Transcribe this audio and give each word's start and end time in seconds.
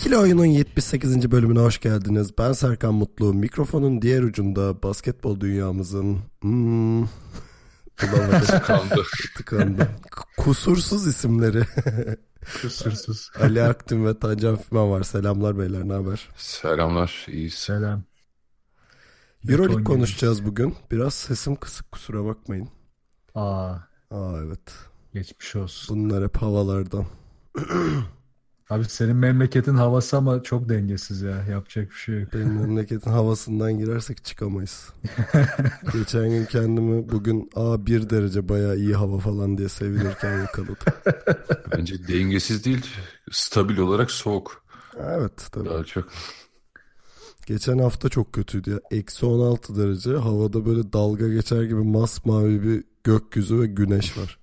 İkili 0.00 0.16
Oyun'un 0.16 0.44
78. 0.44 1.30
bölümüne 1.30 1.58
hoş 1.58 1.80
geldiniz. 1.80 2.38
Ben 2.38 2.52
Serkan 2.52 2.94
Mutlu. 2.94 3.34
Mikrofonun 3.34 4.02
diğer 4.02 4.22
ucunda 4.22 4.82
basketbol 4.82 5.40
dünyamızın... 5.40 6.18
Hmm. 6.40 7.04
Tıkandı. 7.96 9.02
Tıkandı. 9.36 9.88
Kusursuz 10.36 11.06
isimleri. 11.06 11.62
Kusursuz. 12.62 13.30
Ali 13.40 13.62
Aktin 13.62 14.06
ve 14.06 14.18
Tancan 14.18 14.56
Fümen 14.56 14.90
var. 14.90 15.02
Selamlar 15.02 15.58
beyler 15.58 15.88
ne 15.88 15.92
haber? 15.92 16.28
Selamlar. 16.36 17.26
İyi. 17.28 17.50
Selam. 17.50 18.02
Euroleague 19.48 19.84
konuşacağız 19.84 20.44
bugün. 20.44 20.74
Biraz 20.90 21.14
sesim 21.14 21.56
kısık 21.56 21.92
kusura 21.92 22.24
bakmayın. 22.24 22.68
Aa, 23.34 23.74
Aa 24.10 24.38
evet. 24.46 24.72
geçmiş 25.14 25.56
olsun. 25.56 26.04
Bunlar 26.04 26.24
hep 26.24 26.36
havalardan. 26.36 27.06
Abi 28.70 28.84
senin 28.84 29.16
memleketin 29.16 29.74
havası 29.74 30.16
ama 30.16 30.42
çok 30.42 30.68
dengesiz 30.68 31.22
ya. 31.22 31.44
Yapacak 31.50 31.90
bir 31.90 31.94
şey 31.94 32.20
yok. 32.20 32.32
Benim 32.34 32.52
memleketin 32.60 33.10
havasından 33.10 33.78
girersek 33.78 34.24
çıkamayız. 34.24 34.88
Geçen 35.92 36.30
gün 36.30 36.44
kendimi 36.44 37.08
bugün 37.08 37.50
a 37.54 37.86
1 37.86 38.10
derece 38.10 38.48
bayağı 38.48 38.76
iyi 38.76 38.94
hava 38.94 39.18
falan 39.18 39.58
diye 39.58 39.68
sevinirken 39.68 40.38
yakaladım. 40.38 40.76
Bence 41.76 42.08
dengesiz 42.08 42.64
değil. 42.64 42.86
Stabil 43.30 43.78
olarak 43.78 44.10
soğuk. 44.10 44.64
Evet 44.98 45.48
tabii. 45.52 45.68
Daha 45.68 45.84
çok. 45.84 46.08
Geçen 47.46 47.78
hafta 47.78 48.08
çok 48.08 48.32
kötüydü 48.32 48.70
ya. 48.70 48.80
Eksi 48.90 49.26
16 49.26 49.76
derece 49.76 50.10
havada 50.10 50.66
böyle 50.66 50.92
dalga 50.92 51.28
geçer 51.28 51.62
gibi 51.62 51.82
masmavi 51.82 52.62
bir 52.62 52.84
gökyüzü 53.04 53.60
ve 53.60 53.66
güneş 53.66 54.18
var. 54.18 54.38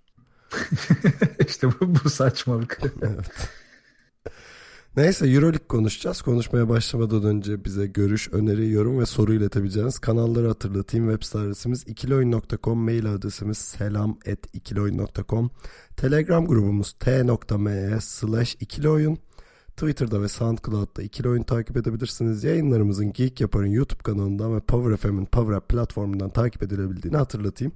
işte 1.47 1.67
bu, 1.67 1.95
bu 2.03 2.09
saçmalık. 2.09 2.79
Neyse 4.97 5.27
Euroleague 5.27 5.67
konuşacağız. 5.67 6.21
Konuşmaya 6.21 6.69
başlamadan 6.69 7.23
önce 7.23 7.65
bize 7.65 7.87
görüş, 7.87 8.29
öneri, 8.31 8.69
yorum 8.69 8.99
ve 8.99 9.05
soru 9.05 9.33
iletebileceğiniz 9.33 9.99
kanalları 9.99 10.47
hatırlatayım. 10.47 11.11
Web 11.11 11.23
site 11.23 11.39
adresimiz 11.39 11.83
ikilioyun.com, 11.87 12.79
mail 12.79 13.13
adresimiz 13.13 13.57
selam 13.57 14.17
at 14.31 14.39
ikilioyun.com, 14.53 15.49
telegram 15.97 16.45
grubumuz 16.45 16.93
t.me 16.93 17.97
slash 18.01 18.55
ikilioyun, 18.59 19.17
Twitter'da 19.67 20.21
ve 20.21 20.27
SoundCloud'da 20.27 21.01
ikili 21.01 21.29
oyun 21.29 21.43
takip 21.43 21.77
edebilirsiniz. 21.77 22.43
Yayınlarımızın 22.43 23.13
Geek 23.13 23.41
Yapar'ın 23.41 23.71
YouTube 23.71 24.03
kanalından 24.03 24.55
ve 24.55 24.59
Power 24.59 24.97
FM'in 24.97 25.25
Power 25.25 25.53
App 25.53 25.69
platformundan 25.69 26.29
takip 26.29 26.63
edilebildiğini 26.63 27.17
hatırlatayım. 27.17 27.73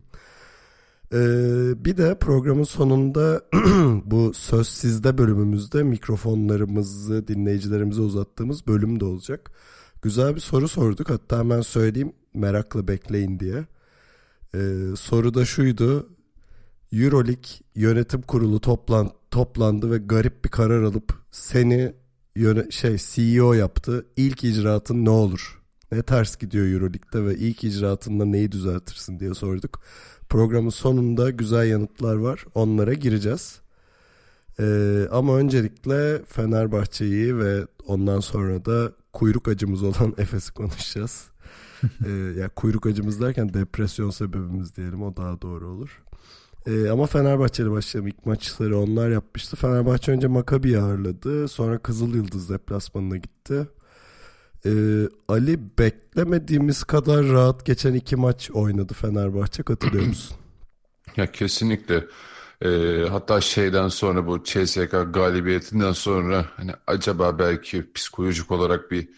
Ee, 1.14 1.86
bir 1.86 1.98
de 1.98 2.20
programın 2.20 2.64
sonunda 2.64 3.42
bu 4.06 4.34
söz 4.34 4.67
sizde 4.67 5.17
bölümümüzde 5.17 5.84
mikrofonlarımızı 5.84 7.28
dinleyicilerimize 7.28 8.02
uzattığımız 8.02 8.67
bölüm 8.67 9.00
de 9.00 9.06
olacak. 9.06 9.52
Güzel 10.02 10.36
bir 10.36 10.39
soru 10.39 10.67
sorduk 10.67 11.09
hatta 11.09 11.39
hemen 11.39 11.62
söyleyeyim 11.62 12.14
merakla 12.34 12.88
bekleyin 12.88 13.39
diye. 13.39 13.66
Ee, 14.56 14.59
soru 14.95 15.34
da 15.34 15.45
şuydu. 15.45 16.09
Euroleague 16.94 17.52
yönetim 17.76 18.21
kurulu 18.21 18.60
toplan, 18.61 19.11
toplandı 19.32 19.92
ve 19.92 19.98
garip 19.98 20.45
bir 20.45 20.50
karar 20.50 20.83
alıp 20.83 21.14
seni 21.32 21.94
yöne, 22.36 22.71
şey 22.71 22.98
CEO 22.98 23.54
yaptı. 23.54 24.05
İlk 24.17 24.44
icraatın 24.44 25.05
ne 25.05 25.10
olur? 25.10 25.61
Ne 25.92 26.04
ters 26.04 26.38
gidiyor 26.38 26.67
Euroleague'de 26.67 27.26
ve 27.26 27.36
ilk 27.36 27.64
icraatında 27.64 28.26
neyi 28.26 28.52
düzeltirsin 28.52 29.20
diye 29.20 29.33
sorduk. 29.33 29.82
Programın 30.31 30.69
sonunda 30.69 31.30
güzel 31.30 31.67
yanıtlar 31.67 32.15
var. 32.15 32.45
Onlara 32.55 32.93
gireceğiz. 32.93 33.61
Ee, 34.59 35.08
ama 35.11 35.37
öncelikle 35.37 36.21
Fenerbahçe'yi 36.25 37.37
ve 37.37 37.67
ondan 37.87 38.19
sonra 38.19 38.65
da 38.65 38.91
kuyruk 39.14 39.47
acımız 39.47 39.83
olan 39.83 40.14
Efes'i 40.17 40.53
konuşacağız. 40.53 41.27
ee, 42.05 42.11
ya 42.11 42.49
kuyruk 42.49 42.86
acımız 42.86 43.21
derken 43.21 43.53
depresyon 43.53 44.09
sebebimiz 44.09 44.75
diyelim 44.75 45.03
o 45.03 45.17
daha 45.17 45.41
doğru 45.41 45.67
olur. 45.67 46.03
Ee, 46.67 46.89
ama 46.89 47.05
Fenerbahçe'yle 47.05 47.71
başlayalım. 47.71 48.08
İlk 48.08 48.25
maçları 48.25 48.77
onlar 48.80 49.09
yapmıştı. 49.09 49.55
Fenerbahçe 49.55 50.11
önce 50.11 50.27
Maccabi'yi 50.27 50.80
ağırladı. 50.80 51.47
Sonra 51.47 51.77
Kızıl 51.77 52.15
Yıldız 52.15 52.49
deplasmanına 52.49 53.17
gitti. 53.17 53.67
Ee, 54.66 54.72
Ali 55.27 55.60
beklemediğimiz 55.77 56.83
kadar 56.83 57.26
rahat 57.26 57.66
geçen 57.66 57.94
iki 57.94 58.16
maç 58.16 58.52
oynadı 58.52 58.94
Fenerbahçe. 58.94 59.64
Katılıyor 59.64 60.05
musun? 60.08 60.38
Ya 61.17 61.32
kesinlikle. 61.32 62.05
Ee, 62.61 63.05
hatta 63.10 63.42
şeyden 63.42 63.88
sonra 63.88 64.27
bu 64.27 64.44
CSK 64.44 64.92
galibiyetinden 65.14 65.92
sonra 65.92 66.45
hani 66.55 66.71
acaba 66.88 67.39
belki 67.39 67.94
psikolojik 67.94 68.52
olarak 68.52 68.92
bir 68.92 69.10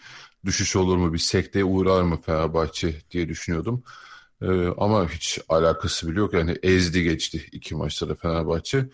düşüş 0.46 0.76
olur 0.76 0.98
mu, 0.98 1.14
bir 1.14 1.20
sekteye 1.20 1.66
uğrar 1.66 2.02
mı 2.02 2.22
Fenerbahçe 2.22 3.02
diye 3.12 3.30
düşünüyordum. 3.30 3.84
Ee, 4.42 4.68
ama 4.78 5.09
hiç 5.09 5.40
alakası 5.50 6.09
bile 6.09 6.20
yok. 6.20 6.34
Yani 6.34 6.58
ezdi 6.64 7.03
geçti 7.03 7.46
iki 7.52 7.76
maçta 7.76 8.09
da 8.09 8.16
Fenerbahçe. 8.16 8.90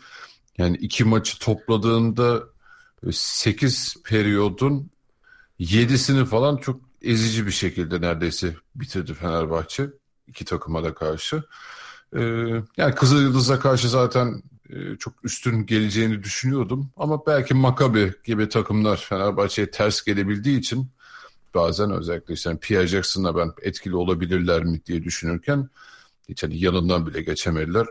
Yani 0.58 0.78
iki 0.78 1.04
maçı 1.04 1.40
topladığında 1.40 2.44
8 3.12 3.96
periyodun 4.06 4.92
7'sini 5.60 6.26
falan 6.26 6.58
çok 6.58 6.82
ezici 7.02 7.46
bir 7.46 7.52
şekilde 7.52 8.02
neredeyse 8.02 8.56
bitirdi 8.76 9.14
Fenerbahçe 9.14 9.90
iki 10.28 10.46
takıma 10.46 10.84
da 10.84 10.94
karşı. 10.94 11.44
Ee, 12.16 12.20
yani 12.78 12.96
Kızıl 12.96 13.22
Yıldız'a 13.22 13.60
karşı 13.60 13.90
zaten 13.90 14.44
e, 14.70 14.96
çok 15.00 15.14
üstün 15.26 15.66
geleceğini 15.66 16.24
düşünüyordum. 16.24 16.90
Ama 16.98 17.26
belki 17.26 17.54
Maccabi 17.54 18.14
gibi 18.24 18.50
takımlar 18.50 18.98
Fenerbahçe'ye 18.98 19.72
ters 19.72 20.04
gelebildiği 20.04 20.60
için 20.60 20.90
bazen 21.56 21.92
özellikle 21.92 22.34
işte 22.34 22.50
yani 22.50 22.60
Pierre 22.60 22.88
Jackson'la 22.88 23.38
ben 23.38 23.52
etkili 23.62 23.96
olabilirler 23.96 24.64
mi 24.64 24.82
diye 24.86 25.04
düşünürken 25.04 25.70
hiç 26.30 26.44
hani 26.44 26.60
yanından 26.60 27.08
bile 27.08 27.22
geçemediler. 27.22 27.88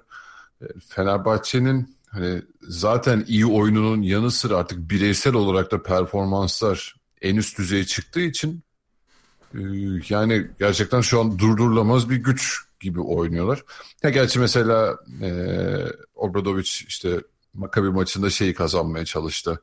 E, 0.63 0.65
Fenerbahçe'nin 0.89 1.97
hani 2.07 2.43
zaten 2.63 3.25
iyi 3.29 3.47
oyununun 3.47 4.03
yanı 4.03 4.31
sıra 4.31 4.57
artık 4.57 4.91
bireysel 4.91 5.35
olarak 5.35 5.73
da 5.73 5.83
performanslar 5.83 6.98
en 7.23 7.37
üst 7.37 7.59
düzeye 7.59 7.85
çıktığı 7.85 8.21
için 8.21 8.63
e, 9.55 9.61
yani 10.09 10.49
gerçekten 10.59 11.01
şu 11.01 11.21
an 11.21 11.39
durdurulamaz 11.39 12.11
bir 12.11 12.17
güç 12.17 12.59
gibi 12.81 13.01
oynuyorlar. 13.01 13.65
Ya 14.03 14.11
gerçi 14.11 14.39
mesela 14.39 14.99
e, 15.23 15.31
Obradovic 16.15 16.71
işte 16.89 17.21
Maccabi 17.55 17.91
maçında 17.91 18.31
şeyi 18.31 18.55
kazanmaya 18.55 19.05
çalıştı. 19.05 19.63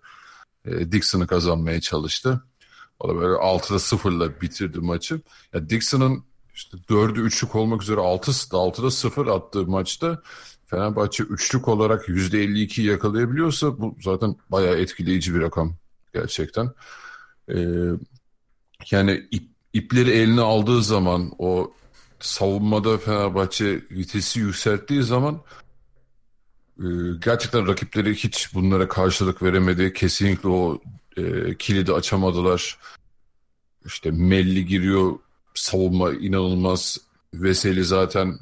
E, 0.66 0.92
Dixon'ı 0.92 1.28
kazanmaya 1.28 1.82
çalıştı. 1.82 2.44
O 3.00 3.10
da 3.10 3.16
böyle 3.16 3.34
6'da 3.34 3.80
0'la 3.80 4.42
bitirdi 4.42 4.80
maçı. 4.80 5.22
Ya 5.54 5.70
Dixon'ın 5.70 6.24
işte 6.54 6.78
4'ü 6.78 7.28
3'lük 7.28 7.58
olmak 7.58 7.82
üzere 7.82 8.00
6, 8.00 8.32
6'da 8.32 8.92
0 8.92 9.28
attığı 9.28 9.68
maçta 9.68 10.22
Fenerbahçe 10.66 11.24
üçlük 11.24 11.68
olarak 11.68 12.10
%52 12.10 12.82
yakalayabiliyorsa 12.82 13.80
bu 13.80 13.98
zaten 14.02 14.36
bayağı 14.50 14.76
etkileyici 14.76 15.36
bir 15.36 15.42
rakam 15.42 15.76
gerçekten. 16.14 16.72
Ee, 17.50 17.56
yani 18.92 19.28
ip, 19.32 19.50
ipleri 19.74 20.12
eline 20.12 20.42
aldığı 20.42 20.84
zaman 20.84 21.32
o 21.40 21.74
savunmada 22.20 22.98
Fenerbahçe 22.98 23.74
vitesi 23.92 24.40
yükselttiği 24.40 25.04
zaman 25.04 25.42
e, 26.80 26.86
gerçekten 27.26 27.68
rakipleri 27.68 28.16
hiç 28.16 28.54
bunlara 28.54 28.88
karşılık 28.88 29.44
veremedi. 29.44 29.94
Kesinlikle 29.94 30.50
o 30.50 30.82
e, 31.18 31.56
kilidi 31.58 31.94
açamadılar. 31.94 32.80
İşte 33.86 34.12
Melli 34.12 34.66
giriyor 34.66 35.20
savunma 35.54 36.14
inanılmaz. 36.14 36.98
Veseli 37.34 37.84
zaten 37.84 38.40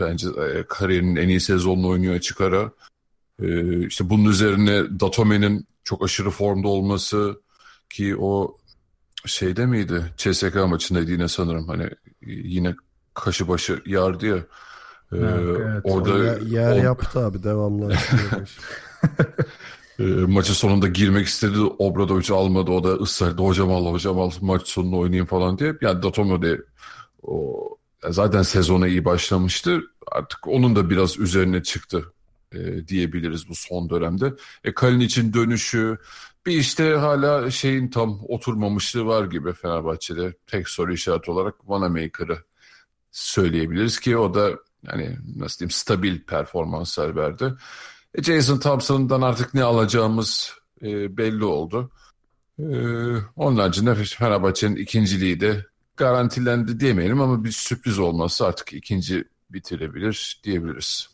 bence 0.00 0.28
e, 0.28 0.64
kariyerinin 0.68 1.16
en 1.16 1.28
iyi 1.28 1.40
sezonunu 1.40 1.88
oynuyor 1.88 2.14
açık 2.14 2.40
ara. 2.40 2.72
E, 3.42 3.78
işte 3.86 4.10
bunun 4.10 4.30
üzerine 4.30 5.00
Datome'nin 5.00 5.66
çok 5.84 6.04
aşırı 6.04 6.30
formda 6.30 6.68
olması 6.68 7.40
ki 7.94 8.16
o 8.16 8.56
şeyde 9.26 9.66
miydi? 9.66 10.12
CSK 10.16 10.54
maçındaydı 10.54 11.10
yine 11.10 11.28
sanırım. 11.28 11.68
Hani 11.68 11.90
yine 12.26 12.74
kaşı 13.14 13.48
başı 13.48 13.82
yardı 13.86 14.26
ya. 14.26 14.36
Ee, 14.36 15.16
Evet, 15.16 15.80
orada 15.84 16.18
yer, 16.44 16.72
o- 16.72 16.82
yaptı 16.82 17.20
abi 17.20 17.42
devamlı. 17.42 17.92
E, 19.98 20.02
maçın 20.04 20.52
sonunda 20.54 20.88
girmek 20.88 21.26
istedi. 21.26 21.58
Obradovic 21.60 22.34
almadı. 22.34 22.70
O 22.70 22.84
da 22.84 22.88
ısrar 22.92 23.30
etti. 23.30 23.42
Hocam 23.42 23.70
al 23.70 23.92
hocam 23.92 24.18
al 24.20 24.30
maç 24.40 24.68
sonunu 24.68 24.98
oynayayım 24.98 25.26
falan 25.26 25.58
diye. 25.58 25.74
Yani 25.80 26.02
Datome 26.02 26.42
de 26.42 26.60
o, 27.22 27.68
zaten 28.10 28.42
sezona 28.42 28.88
iyi 28.88 29.04
başlamıştı. 29.04 29.80
Artık 30.12 30.48
onun 30.48 30.76
da 30.76 30.90
biraz 30.90 31.18
üzerine 31.18 31.62
çıktı 31.62 32.12
e, 32.52 32.88
diyebiliriz 32.88 33.48
bu 33.48 33.54
son 33.54 33.90
dönemde. 33.90 34.32
E, 34.64 34.74
Kalin 34.74 35.00
için 35.00 35.32
dönüşü 35.32 35.98
bir 36.46 36.58
işte 36.58 36.94
hala 36.94 37.50
şeyin 37.50 37.88
tam 37.88 38.20
oturmamışlığı 38.28 39.06
var 39.06 39.24
gibi 39.24 39.52
Fenerbahçe'de 39.52 40.34
tek 40.46 40.68
soru 40.68 40.92
işareti 40.92 41.30
olarak 41.30 41.68
Vanamaker'ı 41.68 42.38
söyleyebiliriz 43.10 44.00
ki 44.00 44.16
o 44.16 44.34
da 44.34 44.50
yani 44.82 45.18
nasıl 45.36 45.58
diyeyim 45.58 45.70
stabil 45.70 46.20
performanslar 46.20 47.16
verdi. 47.16 47.54
E, 48.14 48.22
Jason 48.22 48.58
Thompson'dan 48.58 49.22
artık 49.22 49.54
ne 49.54 49.62
alacağımız 49.62 50.52
e, 50.82 51.16
belli 51.16 51.44
oldu. 51.44 51.90
E, 52.58 52.64
onun 53.36 53.56
haricinde 53.56 53.94
Fenerbahçe'nin 53.94 54.76
ikinciliği 54.76 55.40
de 55.40 55.66
garantilendi 55.96 56.80
diyemeyelim 56.80 57.20
ama 57.20 57.44
bir 57.44 57.50
sürpriz 57.50 57.98
olması 57.98 58.46
artık 58.46 58.72
ikinci 58.72 59.24
bitirebilir 59.50 60.40
diyebiliriz. 60.44 61.08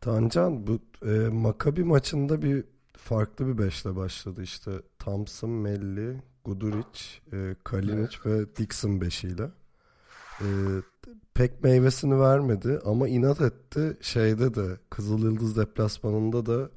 Tancan 0.00 0.66
bu 0.66 0.80
e, 1.02 1.10
Makabi 1.28 1.84
maçında 1.84 2.42
bir 2.42 2.64
farklı 3.06 3.46
bir 3.46 3.58
beşle 3.58 3.96
başladı 3.96 4.42
işte 4.42 4.70
Thompson, 4.98 5.50
Melli, 5.50 6.22
Guduric, 6.44 7.00
e, 7.32 7.56
Kalinic 7.64 8.16
ve 8.24 8.56
Dixon 8.56 9.00
beşiyle. 9.00 9.50
E, 10.40 10.46
pek 11.34 11.64
meyvesini 11.64 12.20
vermedi 12.20 12.80
ama 12.84 13.08
inat 13.08 13.40
etti. 13.40 13.96
Şeyde 14.00 14.54
de 14.54 14.78
Kızıl 14.90 15.22
Yıldız 15.22 15.56
deplasmanında 15.56 16.46
da 16.46 16.70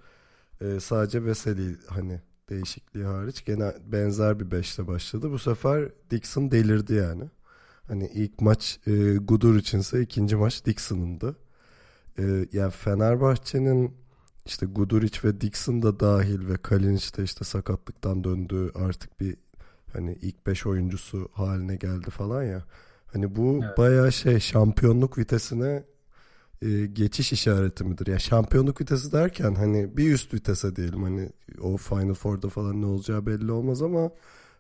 e, 0.62 0.80
sadece 0.80 1.26
Veseli 1.26 1.78
hani 1.88 2.22
değişikliği 2.50 3.06
hariç 3.06 3.46
gene 3.46 3.74
benzer 3.86 4.40
bir 4.40 4.52
beşle 4.52 4.88
başladı. 4.88 5.32
Bu 5.32 5.40
sefer 5.40 5.90
Dixon 6.12 6.52
delirdi 6.52 6.94
yani. 6.94 7.24
Hani 7.88 8.08
ilk 8.14 8.42
maç 8.42 8.80
e, 8.88 9.18
Gudur 9.18 9.56
içinse 9.56 10.02
ikinci 10.02 10.36
maç 10.36 10.66
Dixon'ındı. 10.66 11.36
E, 12.20 12.24
yani 12.54 12.72
Fenerbahçe'nin 12.72 14.00
işte 14.50 14.66
Guduric 14.66 15.20
ve 15.24 15.42
Dixon 15.42 15.82
da 15.82 16.00
dahil 16.00 16.48
ve 16.48 16.58
Kalinic 16.58 17.18
de 17.18 17.24
işte 17.24 17.46
sakatlıktan 17.46 18.24
döndü 18.24 18.72
artık 18.76 19.20
bir 19.20 19.38
hani 19.94 20.18
ilk 20.22 20.48
beş 20.48 20.66
oyuncusu 20.66 21.30
haline 21.34 21.76
geldi 21.76 22.10
falan 22.10 22.44
ya. 22.44 22.64
Hani 23.14 23.36
bu 23.36 23.60
evet. 23.64 23.78
bayağı 23.78 24.12
şey 24.12 24.40
şampiyonluk 24.40 25.18
vitesine 25.18 25.84
e, 26.62 26.86
geçiş 26.86 27.34
işareti 27.34 27.84
midir? 27.84 28.08
Ya 28.08 28.12
yani 28.12 28.22
şampiyonluk 28.22 28.82
vitesi 28.82 29.12
derken 29.12 29.56
hani 29.56 29.98
bir 29.98 30.14
üst 30.14 30.34
vitese 30.34 30.76
diyelim 30.76 31.04
hani 31.04 31.30
o 31.62 31.78
Final 31.78 32.14
Four'da 32.14 32.50
falan 32.50 32.82
ne 32.82 32.86
olacağı 32.86 33.26
belli 33.26 33.52
olmaz 33.52 33.82
ama 33.82 34.12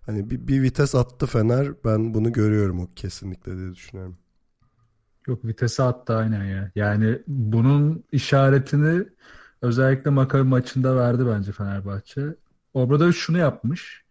hani 0.05 0.29
bir, 0.29 0.47
bir 0.47 0.61
vites 0.61 0.95
attı 0.95 1.25
Fener 1.25 1.71
ben 1.85 2.13
bunu 2.13 2.31
görüyorum 2.31 2.79
o 2.79 2.87
kesinlikle 2.95 3.57
diye 3.57 3.71
düşünüyorum. 3.71 4.17
Yok 5.27 5.45
vitesi 5.45 5.83
attı 5.83 6.15
aynen 6.15 6.45
ya. 6.45 6.71
Yani 6.75 7.19
bunun 7.27 8.03
işaretini 8.11 9.05
özellikle 9.61 10.09
Makabi 10.11 10.43
maçında 10.43 10.95
verdi 10.95 11.23
bence 11.27 11.51
Fenerbahçe. 11.51 12.35
Obradoviç 12.73 13.17
şunu 13.17 13.37
yapmış. 13.37 14.03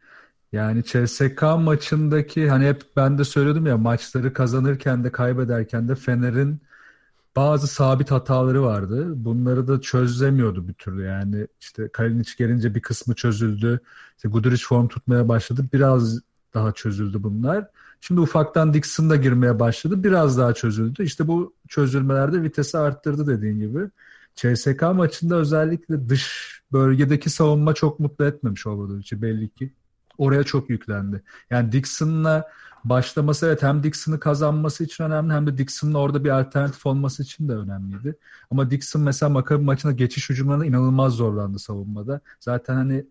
Yani 0.52 0.84
CSK 0.84 1.42
maçındaki 1.42 2.50
hani 2.50 2.66
hep 2.66 2.82
ben 2.96 3.18
de 3.18 3.24
söyledim 3.24 3.66
ya 3.66 3.78
maçları 3.78 4.32
kazanırken 4.32 5.04
de 5.04 5.12
kaybederken 5.12 5.88
de 5.88 5.94
Fener'in 5.94 6.60
bazı 7.36 7.66
sabit 7.66 8.10
hataları 8.10 8.62
vardı. 8.62 9.24
Bunları 9.24 9.68
da 9.68 9.80
çözemiyordu 9.80 10.68
bir 10.68 10.74
türlü. 10.74 11.02
Yani 11.04 11.46
işte 11.60 11.88
Kalinic 11.92 12.30
gelince 12.38 12.74
bir 12.74 12.80
kısmı 12.82 13.14
çözüldü. 13.14 13.80
İşte 14.16 14.28
Guduric 14.28 14.64
form 14.64 14.88
tutmaya 14.88 15.28
başladı. 15.28 15.64
Biraz 15.72 16.20
daha 16.54 16.72
çözüldü 16.72 17.22
bunlar. 17.22 17.66
Şimdi 18.00 18.20
ufaktan 18.20 18.74
Dixon 18.74 19.10
da 19.10 19.16
girmeye 19.16 19.60
başladı. 19.60 20.04
Biraz 20.04 20.38
daha 20.38 20.54
çözüldü. 20.54 21.02
İşte 21.04 21.28
bu 21.28 21.54
çözülmelerde 21.68 22.42
vitesi 22.42 22.78
arttırdı 22.78 23.26
dediğin 23.26 23.60
gibi. 23.60 23.90
CSK 24.38 24.82
maçında 24.82 25.36
özellikle 25.36 26.08
dış 26.08 26.58
bölgedeki 26.72 27.30
savunma 27.30 27.74
çok 27.74 28.00
mutlu 28.00 28.24
etmemiş 28.24 28.66
Obradovic'i 28.66 29.22
belli 29.22 29.48
ki. 29.48 29.72
Oraya 30.18 30.44
çok 30.44 30.70
yüklendi. 30.70 31.22
Yani 31.50 31.72
Dixon'la 31.72 32.48
başlaması 32.84 33.46
evet 33.46 33.62
hem 33.62 33.82
Dixon'ı 33.82 34.20
kazanması 34.20 34.84
için 34.84 35.04
önemli 35.04 35.32
hem 35.32 35.46
de 35.46 35.58
Dixon'ın 35.58 35.94
orada 35.94 36.24
bir 36.24 36.40
alternatif 36.40 36.86
olması 36.86 37.22
için 37.22 37.48
de 37.48 37.52
önemliydi. 37.52 38.16
Ama 38.50 38.70
Dixon 38.70 39.02
mesela 39.02 39.30
Makabi 39.30 39.64
maçında 39.64 39.92
geçiş 39.92 40.30
hücumlarına 40.30 40.66
inanılmaz 40.66 41.12
zorlandı 41.12 41.58
savunmada. 41.58 42.20
Zaten 42.40 42.74
hani 42.74 43.06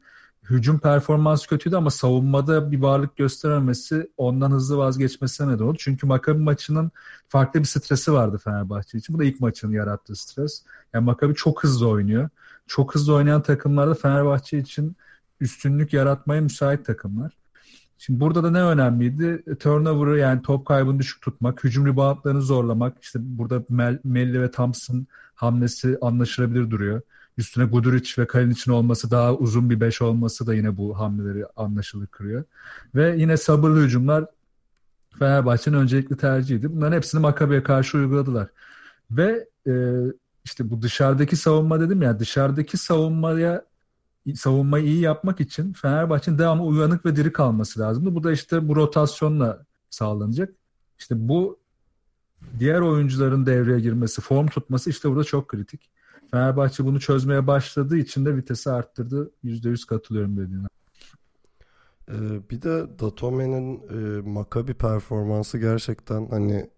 hücum 0.49 0.79
performansı 0.79 1.47
kötüydü 1.47 1.75
ama 1.75 1.89
savunmada 1.89 2.71
bir 2.71 2.81
varlık 2.81 3.17
gösterememesi 3.17 4.11
ondan 4.17 4.51
hızlı 4.51 4.77
vazgeçmesine 4.77 5.47
neden 5.47 5.63
oldu. 5.63 5.77
Çünkü 5.79 6.07
Makabi 6.07 6.39
maçının 6.39 6.91
farklı 7.27 7.59
bir 7.59 7.65
stresi 7.65 8.13
vardı 8.13 8.37
Fenerbahçe 8.43 8.97
için. 8.97 9.15
Bu 9.15 9.19
da 9.19 9.23
ilk 9.23 9.39
maçın 9.39 9.71
yarattığı 9.71 10.15
stres. 10.15 10.63
Yani 10.93 11.05
Makabi 11.05 11.35
çok 11.35 11.63
hızlı 11.63 11.87
oynuyor. 11.87 12.29
Çok 12.67 12.95
hızlı 12.95 13.13
oynayan 13.13 13.41
takımlarda 13.41 13.93
Fenerbahçe 13.93 14.57
için 14.57 14.95
üstünlük 15.39 15.93
yaratmaya 15.93 16.41
müsait 16.41 16.85
takımlar. 16.85 17.37
Şimdi 17.97 18.19
burada 18.19 18.43
da 18.43 18.51
ne 18.51 18.63
önemliydi? 18.63 19.43
Turnover'ı 19.59 20.17
yani 20.17 20.41
top 20.41 20.65
kaybını 20.65 20.99
düşük 20.99 21.21
tutmak, 21.21 21.63
hücum 21.63 21.85
reboundlarını 21.85 22.41
zorlamak. 22.41 22.97
İşte 23.01 23.19
burada 23.21 23.63
Mel, 23.69 23.99
Melli 24.03 24.41
ve 24.41 24.51
Thompson 24.51 25.07
hamlesi 25.35 25.97
anlaşılabilir 26.01 26.71
duruyor. 26.71 27.01
Üstüne 27.37 27.65
Guduric 27.65 28.21
ve 28.21 28.27
Kalinic'in 28.27 28.71
olması 28.71 29.11
daha 29.11 29.33
uzun 29.33 29.69
bir 29.69 29.79
beş 29.79 30.01
olması 30.01 30.47
da 30.47 30.53
yine 30.53 30.77
bu 30.77 30.99
hamleleri 30.99 31.45
anlaşılır 31.55 32.07
kırıyor. 32.07 32.43
Ve 32.95 33.15
yine 33.17 33.37
sabırlı 33.37 33.83
hücumlar 33.83 34.25
Fenerbahçe'nin 35.19 35.77
öncelikli 35.77 36.17
tercihiydi. 36.17 36.75
Bunların 36.75 36.95
hepsini 36.95 37.21
Makabe'ye 37.21 37.63
karşı 37.63 37.97
uyguladılar. 37.97 38.47
Ve 39.11 39.47
e, 39.67 39.73
işte 40.45 40.69
bu 40.69 40.81
dışarıdaki 40.81 41.35
savunma 41.35 41.79
dedim 41.79 42.01
ya 42.01 42.19
dışarıdaki 42.19 42.77
savunmaya 42.77 43.65
savunmayı 44.35 44.85
iyi 44.85 44.99
yapmak 44.99 45.39
için 45.39 45.73
Fenerbahçe'nin 45.73 46.37
devamlı 46.37 46.63
uyanık 46.63 47.05
ve 47.05 47.15
diri 47.15 47.33
kalması 47.33 47.79
lazımdı. 47.79 48.15
Bu 48.15 48.23
da 48.23 48.31
işte 48.31 48.67
bu 48.67 48.75
rotasyonla 48.75 49.65
sağlanacak. 49.89 50.53
İşte 50.99 51.15
bu 51.17 51.59
diğer 52.59 52.79
oyuncuların 52.79 53.45
devreye 53.45 53.79
girmesi, 53.79 54.21
form 54.21 54.47
tutması 54.47 54.89
işte 54.89 55.09
burada 55.09 55.23
çok 55.23 55.47
kritik. 55.47 55.89
Fenerbahçe 56.31 56.85
bunu 56.85 56.99
çözmeye 56.99 57.47
başladığı 57.47 57.97
için 57.97 58.25
de 58.25 58.35
vitesi 58.35 58.71
arttırdı. 58.71 59.31
%100 59.43 59.85
katılıyorum 59.87 60.37
dediğine. 60.37 60.67
Ee, 62.11 62.49
bir 62.49 62.61
de 62.61 62.99
Datome'nin 62.99 63.81
e, 63.89 64.21
Maccabi 64.21 64.73
performansı 64.73 65.57
gerçekten 65.57 66.27
hani 66.29 66.69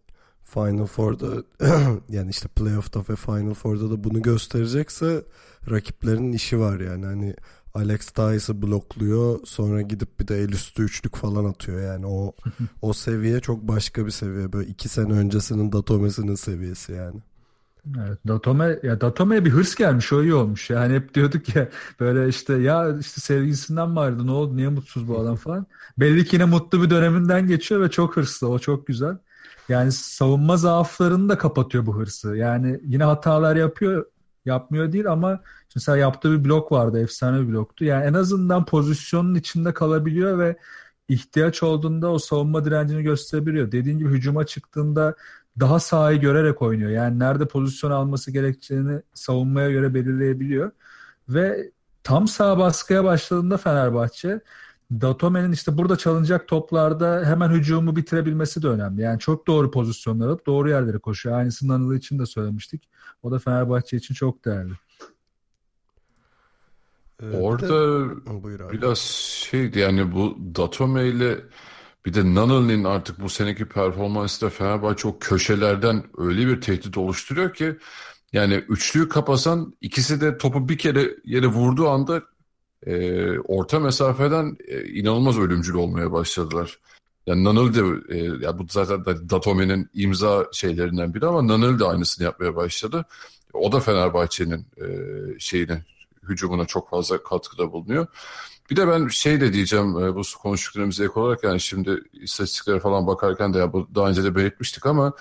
Final 0.43 0.85
Four'da 0.85 1.43
yani 2.09 2.29
işte 2.29 2.47
playoff'ta 2.47 2.99
ve 3.09 3.15
Final 3.15 3.53
Four'da 3.53 3.91
da 3.91 4.03
bunu 4.03 4.21
gösterecekse 4.21 5.23
rakiplerin 5.69 6.33
işi 6.33 6.59
var 6.59 6.79
yani 6.79 7.05
hani 7.05 7.35
Alex 7.73 8.05
Tyes'ı 8.05 8.61
blokluyor 8.61 9.39
sonra 9.45 9.81
gidip 9.81 10.19
bir 10.19 10.27
de 10.27 10.39
el 10.39 10.49
üstü 10.49 10.83
üçlük 10.83 11.15
falan 11.15 11.45
atıyor 11.45 11.81
yani 11.81 12.05
o 12.05 12.33
o 12.81 12.93
seviye 12.93 13.39
çok 13.39 13.67
başka 13.67 14.05
bir 14.05 14.11
seviye 14.11 14.53
böyle 14.53 14.69
iki 14.69 14.89
sene 14.89 15.13
öncesinin 15.13 15.71
Datome'sinin 15.71 16.35
seviyesi 16.35 16.91
yani. 16.91 17.21
Evet, 17.97 18.19
Datome 18.27 18.79
ya 18.83 19.01
Datome'ye 19.01 19.45
bir 19.45 19.49
hırs 19.49 19.75
gelmiş 19.75 20.13
o 20.13 20.23
iyi 20.23 20.33
olmuş. 20.33 20.69
Yani 20.69 20.93
hep 20.95 21.13
diyorduk 21.13 21.55
ya 21.55 21.69
böyle 21.99 22.27
işte 22.27 22.53
ya 22.53 22.97
işte 22.99 23.21
sevgisinden 23.21 23.95
vardı 23.95 24.27
ne 24.27 24.31
oldu 24.31 24.57
niye 24.57 24.69
mutsuz 24.69 25.07
bu 25.07 25.19
adam 25.19 25.35
falan. 25.35 25.65
Belli 25.97 26.25
ki 26.25 26.35
yine 26.35 26.45
mutlu 26.45 26.83
bir 26.83 26.89
döneminden 26.89 27.47
geçiyor 27.47 27.81
ve 27.81 27.89
çok 27.89 28.17
hırslı 28.17 28.49
o 28.49 28.59
çok 28.59 28.87
güzel. 28.87 29.17
Yani 29.69 29.91
savunma 29.91 30.57
zaaflarını 30.57 31.29
da 31.29 31.37
kapatıyor 31.37 31.85
bu 31.85 31.95
hırsı. 31.95 32.35
Yani 32.35 32.79
yine 32.83 33.03
hatalar 33.03 33.55
yapıyor 33.55 34.05
yapmıyor 34.45 34.91
değil 34.91 35.11
ama 35.11 35.39
mesela 35.75 35.97
yaptığı 35.97 36.39
bir 36.39 36.49
blok 36.49 36.71
vardı 36.71 37.01
efsane 37.01 37.41
bir 37.41 37.53
bloktu. 37.53 37.85
Yani 37.85 38.05
en 38.05 38.13
azından 38.13 38.65
pozisyonun 38.65 39.35
içinde 39.35 39.73
kalabiliyor 39.73 40.39
ve 40.39 40.57
ihtiyaç 41.09 41.63
olduğunda 41.63 42.11
o 42.11 42.19
savunma 42.19 42.65
direncini 42.65 43.03
gösterebiliyor. 43.03 43.71
Dediğin 43.71 43.97
gibi 43.97 44.09
hücuma 44.09 44.45
çıktığında 44.45 45.15
daha 45.59 45.79
sahayı 45.79 46.19
görerek 46.19 46.61
oynuyor. 46.61 46.91
Yani 46.91 47.19
nerede 47.19 47.47
pozisyon 47.47 47.91
alması 47.91 48.31
gerektiğini 48.31 49.01
savunmaya 49.13 49.71
göre 49.71 49.93
belirleyebiliyor. 49.93 50.71
Ve 51.29 51.71
tam 52.03 52.27
sağ 52.27 52.57
baskıya 52.57 53.03
başladığında 53.03 53.57
Fenerbahçe 53.57 54.41
Datome'nin 54.91 55.51
işte 55.51 55.77
burada 55.77 55.97
çalınacak 55.97 56.47
toplarda 56.47 57.25
hemen 57.25 57.49
hücumu 57.49 57.95
bitirebilmesi 57.95 58.63
de 58.63 58.67
önemli. 58.67 59.01
Yani 59.01 59.19
çok 59.19 59.47
doğru 59.47 59.71
pozisyonlar 59.71 60.27
alıp 60.27 60.45
doğru 60.45 60.69
yerlere 60.69 60.97
koşuyor. 60.97 61.37
Aynısını 61.37 61.73
Anıl 61.73 61.95
için 61.95 62.19
de 62.19 62.25
söylemiştik. 62.25 62.89
O 63.23 63.31
da 63.31 63.39
Fenerbahçe 63.39 63.97
için 63.97 64.13
çok 64.13 64.45
değerli. 64.45 64.73
Ee, 67.23 67.37
Orada 67.37 67.99
de... 68.09 68.71
biraz 68.71 68.99
şeydi 69.49 69.79
yani 69.79 70.15
bu 70.15 70.37
Datome 70.55 71.07
ile 71.07 71.37
bir 72.09 72.13
de 72.13 72.25
Nunnal'nin 72.25 72.83
artık 72.83 73.21
bu 73.21 73.29
seneki 73.29 73.65
performansı 73.65 74.45
da 74.45 74.49
Fenerbahçe 74.49 75.07
o 75.07 75.19
köşelerden 75.19 76.03
öyle 76.17 76.47
bir 76.47 76.61
tehdit 76.61 76.97
oluşturuyor 76.97 77.53
ki 77.53 77.77
Yani 78.33 78.53
üçlüyü 78.53 79.09
kapasan 79.09 79.73
ikisi 79.81 80.21
de 80.21 80.37
topu 80.37 80.69
bir 80.69 80.77
kere 80.77 81.15
yere 81.25 81.47
vurduğu 81.47 81.89
anda 81.89 82.23
e, 82.85 83.39
orta 83.39 83.79
mesafeden 83.79 84.57
e, 84.67 84.83
inanılmaz 84.83 85.39
ölümcül 85.39 85.73
olmaya 85.73 86.11
başladılar. 86.11 86.79
Yani 87.27 87.43
Nanıl 87.43 87.73
de 87.73 88.15
e, 88.15 88.45
ya 88.45 88.59
bu 88.59 88.65
zaten 88.69 89.05
Datome'nin 89.29 89.89
imza 89.93 90.47
şeylerinden 90.51 91.13
biri 91.13 91.25
ama 91.25 91.47
Nanıl 91.47 91.79
de 91.79 91.85
aynısını 91.85 92.25
yapmaya 92.25 92.55
başladı. 92.55 93.05
O 93.53 93.71
da 93.71 93.79
Fenerbahçe'nin 93.79 94.65
e, 94.77 94.85
şeyine 95.39 95.83
hücumuna 96.23 96.65
çok 96.65 96.89
fazla 96.89 97.23
katkıda 97.23 97.71
bulunuyor. 97.71 98.07
Bir 98.69 98.75
de 98.75 98.87
ben 98.87 99.07
şey 99.07 99.41
de 99.41 99.53
diyeceğim 99.53 99.99
e, 100.03 100.15
bu 100.15 100.21
konuştuklarımıza 100.41 101.03
ek 101.03 101.13
olarak 101.15 101.43
yani 101.43 101.59
şimdi 101.59 102.03
istatistiklere 102.13 102.79
falan 102.79 103.07
bakarken 103.07 103.53
de 103.53 103.57
ya 103.57 103.73
bu 103.73 103.95
daha 103.95 104.09
önce 104.09 104.23
de 104.23 104.35
belirtmiştik 104.35 104.85
ama 104.85 105.13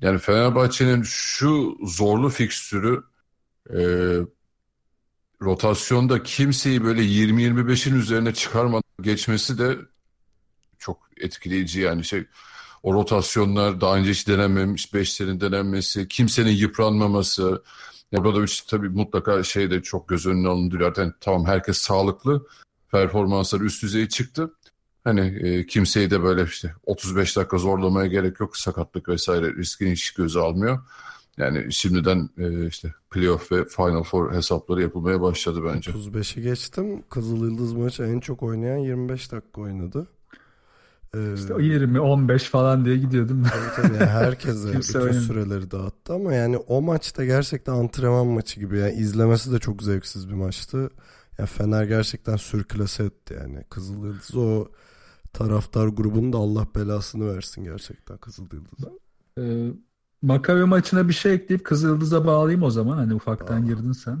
yani 0.00 0.18
Fenerbahçe'nin 0.18 1.02
şu 1.02 1.78
zorlu 1.82 2.28
fikstürü 2.28 3.02
e, 3.70 3.80
rotasyonda 5.42 6.22
kimseyi 6.22 6.84
böyle 6.84 7.02
20-25'in 7.02 7.94
üzerine 7.94 8.34
çıkarmadan 8.34 8.82
geçmesi 9.02 9.58
de 9.58 9.78
çok 10.78 10.98
etkileyici 11.16 11.80
yani 11.80 12.04
şey 12.04 12.26
o 12.82 12.94
rotasyonlar 12.94 13.80
daha 13.80 13.96
önce 13.96 14.10
hiç 14.10 14.28
denenmemiş 14.28 14.94
beşlerin 14.94 15.40
denenmesi, 15.40 16.08
kimsenin 16.08 16.50
yıpranmaması. 16.50 17.62
Ya 18.12 18.24
burada 18.24 18.42
bir 18.42 18.64
tabii 18.68 18.88
mutlaka 18.88 19.42
şey 19.42 19.70
de 19.70 19.82
çok 19.82 20.08
göz 20.08 20.26
önüne 20.26 20.48
alındırıyor. 20.48 20.96
Yani 20.96 21.12
tamam 21.20 21.46
herkes 21.46 21.78
sağlıklı, 21.78 22.46
performanslar 22.90 23.60
üst 23.60 23.82
düzey 23.82 24.08
çıktı. 24.08 24.54
Hani 25.04 25.20
e, 25.20 25.66
kimseyi 25.66 26.10
de 26.10 26.22
böyle 26.22 26.44
işte 26.44 26.74
35 26.86 27.36
dakika 27.36 27.58
zorlamaya 27.58 28.06
gerek 28.06 28.40
yok. 28.40 28.56
Sakatlık 28.56 29.08
vesaire 29.08 29.54
riskini 29.54 29.92
hiç 29.92 30.10
göze 30.10 30.40
almıyor. 30.40 30.78
Yani 31.36 31.72
şimdiden 31.72 32.28
e, 32.38 32.66
işte 32.66 32.94
playoff 33.10 33.52
ve 33.52 33.64
Final 33.64 34.02
Four 34.02 34.32
hesapları 34.32 34.82
yapılmaya 34.82 35.20
başladı 35.20 35.60
bence. 35.74 35.90
35'i 35.90 36.42
geçtim. 36.42 37.02
Kızıl 37.10 37.44
Yıldız 37.44 37.72
maçı 37.72 38.02
en 38.02 38.20
çok 38.20 38.42
oynayan 38.42 38.76
25 38.76 39.32
dakika 39.32 39.60
oynadı. 39.60 40.06
Ee, 41.14 41.34
işte 41.34 41.54
o 41.54 41.60
20, 41.60 42.00
15 42.00 42.42
falan 42.42 42.84
diye 42.84 42.96
gidiyordum. 42.96 43.46
Tabii 43.50 43.88
tabii 43.88 43.98
herkese 43.98 44.68
bütün 44.78 45.00
oynadı. 45.00 45.20
süreleri 45.20 45.70
dağıttı 45.70 46.12
ama 46.12 46.34
yani 46.34 46.56
o 46.56 46.82
maçta 46.82 47.24
gerçekten 47.24 47.72
antrenman 47.72 48.26
maçı 48.26 48.60
gibi. 48.60 48.78
Yani 48.78 48.92
izlemesi 48.92 49.52
de 49.52 49.58
çok 49.58 49.82
zevksiz 49.82 50.28
bir 50.28 50.34
maçtı. 50.34 50.90
Yani 51.38 51.48
Fener 51.48 51.84
gerçekten 51.84 52.36
sürklase 52.36 53.04
etti 53.04 53.34
yani. 53.40 53.64
Kızıl 53.70 54.04
Yıldız 54.04 54.36
o 54.36 54.68
taraftar 55.32 55.88
grubunun 55.88 56.32
da 56.32 56.38
Allah 56.38 56.66
belasını 56.74 57.34
versin 57.34 57.64
gerçekten 57.64 58.18
Kızıl 58.18 58.46
Yıldız. 58.52 58.92
Ee, 59.38 59.72
Makabe 60.22 60.64
maçına 60.64 61.08
bir 61.08 61.12
şey 61.12 61.34
ekleyip 61.34 61.64
Kızıl 61.64 61.88
Yıldız'a 61.88 62.26
bağlayayım 62.26 62.62
o 62.62 62.70
zaman. 62.70 62.96
Hani 62.96 63.14
ufaktan 63.14 63.62
Aa. 63.62 63.66
girdin 63.66 63.92
sen. 63.92 64.18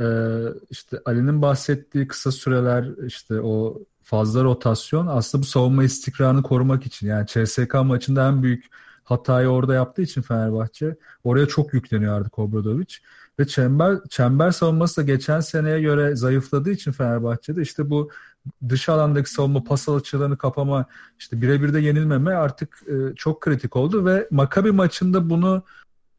Ee, 0.00 0.44
işte 0.70 1.00
Ali'nin 1.04 1.42
bahsettiği 1.42 2.08
kısa 2.08 2.32
süreler 2.32 3.06
işte 3.06 3.40
o 3.40 3.82
fazla 4.02 4.44
rotasyon 4.44 5.06
aslında 5.06 5.42
bu 5.42 5.46
savunma 5.46 5.84
istikrarını 5.84 6.42
korumak 6.42 6.86
için. 6.86 7.06
Yani 7.06 7.26
CSK 7.26 7.74
maçında 7.74 8.28
en 8.28 8.42
büyük 8.42 8.64
hatayı 9.04 9.48
orada 9.48 9.74
yaptığı 9.74 10.02
için 10.02 10.22
Fenerbahçe 10.22 10.96
oraya 11.24 11.46
çok 11.48 11.74
yükleniyor 11.74 12.20
artık 12.20 12.38
Obradovic. 12.38 12.94
Ve 13.38 13.46
çember, 13.46 13.98
çember 14.10 14.50
savunması 14.50 14.96
da 14.96 15.02
geçen 15.02 15.40
seneye 15.40 15.80
göre 15.80 16.16
zayıfladığı 16.16 16.70
için 16.70 16.92
Fenerbahçe'de 16.92 17.62
işte 17.62 17.90
bu 17.90 18.10
dış 18.68 18.88
alandaki 18.88 19.30
savunma 19.30 19.64
pas 19.64 19.88
açılarını 19.88 20.38
kapama 20.38 20.86
işte 21.18 21.42
birebir 21.42 21.74
de 21.74 21.80
yenilmeme 21.80 22.34
artık 22.34 22.82
e, 22.86 23.14
çok 23.14 23.40
kritik 23.40 23.76
oldu 23.76 24.06
ve 24.06 24.28
Makabi 24.30 24.72
maçında 24.72 25.30
bunu 25.30 25.62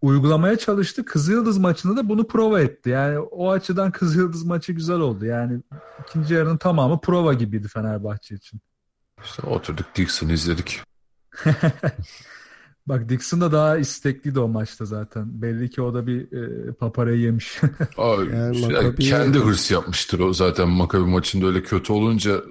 uygulamaya 0.02 0.58
çalıştı. 0.58 1.06
Kızıldız 1.06 1.58
maçında 1.58 1.98
da 1.98 2.10
bunu 2.10 2.28
prova 2.28 2.62
etti. 2.62 2.90
Yani 2.90 3.20
o 3.20 3.52
açıdan 3.52 3.92
Kızıldız 3.92 4.44
maçı 4.44 4.74
güzel 4.74 5.00
oldu. 5.00 5.26
Yani 5.26 5.60
ikinci 6.08 6.34
yarının 6.34 6.58
tamamı 6.58 7.02
prova 7.02 7.34
gibiydi 7.34 7.68
Fenerbahçe 7.68 8.36
için. 8.36 8.60
İşte 9.24 9.48
oturduk 9.48 9.86
Dixon 9.96 10.30
izledik. 10.30 10.82
Bak 12.88 13.10
Dixon 13.10 13.42
da 13.42 13.52
daha 13.52 13.78
istekliydi 13.78 14.40
o 14.40 14.48
maçta 14.48 14.86
zaten. 14.86 15.42
Belli 15.42 15.70
ki 15.70 15.82
o 15.82 15.94
da 15.94 16.08
bir 16.08 16.32
e, 16.32 16.74
paparayı 16.74 17.20
yemiş. 17.20 17.62
Abi, 17.98 18.36
yani 18.36 18.74
yani 18.74 18.96
kendi 18.96 19.40
hırs 19.40 19.72
yapmıştır 19.72 20.20
o 20.20 20.34
zaten 20.34 20.70
Makabi 20.70 21.04
maçında 21.04 21.46
öyle 21.46 21.64
kötü 21.64 21.94
olunca 21.94 22.42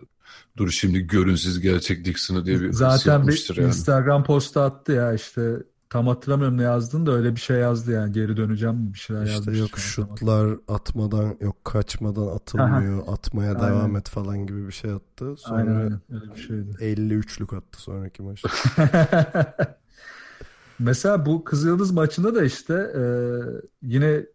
dur 0.57 0.71
şimdi 0.71 1.01
görün 1.07 1.35
siz 1.35 1.61
gerçek 1.61 2.05
Dixon'ı 2.05 2.45
diye 2.45 2.61
bir 2.61 2.73
zaten 2.73 2.95
hırs 2.95 3.07
yapmıştır 3.07 3.57
bir 3.57 3.61
yani. 3.61 3.69
Instagram 3.69 4.25
postu 4.25 4.61
attı 4.61 4.93
ya 4.93 5.13
işte 5.13 5.57
tam 5.91 6.07
hatırlamıyorum 6.07 6.59
ne 6.59 6.63
yazdın 6.63 7.07
da 7.07 7.13
öyle 7.13 7.35
bir 7.35 7.41
şey 7.41 7.57
yazdı 7.57 7.93
yani 7.93 8.13
geri 8.13 8.37
döneceğim 8.37 8.93
bir 8.93 8.99
şeyler 8.99 9.25
işte 9.25 9.35
yazmış. 9.37 9.59
yok 9.59 9.79
şutlar 9.79 10.57
atmadan 10.69 11.37
yok 11.41 11.65
kaçmadan 11.65 12.27
atılmıyor 12.27 13.03
Aha. 13.03 13.13
atmaya 13.13 13.55
aynen. 13.55 13.63
devam 13.63 13.97
et 13.97 14.09
falan 14.09 14.47
gibi 14.47 14.67
bir 14.67 14.73
şey 14.73 14.91
attı. 14.91 15.35
Sonra 15.37 15.57
aynen, 15.57 15.75
aynen. 15.75 16.01
Öyle 16.13 16.35
bir 16.35 16.41
şeydi. 16.41 16.71
53'lük 16.81 17.57
attı 17.57 17.83
sonraki 17.83 18.23
maçta. 18.23 18.49
Mesela 20.79 21.27
bu 21.27 21.45
Kızıldız 21.45 21.91
maçında 21.91 22.35
da 22.35 22.45
işte 22.45 22.75
e, 22.75 23.03
yine 23.83 24.27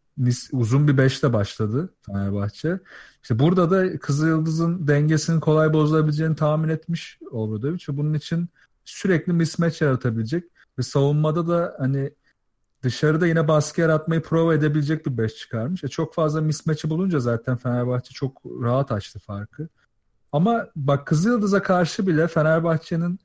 uzun 0.51 0.87
bir 0.87 0.97
beşte 0.97 1.33
başladı 1.33 1.93
Fenerbahçe. 2.05 2.79
İşte 3.21 3.39
burada 3.39 3.71
da 3.71 3.99
Kızıldız'ın 3.99 4.87
dengesinin 4.87 5.39
kolay 5.39 5.73
bozulabileceğini 5.73 6.35
tahmin 6.35 6.69
etmiş 6.69 7.19
Obradoviç 7.31 7.87
bunun 7.89 8.13
için 8.13 8.49
sürekli 8.85 9.33
mismatch 9.33 9.81
yaratabilecek 9.81 10.43
ve 10.79 10.83
savunmada 10.83 11.47
da 11.47 11.75
hani 11.79 12.11
dışarıda 12.83 13.27
yine 13.27 13.47
baskı 13.47 13.81
yaratmayı 13.81 14.21
prova 14.21 14.53
edebilecek 14.53 15.05
bir 15.05 15.17
beş 15.17 15.35
çıkarmış. 15.35 15.83
E 15.83 15.87
çok 15.87 16.13
fazla 16.13 16.41
mismatch'i 16.41 16.89
bulunca 16.89 17.19
zaten 17.19 17.57
Fenerbahçe 17.57 18.13
çok 18.13 18.41
rahat 18.45 18.91
açtı 18.91 19.19
farkı. 19.19 19.67
Ama 20.31 20.67
bak 20.75 21.07
Kızıldız'a 21.07 21.61
karşı 21.61 22.07
bile 22.07 22.27
Fenerbahçe'nin 22.27 23.19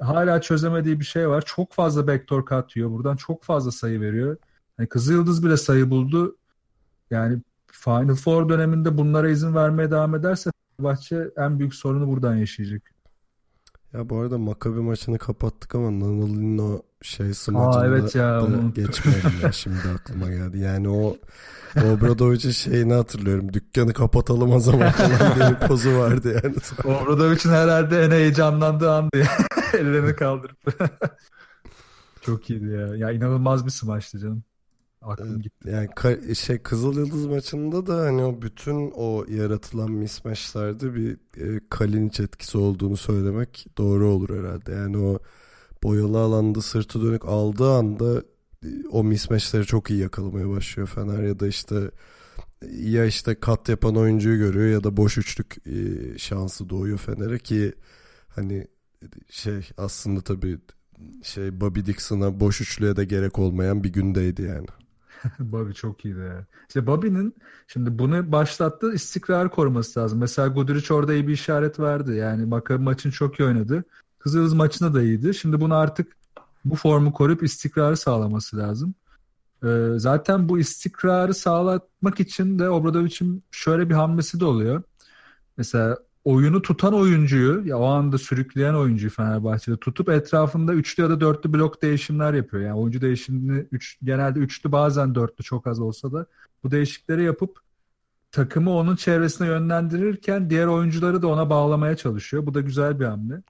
hala 0.00 0.40
çözemediği 0.40 1.00
bir 1.00 1.04
şey 1.04 1.28
var. 1.28 1.42
Çok 1.46 1.72
fazla 1.72 2.06
backdoor 2.06 2.46
katıyor. 2.46 2.90
Buradan 2.90 3.16
çok 3.16 3.42
fazla 3.44 3.70
sayı 3.70 4.00
veriyor. 4.00 4.36
Yani 4.78 4.88
Kızıldız 4.88 5.44
bile 5.44 5.56
sayı 5.56 5.90
buldu. 5.90 6.36
Yani 7.10 7.38
Final 7.66 8.14
Four 8.14 8.48
döneminde 8.48 8.98
bunlara 8.98 9.28
izin 9.30 9.54
vermeye 9.54 9.90
devam 9.90 10.14
ederse 10.14 10.50
Fenerbahçe 10.76 11.30
en 11.36 11.58
büyük 11.58 11.74
sorunu 11.74 12.08
buradan 12.08 12.36
yaşayacak. 12.36 12.94
Ya 13.92 14.08
bu 14.10 14.18
arada 14.18 14.38
Makabi 14.38 14.80
maçını 14.80 15.18
kapattık 15.18 15.74
ama 15.74 15.90
Nanıl'ın 16.00 16.58
o 16.58 16.82
şey 17.04 17.34
smacını 17.34 17.86
evet 17.86 18.14
ya, 18.14 18.40
da 18.40 18.46
ya 19.42 19.52
şimdi 19.52 19.78
aklıma 19.94 20.30
geldi. 20.30 20.58
Yani 20.58 20.88
o 20.88 21.16
Obradovic'in 21.76 22.50
şeyini 22.50 22.92
hatırlıyorum. 22.92 23.52
Dükkanı 23.52 23.92
kapatalım 23.92 24.52
o 24.52 24.60
zaman 24.60 24.90
falan 24.90 25.34
diye 25.34 25.50
bir 25.50 25.68
pozu 25.68 25.98
vardı 25.98 26.40
yani. 26.44 26.56
Obradovic'in 26.96 27.50
herhalde 27.50 28.02
en 28.02 28.10
heyecanlandığı 28.10 28.92
andı 28.92 29.18
ya. 29.18 29.28
Ellerini 29.78 30.16
kaldırıp. 30.16 30.58
Çok 32.22 32.50
iyiydi 32.50 32.70
ya. 32.70 32.96
Ya 32.96 33.10
inanılmaz 33.10 33.66
bir 33.66 33.70
smaçtı 33.70 34.18
canım. 34.18 34.44
Aklım 35.02 35.42
gitti. 35.42 35.70
Yani 35.70 35.86
ka- 35.86 36.34
şey 36.34 36.58
Kızıl 36.58 36.96
Yıldız 36.96 37.26
maçında 37.26 37.86
da 37.86 37.96
hani 37.96 38.22
o 38.22 38.42
bütün 38.42 38.92
o 38.96 39.24
yaratılan 39.28 39.90
mismatchlerde 39.90 40.94
bir 40.94 41.12
e, 41.12 41.60
Kalinic 41.70 42.22
etkisi 42.22 42.58
olduğunu 42.58 42.96
söylemek 42.96 43.66
doğru 43.78 44.08
olur 44.08 44.38
herhalde. 44.38 44.72
Yani 44.72 44.98
o 44.98 45.18
boyalı 45.84 46.18
alanda 46.18 46.60
sırtı 46.60 47.02
dönük 47.02 47.24
aldığı 47.24 47.72
anda 47.72 48.22
e, 48.64 48.68
o 48.90 49.04
mismatchleri 49.04 49.66
çok 49.66 49.90
iyi 49.90 50.00
yakalamaya 50.00 50.48
başlıyor 50.48 50.88
Fener 50.88 51.22
ya 51.22 51.40
da 51.40 51.46
işte 51.46 51.90
ya 52.70 53.04
işte 53.04 53.34
kat 53.34 53.68
yapan 53.68 53.96
oyuncuyu 53.96 54.38
görüyor 54.38 54.68
ya 54.68 54.84
da 54.84 54.96
boş 54.96 55.18
üçlük 55.18 55.56
e, 55.66 56.18
şansı 56.18 56.68
doğuyor 56.68 56.98
Fener'e 56.98 57.38
ki 57.38 57.72
hani 58.28 58.66
şey 59.30 59.68
aslında 59.78 60.20
tabii 60.20 60.58
şey 61.22 61.60
Bobby 61.60 61.80
Dixon'a 61.80 62.40
boş 62.40 62.60
üçlüye 62.60 62.96
de 62.96 63.04
gerek 63.04 63.38
olmayan 63.38 63.84
bir 63.84 63.92
gündeydi 63.92 64.42
yani. 64.42 64.66
Bobby 65.38 65.72
çok 65.72 66.04
iyiydi 66.04 66.20
ya. 66.20 66.46
İşte 66.68 66.86
Bobby'nin 66.86 67.34
şimdi 67.66 67.98
bunu 67.98 68.32
başlattı 68.32 68.92
istikrar 68.94 69.50
koruması 69.50 70.00
lazım. 70.00 70.18
Mesela 70.18 70.48
Guduric 70.48 70.94
orada 70.94 71.14
iyi 71.14 71.28
bir 71.28 71.32
işaret 71.32 71.80
verdi. 71.80 72.16
Yani 72.16 72.46
Makabi 72.46 72.82
maçın 72.82 73.10
çok 73.10 73.40
iyi 73.40 73.44
oynadı. 73.44 73.84
Kızıldız 74.24 74.54
maçında 74.54 74.94
da 74.94 75.02
iyiydi. 75.02 75.34
Şimdi 75.34 75.60
bunu 75.60 75.74
artık 75.74 76.16
bu 76.64 76.76
formu 76.76 77.12
koruyup 77.12 77.42
istikrarı 77.42 77.96
sağlaması 77.96 78.56
lazım. 78.56 78.94
Ee, 79.64 79.88
zaten 79.96 80.48
bu 80.48 80.58
istikrarı 80.58 81.34
sağlatmak 81.34 82.20
için 82.20 82.58
de 82.58 82.68
Obradovic'in 82.70 83.44
şöyle 83.50 83.90
bir 83.90 83.94
hamlesi 83.94 84.40
de 84.40 84.44
oluyor. 84.44 84.82
Mesela 85.56 85.98
oyunu 86.24 86.62
tutan 86.62 86.94
oyuncuyu 86.94 87.66
ya 87.66 87.78
o 87.78 87.84
anda 87.84 88.18
sürükleyen 88.18 88.74
oyuncuyu 88.74 89.10
Fenerbahçe'de 89.10 89.76
tutup 89.76 90.08
etrafında 90.08 90.74
üçlü 90.74 91.02
ya 91.02 91.10
da 91.10 91.20
dörtlü 91.20 91.52
blok 91.52 91.82
değişimler 91.82 92.34
yapıyor. 92.34 92.62
Yani 92.62 92.78
oyuncu 92.78 93.00
değişimini 93.00 93.66
üç, 93.72 93.98
genelde 94.04 94.38
üçlü 94.38 94.72
bazen 94.72 95.14
dörtlü 95.14 95.44
çok 95.44 95.66
az 95.66 95.80
olsa 95.80 96.12
da 96.12 96.26
bu 96.62 96.70
değişikleri 96.70 97.24
yapıp 97.24 97.58
takımı 98.32 98.70
onun 98.70 98.96
çevresine 98.96 99.46
yönlendirirken 99.46 100.50
diğer 100.50 100.66
oyuncuları 100.66 101.22
da 101.22 101.26
ona 101.26 101.50
bağlamaya 101.50 101.96
çalışıyor. 101.96 102.46
Bu 102.46 102.54
da 102.54 102.60
güzel 102.60 103.00
bir 103.00 103.04
hamle. 103.04 103.42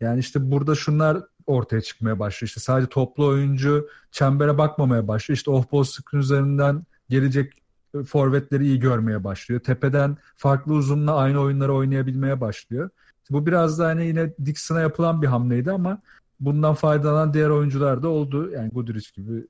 Yani 0.00 0.20
işte 0.20 0.50
burada 0.50 0.74
şunlar 0.74 1.22
ortaya 1.46 1.80
çıkmaya 1.80 2.18
başlıyor. 2.18 2.48
İşte 2.48 2.60
sadece 2.60 2.88
toplu 2.88 3.26
oyuncu 3.26 3.88
çembere 4.10 4.58
bakmamaya 4.58 5.08
başlıyor. 5.08 5.36
İşte 5.36 5.50
off-ball 5.50 5.84
screen 5.84 6.20
üzerinden 6.20 6.82
gelecek 7.08 7.52
e, 7.94 8.02
forvetleri 8.02 8.66
iyi 8.66 8.80
görmeye 8.80 9.24
başlıyor. 9.24 9.60
Tepeden 9.60 10.16
farklı 10.36 10.74
uzunla 10.74 11.16
aynı 11.16 11.40
oyunları 11.40 11.74
oynayabilmeye 11.74 12.40
başlıyor. 12.40 12.90
Bu 13.30 13.46
biraz 13.46 13.78
da 13.78 13.86
hani 13.86 14.06
yine 14.06 14.34
Dixon'a 14.44 14.80
yapılan 14.80 15.22
bir 15.22 15.26
hamleydi 15.26 15.72
ama 15.72 16.02
bundan 16.40 16.74
faydalanan 16.74 17.34
diğer 17.34 17.48
oyuncular 17.48 18.02
da 18.02 18.08
oldu. 18.08 18.50
Yani 18.50 18.70
Guduric 18.70 19.08
gibi, 19.14 19.46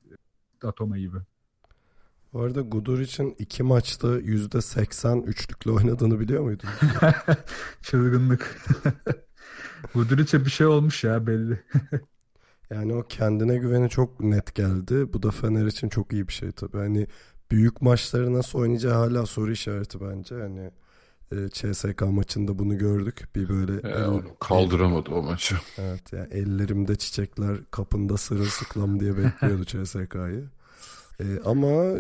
Atoma 0.65 0.99
gibi. 0.99 1.17
Bu 2.33 2.41
arada 2.41 2.61
Guduric'in 2.61 3.35
iki 3.39 3.63
maçta 3.63 4.09
%80 4.09 5.25
üçlükle 5.25 5.71
oynadığını 5.71 6.21
biliyor 6.21 6.43
muydun? 6.43 6.69
Çılgınlık. 7.83 8.61
Guduric'e 9.95 10.45
bir 10.45 10.51
şey 10.51 10.67
olmuş 10.67 11.05
ya 11.05 11.27
belli. 11.27 11.63
yani 12.71 12.95
o 12.95 13.03
kendine 13.03 13.57
güveni 13.57 13.89
çok 13.91 14.21
net 14.21 14.55
geldi. 14.55 15.13
Bu 15.13 15.23
da 15.23 15.31
Fener 15.31 15.67
için 15.67 15.89
çok 15.89 16.13
iyi 16.13 16.29
bir 16.29 16.33
şey 16.33 16.53
tabii. 16.53 16.77
Hani 16.77 17.07
büyük 17.51 17.83
maçları 17.83 18.33
nasıl 18.35 18.59
oynayacağı 18.59 18.95
hala 18.95 19.27
soru 19.27 19.53
işareti 19.53 20.01
bence. 20.01 20.35
Hani 20.35 20.71
e, 21.33 21.49
CSK 21.49 22.03
maçında 22.03 22.59
bunu 22.59 22.79
gördük. 22.79 23.29
Bir 23.37 23.49
böyle 23.49 23.89
e, 23.89 23.93
el, 23.93 24.23
kaldıramadı 24.41 25.11
o 25.11 25.23
maçı. 25.23 25.57
Evet 25.79 26.13
yani 26.13 26.29
ellerimde 26.31 26.97
çiçekler 26.97 27.57
kapında 27.71 28.17
sırılsıklam 28.17 29.01
diye 29.01 29.17
bekliyordu 29.17 29.65
CSK'yı. 29.65 30.49
E, 31.21 31.25
ama 31.45 31.95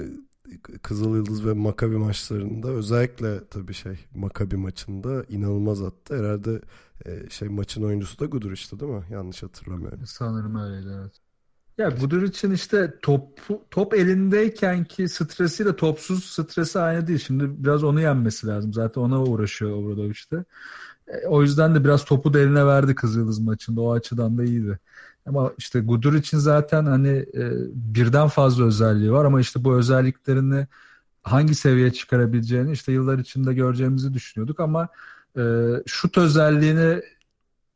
Kızıl 0.82 1.16
Yıldız 1.16 1.46
ve 1.46 1.52
Makabi 1.52 1.96
maçlarında 1.96 2.68
özellikle 2.68 3.48
tabii 3.48 3.74
şey 3.74 3.98
Makabi 4.14 4.56
maçında 4.56 5.24
inanılmaz 5.28 5.82
attı. 5.82 6.18
Herhalde 6.18 6.60
e, 7.06 7.30
şey 7.30 7.48
maçın 7.48 7.82
oyuncusu 7.82 8.18
da 8.18 8.26
Guduric'ti 8.26 8.80
değil 8.80 8.92
mi? 8.92 9.04
Yanlış 9.10 9.42
hatırlamıyorum. 9.42 10.00
Sanırım 10.06 10.56
öyleydi 10.56 10.88
evet. 11.00 11.12
Ya 11.78 11.88
Guduric'in 11.88 12.50
işte 12.50 12.94
top 13.02 13.40
top 13.70 13.94
elindeyken 13.94 14.84
ki 14.84 15.08
stresiyle 15.08 15.76
topsuz 15.76 16.24
stresi 16.24 16.80
aynı 16.80 17.06
değil. 17.06 17.18
Şimdi 17.18 17.64
biraz 17.64 17.84
onu 17.84 18.00
yenmesi 18.00 18.46
lazım. 18.46 18.72
Zaten 18.72 19.00
ona 19.00 19.22
uğraşıyor 19.22 19.70
Obradoviç'te. 19.70 20.44
E, 21.08 21.26
o 21.26 21.42
yüzden 21.42 21.74
de 21.74 21.84
biraz 21.84 22.04
topu 22.04 22.34
da 22.34 22.40
eline 22.40 22.66
verdi 22.66 22.94
Kızıldız 22.94 23.38
maçında. 23.38 23.80
O 23.80 23.92
açıdan 23.92 24.38
da 24.38 24.44
iyiydi. 24.44 24.78
Ama 25.26 25.52
işte 25.58 25.80
Gudur 25.80 26.14
için 26.14 26.38
zaten 26.38 26.86
hani 26.86 27.08
e, 27.08 27.50
birden 27.74 28.28
fazla 28.28 28.64
özelliği 28.64 29.12
var 29.12 29.24
ama 29.24 29.40
işte 29.40 29.64
bu 29.64 29.74
özelliklerini 29.74 30.66
hangi 31.22 31.54
seviyeye 31.54 31.92
çıkarabileceğini 31.92 32.72
işte 32.72 32.92
yıllar 32.92 33.18
içinde 33.18 33.54
göreceğimizi 33.54 34.14
düşünüyorduk 34.14 34.60
ama 34.60 34.88
e, 35.38 35.42
şut 35.86 36.18
özelliğini 36.18 37.02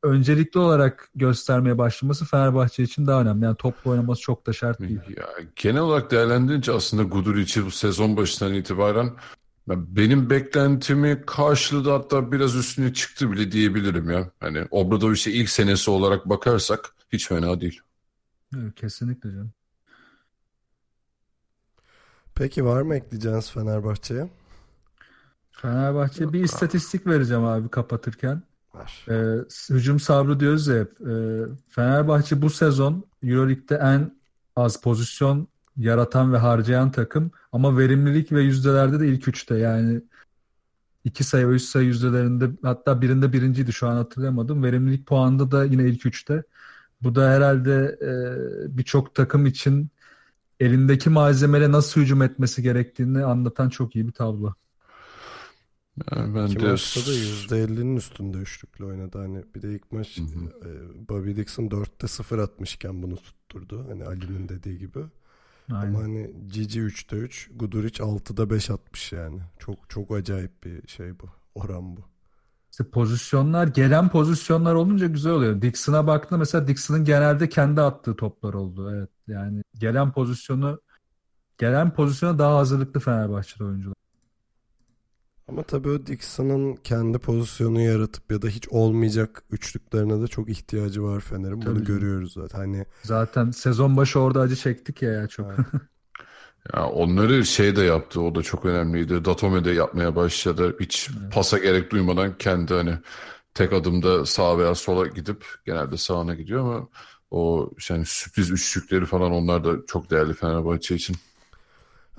öncelikli 0.02 0.58
olarak 0.58 1.08
göstermeye 1.14 1.78
başlaması 1.78 2.24
Fenerbahçe 2.24 2.82
için 2.82 3.06
daha 3.06 3.20
önemli. 3.20 3.44
Yani 3.44 3.56
toplu 3.56 3.90
oynaması 3.90 4.20
çok 4.20 4.46
da 4.46 4.52
şart 4.52 4.80
değil. 4.80 5.00
Ya, 5.16 5.26
genel 5.56 5.80
olarak 5.80 6.10
değerlendirince 6.10 6.72
aslında 6.72 7.02
Guduric'i 7.02 7.66
bu 7.66 7.70
sezon 7.70 8.16
başından 8.16 8.54
itibaren 8.54 9.10
benim 9.68 10.30
beklentimi 10.30 11.22
karşıladı 11.26 11.90
hatta 11.90 12.32
biraz 12.32 12.56
üstüne 12.56 12.92
çıktı 12.92 13.32
bile 13.32 13.52
diyebilirim 13.52 14.10
ya. 14.10 14.30
Hani 14.40 14.66
Obradovic'e 14.70 15.32
ilk 15.32 15.50
senesi 15.50 15.90
olarak 15.90 16.28
bakarsak 16.28 16.93
hiç 17.12 17.28
fena 17.28 17.60
değil. 17.60 17.80
Evet, 18.56 18.74
kesinlikle 18.74 19.30
canım. 19.30 19.52
Peki 22.34 22.64
var 22.64 22.82
mı 22.82 22.94
ekleyeceğiniz 22.94 23.50
Fenerbahçe'ye? 23.50 24.30
Fenerbahçe 25.50 26.32
bir 26.32 26.44
istatistik 26.44 27.06
vereceğim 27.06 27.44
abi 27.44 27.68
kapatırken. 27.68 28.42
Ver. 28.74 29.06
Ee, 29.08 29.44
hücum 29.74 30.00
sabrı 30.00 30.40
diyoruz 30.40 30.66
ya 30.66 30.80
hep. 30.80 31.00
Ee, 31.00 31.42
Fenerbahçe 31.68 32.42
bu 32.42 32.50
sezon 32.50 33.04
Euroleague'de 33.22 33.74
en 33.74 34.18
az 34.56 34.80
pozisyon 34.80 35.48
yaratan 35.76 36.32
ve 36.32 36.38
harcayan 36.38 36.92
takım 36.92 37.30
ama 37.52 37.78
verimlilik 37.78 38.32
ve 38.32 38.42
yüzdelerde 38.42 39.00
de 39.00 39.08
ilk 39.08 39.28
üçte 39.28 39.56
yani 39.56 40.02
iki 41.04 41.24
sayı 41.24 41.48
ve 41.48 41.52
üç 41.52 41.62
sayı 41.62 41.86
yüzdelerinde 41.86 42.50
hatta 42.62 43.02
birinde 43.02 43.32
birinciydi 43.32 43.72
şu 43.72 43.88
an 43.88 43.96
hatırlayamadım. 43.96 44.62
Verimlilik 44.62 45.06
puanında 45.06 45.50
da 45.50 45.64
yine 45.64 45.84
ilk 45.84 46.06
üçte. 46.06 46.42
Bu 47.04 47.14
da 47.14 47.30
herhalde 47.30 47.98
e, 48.72 48.78
birçok 48.78 49.14
takım 49.14 49.46
için 49.46 49.90
elindeki 50.60 51.10
malzemeyle 51.10 51.72
nasıl 51.72 52.00
hücum 52.00 52.22
etmesi 52.22 52.62
gerektiğini 52.62 53.24
anlatan 53.24 53.68
çok 53.68 53.96
iyi 53.96 54.06
bir 54.08 54.12
tablo. 54.12 54.54
Yani 56.10 56.34
ben 56.34 56.46
İki 56.46 56.60
de... 56.60 56.70
maçta 56.70 57.00
da 57.06 57.14
%50'nin 57.14 57.96
üstünde 57.96 58.38
üçlükle 58.38 58.84
oynadı. 58.84 59.18
Hani 59.18 59.44
bir 59.54 59.62
de 59.62 59.74
ilk 59.74 59.92
maç 59.92 60.18
hı 60.18 60.22
hı. 60.22 60.68
E, 60.68 61.08
Bobby 61.08 61.36
Dixon 61.36 61.70
4'te 61.70 62.08
0 62.08 62.38
atmışken 62.38 63.02
bunu 63.02 63.16
tutturdu. 63.16 63.86
Hani 63.88 64.04
Ali'nin 64.04 64.48
dediği 64.48 64.78
gibi. 64.78 64.98
Aynen. 65.72 65.94
Ama 65.94 65.98
hani 65.98 66.34
Cici 66.48 66.80
3'te 66.80 67.16
3, 67.16 67.50
Guduric 67.56 68.02
6'da 68.02 68.50
5 68.50 68.70
atmış 68.70 69.12
yani. 69.12 69.40
Çok 69.58 69.90
çok 69.90 70.10
acayip 70.10 70.64
bir 70.64 70.88
şey 70.88 71.20
bu. 71.20 71.26
Oran 71.54 71.96
bu. 71.96 72.13
İşte 72.74 72.84
pozisyonlar, 72.84 73.66
gelen 73.66 74.08
pozisyonlar 74.08 74.74
olunca 74.74 75.06
güzel 75.06 75.32
oluyor. 75.32 75.62
Dixon'a 75.62 76.06
baktığında 76.06 76.38
mesela 76.38 76.68
Dixon'ın 76.68 77.04
genelde 77.04 77.48
kendi 77.48 77.80
attığı 77.80 78.16
toplar 78.16 78.54
oldu. 78.54 78.90
Evet 78.94 79.10
yani 79.28 79.62
gelen 79.78 80.12
pozisyonu 80.12 80.80
gelen 81.58 81.94
pozisyona 81.94 82.38
daha 82.38 82.56
hazırlıklı 82.56 83.00
Fenerbahçe'de 83.00 83.64
oyuncular. 83.64 83.94
Ama 85.48 85.62
tabii 85.62 85.88
o 85.88 86.06
Dixon'ın 86.06 86.74
kendi 86.74 87.18
pozisyonu 87.18 87.80
yaratıp 87.80 88.32
ya 88.32 88.42
da 88.42 88.48
hiç 88.48 88.68
olmayacak 88.68 89.42
üçlüklerine 89.50 90.22
de 90.22 90.26
çok 90.26 90.50
ihtiyacı 90.50 91.02
var 91.02 91.20
Fener'in. 91.20 91.56
Bunu 91.56 91.74
tabii. 91.74 91.84
görüyoruz 91.84 92.32
zaten. 92.32 92.58
Hani 92.58 92.86
zaten 93.02 93.50
sezon 93.50 93.96
başı 93.96 94.20
orada 94.20 94.40
acı 94.40 94.56
çektik 94.56 95.02
ya, 95.02 95.12
ya 95.12 95.28
çok. 95.28 95.46
Ya 96.72 96.86
onları 96.86 97.44
şey 97.46 97.76
de 97.76 97.82
yaptı. 97.82 98.20
O 98.20 98.34
da 98.34 98.42
çok 98.42 98.64
önemliydi. 98.64 99.24
Datome 99.24 99.64
de 99.64 99.70
yapmaya 99.70 100.16
başladı. 100.16 100.76
Hiç 100.80 101.10
pasa 101.32 101.58
gerek 101.58 101.90
duymadan 101.92 102.38
kendi 102.38 102.74
hani 102.74 102.98
tek 103.54 103.72
adımda 103.72 104.26
sağa 104.26 104.58
veya 104.58 104.74
sola 104.74 105.06
gidip 105.06 105.44
genelde 105.66 105.96
sağına 105.96 106.34
gidiyor 106.34 106.60
ama 106.60 106.88
o 107.30 107.70
yani 107.90 108.04
sürpriz 108.06 108.50
üçlükleri 108.50 109.06
falan 109.06 109.32
onlar 109.32 109.64
da 109.64 109.86
çok 109.86 110.10
değerli 110.10 110.34
Fenerbahçe 110.34 110.94
için. 110.94 111.16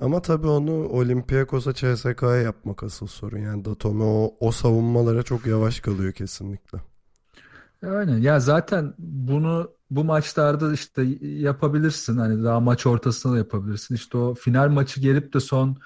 Ama 0.00 0.22
tabii 0.22 0.46
onu 0.46 0.88
Olympiakos'a 0.88 1.74
CSK'ya 1.74 2.36
yapmak 2.36 2.82
asıl 2.82 3.06
sorun. 3.06 3.38
Yani 3.38 3.64
Datome 3.64 4.04
o, 4.04 4.34
o 4.40 4.52
savunmalara 4.52 5.22
çok 5.22 5.46
yavaş 5.46 5.80
kalıyor 5.80 6.12
kesinlikle. 6.12 6.78
Aynen. 7.86 8.18
Ya 8.18 8.40
zaten 8.40 8.94
bunu 8.98 9.70
bu 9.90 10.04
maçlarda 10.04 10.72
işte 10.72 11.02
yapabilirsin. 11.20 12.16
Hani 12.18 12.44
daha 12.44 12.60
maç 12.60 12.86
ortasında 12.86 13.32
da 13.32 13.38
yapabilirsin. 13.38 13.94
İşte 13.94 14.18
o 14.18 14.34
final 14.34 14.68
maçı 14.68 15.00
gelip 15.00 15.34
de 15.34 15.40
son 15.40 15.76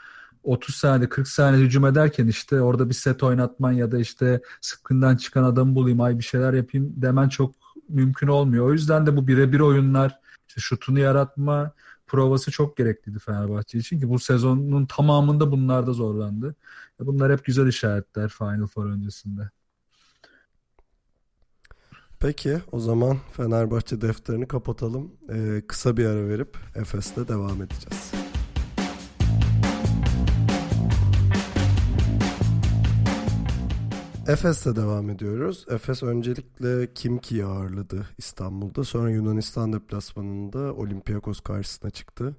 30 0.42 0.74
saniye 0.76 1.08
40 1.08 1.28
saniye 1.28 1.64
hücum 1.64 1.86
ederken 1.86 2.26
işte 2.26 2.60
orada 2.60 2.88
bir 2.88 2.94
set 2.94 3.22
oynatman 3.22 3.72
ya 3.72 3.92
da 3.92 3.98
işte 3.98 4.40
sıkından 4.60 5.16
çıkan 5.16 5.44
adamı 5.44 5.74
bulayım 5.74 6.00
ay 6.00 6.18
bir 6.18 6.24
şeyler 6.24 6.52
yapayım 6.52 6.92
demen 6.96 7.28
çok 7.28 7.54
mümkün 7.88 8.26
olmuyor. 8.28 8.66
O 8.66 8.72
yüzden 8.72 9.06
de 9.06 9.16
bu 9.16 9.26
birebir 9.26 9.60
oyunlar 9.60 10.20
işte 10.48 10.60
şutunu 10.60 10.98
yaratma 10.98 11.72
provası 12.06 12.50
çok 12.50 12.76
gerekliydi 12.76 13.18
Fenerbahçe 13.18 13.78
için 13.78 14.00
ki 14.00 14.08
bu 14.08 14.18
sezonun 14.18 14.86
tamamında 14.86 15.52
bunlarda 15.52 15.92
zorlandı. 15.92 16.54
Bunlar 17.00 17.32
hep 17.32 17.44
güzel 17.44 17.66
işaretler 17.66 18.28
Final 18.28 18.66
Four 18.66 18.86
öncesinde. 18.86 19.50
Peki 22.20 22.58
o 22.72 22.80
zaman 22.80 23.18
Fenerbahçe 23.32 24.00
defterini 24.00 24.48
kapatalım. 24.48 25.12
Ee, 25.32 25.62
kısa 25.68 25.96
bir 25.96 26.06
ara 26.06 26.28
verip 26.28 26.56
Efes'le 26.74 27.28
devam 27.28 27.62
edeceğiz. 27.62 28.12
Efes'le 34.26 34.76
devam 34.76 35.10
ediyoruz. 35.10 35.66
Efes 35.70 36.02
öncelikle 36.02 36.94
Kimki'yi 36.94 37.44
ağırladı 37.44 38.06
İstanbul'da. 38.18 38.84
Sonra 38.84 39.10
Yunanistan 39.10 39.72
deplasmanında 39.72 40.74
Olympiakos 40.74 41.40
karşısına 41.40 41.90
çıktı. 41.90 42.36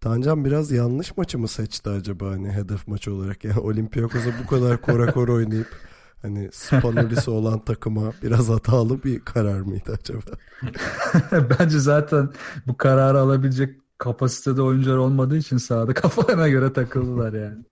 Tancan 0.00 0.44
biraz 0.44 0.70
yanlış 0.70 1.16
maçı 1.16 1.38
mı 1.38 1.48
seçti 1.48 1.90
acaba 1.90 2.30
hani 2.30 2.50
hedef 2.50 2.88
maçı 2.88 3.14
olarak? 3.14 3.44
Yani 3.44 3.58
Olympiakos'a 3.60 4.30
bu 4.44 4.46
kadar 4.46 4.80
kora 4.80 5.12
kora 5.12 5.32
oynayıp 5.32 5.89
hani 6.22 6.48
Spanolisi 6.52 7.30
olan 7.30 7.58
takıma 7.58 8.12
biraz 8.22 8.48
hatalı 8.48 9.02
bir 9.02 9.20
karar 9.20 9.60
mıydı 9.60 9.98
acaba? 10.02 10.30
Bence 11.50 11.78
zaten 11.78 12.30
bu 12.66 12.76
kararı 12.76 13.18
alabilecek 13.18 13.80
kapasitede 13.98 14.62
oyuncular 14.62 14.96
olmadığı 14.96 15.36
için 15.36 15.56
sahada 15.56 15.94
kafalarına 15.94 16.48
göre 16.48 16.72
takıldılar 16.72 17.32
yani. 17.32 17.64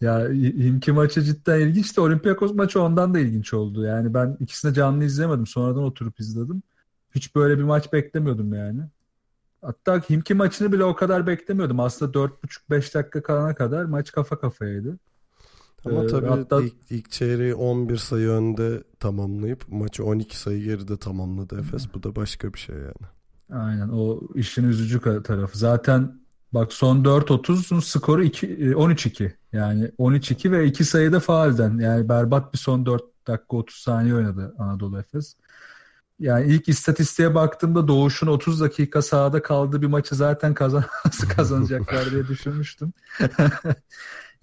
Ya 0.00 0.28
imki 0.32 0.92
maçı 0.92 1.22
cidden 1.22 1.60
ilginç 1.60 1.96
de 1.96 2.00
Olympiakos 2.00 2.54
maçı 2.54 2.82
ondan 2.82 3.14
da 3.14 3.18
ilginç 3.18 3.54
oldu. 3.54 3.84
Yani 3.84 4.14
ben 4.14 4.36
ikisini 4.40 4.74
canlı 4.74 5.04
izlemedim. 5.04 5.46
Sonradan 5.46 5.82
oturup 5.82 6.20
izledim. 6.20 6.62
Hiç 7.14 7.34
böyle 7.34 7.58
bir 7.58 7.62
maç 7.62 7.92
beklemiyordum 7.92 8.54
yani. 8.54 8.80
Hatta 9.62 10.00
Himki 10.10 10.34
maçını 10.34 10.72
bile 10.72 10.84
o 10.84 10.94
kadar 10.94 11.26
beklemiyordum. 11.26 11.80
Aslında 11.80 12.18
4,5-5 12.18 12.94
dakika 12.94 13.22
kalana 13.22 13.54
kadar 13.54 13.84
maç 13.84 14.12
kafa 14.12 14.40
kafayaydı. 14.40 14.98
Ama 15.86 16.04
Ee, 16.04 16.06
tabii 16.06 16.26
hatta- 16.26 16.62
ilk, 16.62 16.74
ilk 16.90 17.10
çeyreği 17.10 17.54
11 17.54 17.96
sayı 17.96 18.28
önde 18.28 18.82
tamamlayıp 19.00 19.64
maçı 19.68 20.04
12 20.04 20.38
sayı 20.38 20.64
geride 20.64 20.96
tamamladı 20.96 21.60
Efes. 21.60 21.94
Bu 21.94 22.02
da 22.02 22.16
başka 22.16 22.52
bir 22.54 22.58
şey 22.58 22.76
yani. 22.76 23.10
Aynen 23.62 23.88
o 23.88 24.20
işin 24.34 24.68
üzücü 24.68 25.22
tarafı. 25.22 25.58
Zaten 25.58 26.20
bak 26.52 26.72
son 26.72 27.04
4.30'un 27.04 27.80
skoru 27.80 28.24
2, 28.24 28.46
e, 28.46 28.74
13-2. 28.74 29.32
Yani 29.52 29.90
13-2 29.98 30.52
ve 30.52 30.66
2 30.66 30.84
sayıda 30.84 31.20
faalden. 31.20 31.78
Yani 31.78 32.08
berbat 32.08 32.52
bir 32.52 32.58
son 32.58 32.86
4 32.86 33.02
dakika 33.26 33.56
30 33.56 33.76
saniye 33.76 34.14
oynadı 34.14 34.54
Anadolu 34.58 34.98
Efes. 34.98 35.36
Yani 36.18 36.46
ilk 36.46 36.68
istatistiğe 36.68 37.34
baktığımda 37.34 37.88
Doğuş'un 37.88 38.26
30 38.26 38.60
dakika 38.60 39.02
sahada 39.02 39.42
kaldığı 39.42 39.82
bir 39.82 39.86
maçı 39.86 40.14
zaten 40.14 40.54
kazan 40.54 40.84
kazanacaklar 41.36 42.10
diye 42.10 42.28
düşünmüştüm. 42.28 42.92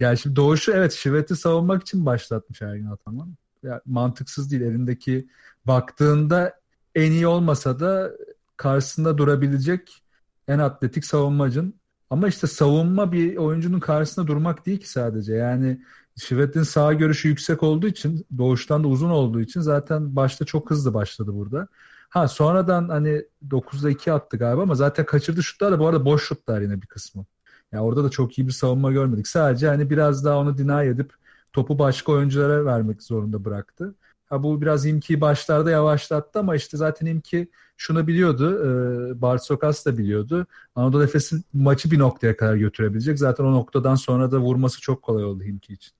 Yani 0.00 0.18
şimdi 0.18 0.36
Doğuş'u 0.36 0.72
evet 0.72 0.92
Şivet'i 0.92 1.36
savunmak 1.36 1.82
için 1.82 2.06
başlatmış 2.06 2.62
Ergin 2.62 2.86
Ataman. 2.86 3.34
Ya, 3.62 3.80
mantıksız 3.86 4.50
değil. 4.50 4.62
Elindeki 4.62 5.28
baktığında 5.66 6.60
en 6.94 7.12
iyi 7.12 7.26
olmasa 7.26 7.80
da 7.80 8.12
karşısında 8.56 9.18
durabilecek 9.18 10.02
en 10.48 10.58
atletik 10.58 11.04
savunmacın. 11.04 11.74
Ama 12.10 12.28
işte 12.28 12.46
savunma 12.46 13.12
bir 13.12 13.36
oyuncunun 13.36 13.80
karşısında 13.80 14.26
durmak 14.26 14.66
değil 14.66 14.80
ki 14.80 14.90
sadece. 14.90 15.34
Yani 15.34 15.80
Şivet'in 16.16 16.62
sağ 16.62 16.92
görüşü 16.92 17.28
yüksek 17.28 17.62
olduğu 17.62 17.86
için, 17.86 18.26
doğuştan 18.38 18.84
da 18.84 18.88
uzun 18.88 19.10
olduğu 19.10 19.40
için 19.40 19.60
zaten 19.60 20.16
başta 20.16 20.44
çok 20.44 20.70
hızlı 20.70 20.94
başladı 20.94 21.30
burada. 21.34 21.68
Ha 22.08 22.28
sonradan 22.28 22.88
hani 22.88 23.24
9'da 23.50 23.90
2 23.90 24.12
attı 24.12 24.36
galiba 24.36 24.62
ama 24.62 24.74
zaten 24.74 25.06
kaçırdı 25.06 25.42
şutlar 25.42 25.72
da 25.72 25.78
bu 25.78 25.86
arada 25.86 26.04
boş 26.04 26.24
şutlar 26.28 26.60
yine 26.60 26.82
bir 26.82 26.86
kısmı. 26.86 27.24
Yani 27.72 27.82
orada 27.82 28.04
da 28.04 28.10
çok 28.10 28.38
iyi 28.38 28.46
bir 28.46 28.52
savunma 28.52 28.92
görmedik. 28.92 29.28
Sadece 29.28 29.68
hani 29.68 29.90
biraz 29.90 30.24
daha 30.24 30.38
onu 30.38 30.58
deny 30.58 30.88
edip 30.88 31.12
topu 31.52 31.78
başka 31.78 32.12
oyunculara 32.12 32.64
vermek 32.64 33.02
zorunda 33.02 33.44
bıraktı. 33.44 33.94
Ha 34.26 34.42
bu 34.42 34.60
biraz 34.60 34.86
İmki'yi 34.86 35.20
başlarda 35.20 35.70
yavaşlattı 35.70 36.38
ama 36.38 36.56
işte 36.56 36.76
zaten 36.76 37.06
İmki 37.06 37.48
şunu 37.76 38.06
biliyordu. 38.06 38.64
E, 38.64 39.20
Barsokas 39.22 39.86
da 39.86 39.98
biliyordu. 39.98 40.46
Anadolu 40.74 41.04
Efes'in 41.04 41.44
maçı 41.52 41.90
bir 41.90 41.98
noktaya 41.98 42.36
kadar 42.36 42.56
götürebilecek. 42.56 43.18
Zaten 43.18 43.44
o 43.44 43.52
noktadan 43.52 43.94
sonra 43.94 44.30
da 44.32 44.38
vurması 44.38 44.80
çok 44.80 45.02
kolay 45.02 45.24
oldu 45.24 45.44
İmki 45.44 45.72
için. 45.72 45.92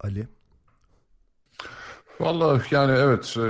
Ali. 0.00 0.28
Vallahi 2.20 2.74
yani 2.74 2.92
evet 2.92 3.36
e, 3.36 3.46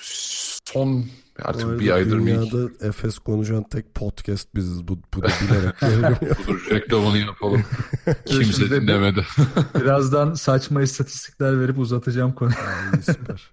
son 0.00 1.04
artık 1.42 1.80
bir 1.80 1.90
aydır 1.90 2.16
mı 2.18 2.26
dünyada 2.26 2.86
Efes 2.88 3.18
konuşan 3.18 3.62
tek 3.68 3.94
podcast 3.94 4.54
biziz. 4.54 4.88
Bu, 4.88 4.98
bu 5.14 5.22
da 5.22 5.28
bilerek 5.28 6.22
budur 6.48 6.66
reklamını 6.70 7.18
yapalım. 7.18 7.64
Kimse 8.26 8.70
dinlemedi. 8.70 9.26
Birazdan 9.80 10.34
saçma 10.34 10.82
istatistikler 10.82 11.60
verip 11.60 11.78
uzatacağım 11.78 12.32
konuyu. 12.32 12.56
Ay, 12.56 13.02
süper. 13.02 13.50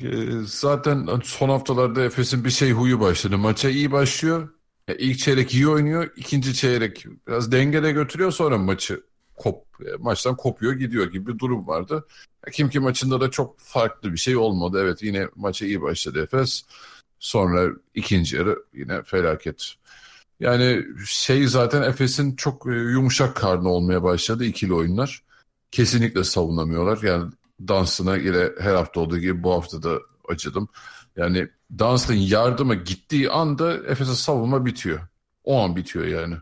E, 0.00 0.40
Zaten 0.46 1.08
son 1.24 1.48
haftalarda 1.48 2.02
Efes'in 2.02 2.44
bir 2.44 2.50
şey 2.50 2.72
huyu 2.72 3.00
başladı. 3.00 3.38
Maça 3.38 3.68
iyi 3.70 3.92
başlıyor. 3.92 4.48
İlk 4.98 5.18
çeyrek 5.18 5.54
iyi 5.54 5.68
oynuyor. 5.68 6.10
ikinci 6.16 6.54
çeyrek 6.54 7.06
biraz 7.28 7.52
dengede 7.52 7.92
götürüyor. 7.92 8.32
Sonra 8.32 8.58
maçı 8.58 9.00
kop, 9.36 9.64
e, 9.80 9.96
maçtan 9.98 10.36
kopuyor 10.36 10.72
gidiyor 10.72 11.12
gibi 11.12 11.32
bir 11.32 11.38
durum 11.38 11.66
vardı. 11.66 12.06
Kim 12.52 12.70
ki 12.70 12.80
maçında 12.80 13.20
da 13.20 13.30
çok 13.30 13.60
farklı 13.60 14.12
bir 14.12 14.18
şey 14.18 14.36
olmadı. 14.36 14.80
Evet 14.82 15.02
yine 15.02 15.28
maça 15.36 15.66
iyi 15.66 15.82
başladı 15.82 16.22
Efes. 16.22 16.62
Sonra 17.20 17.70
ikinci 17.94 18.36
yarı 18.36 18.64
yine 18.74 19.02
felaket. 19.02 19.74
Yani 20.40 20.84
şey 21.06 21.46
zaten 21.46 21.82
Efes'in 21.82 22.36
çok 22.36 22.66
e, 22.66 22.70
yumuşak 22.70 23.36
karnı 23.36 23.68
olmaya 23.68 24.02
başladı 24.02 24.44
ikili 24.44 24.74
oyunlar. 24.74 25.22
Kesinlikle 25.70 26.24
savunamıyorlar. 26.24 27.02
Yani 27.02 27.32
Dunstan'a 27.66 28.16
yine 28.16 28.48
her 28.60 28.74
hafta 28.74 29.00
olduğu 29.00 29.18
gibi 29.18 29.42
bu 29.42 29.52
hafta 29.52 29.82
da 29.82 30.00
acıdım. 30.28 30.68
Yani 31.16 31.48
Dunstan 31.78 32.14
yardıma 32.14 32.74
gittiği 32.74 33.30
anda 33.30 33.74
Efes'e 33.74 34.14
savunma 34.14 34.66
bitiyor. 34.66 35.00
O 35.44 35.60
an 35.60 35.76
bitiyor 35.76 36.06
yani. 36.06 36.36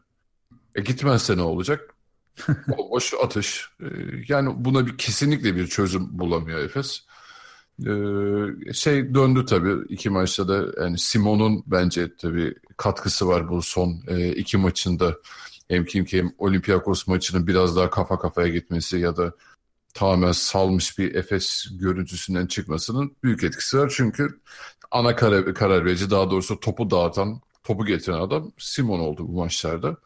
E 0.75 0.81
gitmezse 0.81 1.37
ne 1.37 1.43
olacak? 1.43 1.92
Boş 2.79 3.15
atış. 3.25 3.69
Ee, 3.83 3.87
Yani 4.29 4.51
buna 4.57 4.87
bir 4.87 4.99
kesinlikle 4.99 5.57
bir 5.57 5.67
çözüm 5.67 6.19
bulamıyor 6.19 6.59
Efes. 6.59 7.01
Ee, 7.87 8.73
Şey 8.73 9.15
döndü 9.15 9.45
tabii 9.47 9.87
iki 9.89 10.11
maçta 10.11 10.49
da 10.49 10.83
yani 10.85 10.99
Simon'un 10.99 11.63
bence 11.67 12.17
tabii 12.17 12.55
katkısı 12.77 13.29
var 13.29 13.49
bu 13.49 13.63
son 13.63 14.03
e, 14.09 14.29
iki 14.33 14.57
maçında. 14.57 15.17
Hem 15.69 15.85
kim 15.85 16.05
ki 16.05 16.19
hem 16.19 16.33
Olympiakos 16.39 17.07
maçının 17.07 17.47
biraz 17.47 17.77
daha 17.77 17.91
kafa 17.91 18.19
kafaya 18.19 18.49
gitmesi 18.49 18.99
ya 18.99 19.17
da 19.17 19.33
tamamen 19.95 20.33
salmış 20.33 20.99
bir 20.99 21.15
Efes 21.15 21.67
görüntüsünden 21.73 22.47
çıkmasının 22.47 23.17
büyük 23.25 23.45
etkisi 23.45 23.79
var. 23.79 23.93
Çünkü 23.97 24.41
ana 24.91 25.17
karar, 25.17 25.55
karar 25.55 25.85
verici 25.85 26.11
daha 26.11 26.31
doğrusu 26.31 26.61
topu 26.61 26.91
dağıtan, 26.91 27.41
topu 27.65 27.85
getiren 27.87 28.21
adam 28.21 28.53
Simon 28.59 29.01
oldu 29.01 29.29
bu 29.29 29.33
maçlarda. 29.33 29.97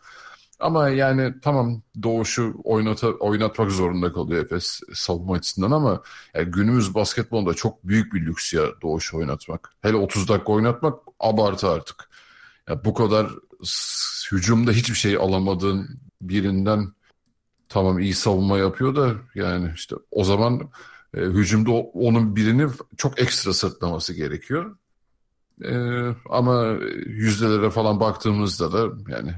Ama 0.58 0.88
yani 0.88 1.34
tamam 1.42 1.82
Doğuş'u 2.02 2.54
oynata, 2.64 3.08
oynatmak 3.08 3.70
zorunda 3.70 4.12
kalıyor 4.12 4.44
Efes 4.44 4.80
savunma 4.94 5.34
açısından 5.34 5.70
ama 5.70 6.02
yani 6.34 6.50
günümüz 6.50 6.94
basketbolunda 6.94 7.54
çok 7.54 7.84
büyük 7.84 8.14
bir 8.14 8.26
lüks 8.26 8.54
ya 8.54 8.62
Doğuş'u 8.82 9.18
oynatmak. 9.18 9.72
Hele 9.82 9.96
30 9.96 10.28
dakika 10.28 10.52
oynatmak 10.52 10.98
abartı 11.20 11.68
artık. 11.70 12.10
Ya 12.68 12.84
bu 12.84 12.94
kadar 12.94 13.30
hücumda 14.32 14.72
hiçbir 14.72 14.94
şey 14.94 15.16
alamadığın 15.16 16.00
birinden 16.22 16.92
tamam 17.68 17.98
iyi 17.98 18.14
savunma 18.14 18.58
yapıyor 18.58 18.96
da 18.96 19.14
yani 19.34 19.72
işte 19.74 19.96
o 20.10 20.24
zaman 20.24 20.70
e, 21.14 21.20
hücumda 21.20 21.70
onun 21.72 22.36
birini 22.36 22.68
çok 22.96 23.20
ekstra 23.20 23.52
sırtlaması 23.52 24.14
gerekiyor. 24.14 24.76
E, 25.64 25.74
ama 26.30 26.64
yüzdelere 27.06 27.70
falan 27.70 28.00
baktığımızda 28.00 28.72
da 28.72 28.94
yani 29.08 29.34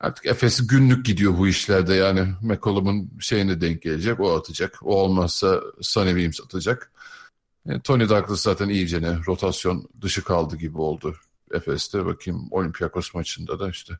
Artık 0.00 0.26
Efes 0.26 0.66
günlük 0.66 1.06
gidiyor 1.06 1.38
bu 1.38 1.48
işlerde 1.48 1.94
yani 1.94 2.34
McCollum'un 2.42 3.10
şeyine 3.20 3.60
denk 3.60 3.82
gelecek 3.82 4.20
o 4.20 4.36
atacak. 4.36 4.78
O 4.82 5.02
olmazsa 5.02 5.60
Sonny 5.80 6.08
Williams 6.08 6.40
atacak. 6.40 6.92
E, 7.68 7.80
Tony 7.80 8.08
Douglas 8.08 8.40
zaten 8.40 8.68
iyice 8.68 9.02
ne 9.02 9.18
rotasyon 9.26 9.88
dışı 10.02 10.24
kaldı 10.24 10.56
gibi 10.56 10.78
oldu 10.78 11.16
Efes'te. 11.52 12.06
Bakayım 12.06 12.48
Olympiakos 12.50 13.14
maçında 13.14 13.60
da 13.60 13.70
işte 13.70 13.98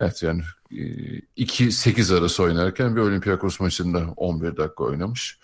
evet 0.00 0.22
yani 0.22 0.42
2-8 0.70 2.18
arası 2.18 2.42
oynarken 2.42 2.96
bir 2.96 3.00
Olympiakos 3.00 3.60
maçında 3.60 4.14
11 4.16 4.56
dakika 4.56 4.84
oynamış. 4.84 5.38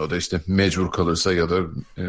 O 0.00 0.10
da 0.10 0.16
işte 0.16 0.40
mecbur 0.46 0.90
kalırsa 0.90 1.32
ya 1.32 1.50
da 1.50 1.60
e, 1.98 2.04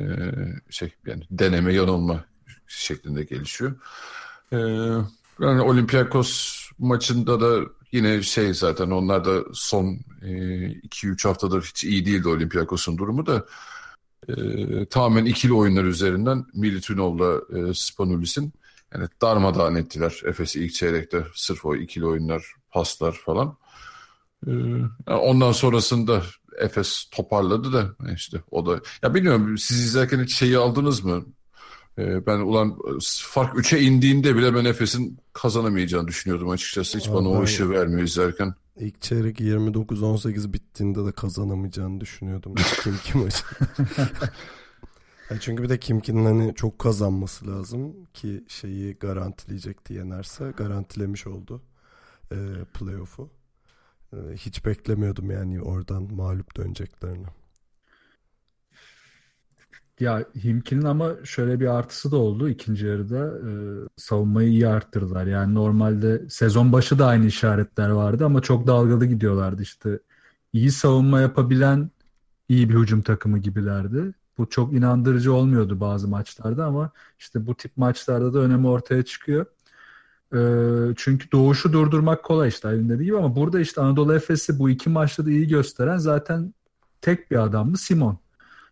şey 0.69 0.93
yani 1.06 1.23
deneme 1.32 1.73
yanılma 1.73 2.26
şeklinde 2.67 3.23
gelişiyor. 3.23 3.76
E, 4.54 4.58
yani 5.39 5.62
Olympiakos 5.62 6.60
maçında 6.80 7.41
da 7.41 7.69
yine 7.91 8.22
şey 8.22 8.54
zaten 8.54 8.91
onlar 8.91 9.26
da 9.26 9.43
son 9.54 10.00
2-3 10.22 11.28
haftadır 11.28 11.62
hiç 11.62 11.84
iyi 11.84 12.06
değildi 12.06 12.28
Olympiakos'un 12.28 12.98
durumu 12.98 13.26
da 13.26 13.46
e, 14.28 14.36
tamamen 14.86 15.26
ikili 15.26 15.54
oyunlar 15.54 15.84
üzerinden 15.84 16.46
Militinov'la 16.54 17.41
e, 17.58 17.74
Spanulis'in 17.74 18.54
yani 18.93 19.08
darmadağın 19.22 19.76
ettiler 19.76 20.22
Efes'i 20.26 20.65
ilk 20.65 20.74
çeyrekte 20.74 21.24
sırf 21.36 21.65
o 21.65 21.76
ikili 21.76 22.06
oyunlar, 22.06 22.43
paslar 22.72 23.12
falan. 23.12 23.58
E, 24.48 25.13
ondan 25.13 25.52
sonrasında 25.52 26.24
Efes 26.58 27.06
toparladı 27.12 27.74
da 27.74 27.96
işte 28.13 28.41
o 28.52 28.65
da 28.65 28.80
ya 29.02 29.13
bilmiyorum 29.13 29.58
siz 29.58 29.80
izlerken 29.80 30.24
hiç 30.24 30.36
şeyi 30.36 30.58
aldınız 30.58 31.04
mı? 31.04 31.26
Ee, 31.97 32.25
Ben 32.27 32.39
ulan 32.39 32.77
fark 33.23 33.56
3'e 33.58 33.82
indiğinde 33.82 34.36
bile 34.36 34.56
ben 34.56 34.65
Efes'in 34.65 35.17
kazanamayacağını 35.34 36.08
düşünüyordum 36.08 36.49
açıkçası. 36.49 36.97
Hiç 36.97 37.10
Aa, 37.10 37.13
bana 37.13 37.29
o 37.29 37.43
ışığı 37.43 37.69
vermiyor 37.69 38.01
izlerken. 38.01 38.53
İlk 38.79 39.01
çeyrek 39.01 39.39
29-18 39.39 40.53
bittiğinde 40.53 41.06
de 41.06 41.12
kazanamayacağını 41.12 42.01
düşünüyordum. 42.01 42.56
Kim 42.84 42.97
kim 43.03 43.21
maçı. 43.21 43.43
Ya 45.29 45.39
çünkü 45.39 45.63
bir 45.63 45.69
de 45.69 45.79
Kimki'nin 45.79 46.25
hani 46.25 46.56
çok 46.56 46.79
kazanması 46.79 47.47
lazım 47.47 47.93
ki 48.13 48.43
şeyi 48.47 48.93
garantileyecekti 48.93 49.93
yenerse 49.93 50.51
garantilemiş 50.58 51.27
oldu 51.27 51.62
e, 52.32 52.38
playoff'u. 52.73 53.29
E, 54.13 54.17
hiç 54.36 54.65
beklemiyordum 54.65 55.32
yani 55.32 55.62
oradan 55.62 56.13
mağlup 56.13 56.58
döneceklerini. 56.58 57.25
Ya 59.99 60.25
Himki'nin 60.43 60.82
ama 60.84 61.12
şöyle 61.23 61.60
bir 61.60 61.67
artısı 61.67 62.12
da 62.12 62.17
oldu 62.17 62.49
ikinci 62.49 62.86
yarıda. 62.86 63.39
Ee, 63.49 63.88
savunmayı 63.97 64.49
iyi 64.49 64.67
arttırdılar. 64.67 65.25
Yani 65.25 65.56
normalde 65.56 66.29
sezon 66.29 66.71
başı 66.71 66.99
da 66.99 67.08
aynı 67.08 67.25
işaretler 67.25 67.89
vardı 67.89 68.25
ama 68.25 68.41
çok 68.41 68.67
dalgalı 68.67 69.06
gidiyorlardı. 69.06 69.62
İşte 69.62 69.99
iyi 70.53 70.71
savunma 70.71 71.21
yapabilen 71.21 71.91
iyi 72.49 72.69
bir 72.69 72.75
hücum 72.75 73.01
takımı 73.01 73.39
gibilerdi. 73.39 74.13
Bu 74.38 74.49
çok 74.49 74.73
inandırıcı 74.73 75.34
olmuyordu 75.34 75.79
bazı 75.79 76.08
maçlarda 76.08 76.65
ama 76.65 76.91
işte 77.19 77.47
bu 77.47 77.56
tip 77.56 77.77
maçlarda 77.77 78.34
da 78.34 78.39
önemi 78.39 78.67
ortaya 78.67 79.03
çıkıyor. 79.06 79.45
E, 80.34 80.39
çünkü 80.97 81.32
Doğuş'u 81.32 81.73
durdurmak 81.73 82.23
kolay 82.23 82.49
işte 82.49 82.67
Ayın 82.67 82.89
dediği 82.89 83.06
gibi 83.06 83.17
ama 83.17 83.36
burada 83.36 83.60
işte 83.60 83.82
Anadolu 83.82 84.13
Efes'i 84.15 84.60
bu 84.60 84.69
iki 84.69 84.89
maçta 84.89 85.25
da 85.25 85.32
iyi 85.32 85.47
gösteren 85.47 85.97
zaten 85.97 86.53
tek 87.01 87.32
bir 87.32 87.43
adamdı 87.43 87.77
Simon. 87.77 88.17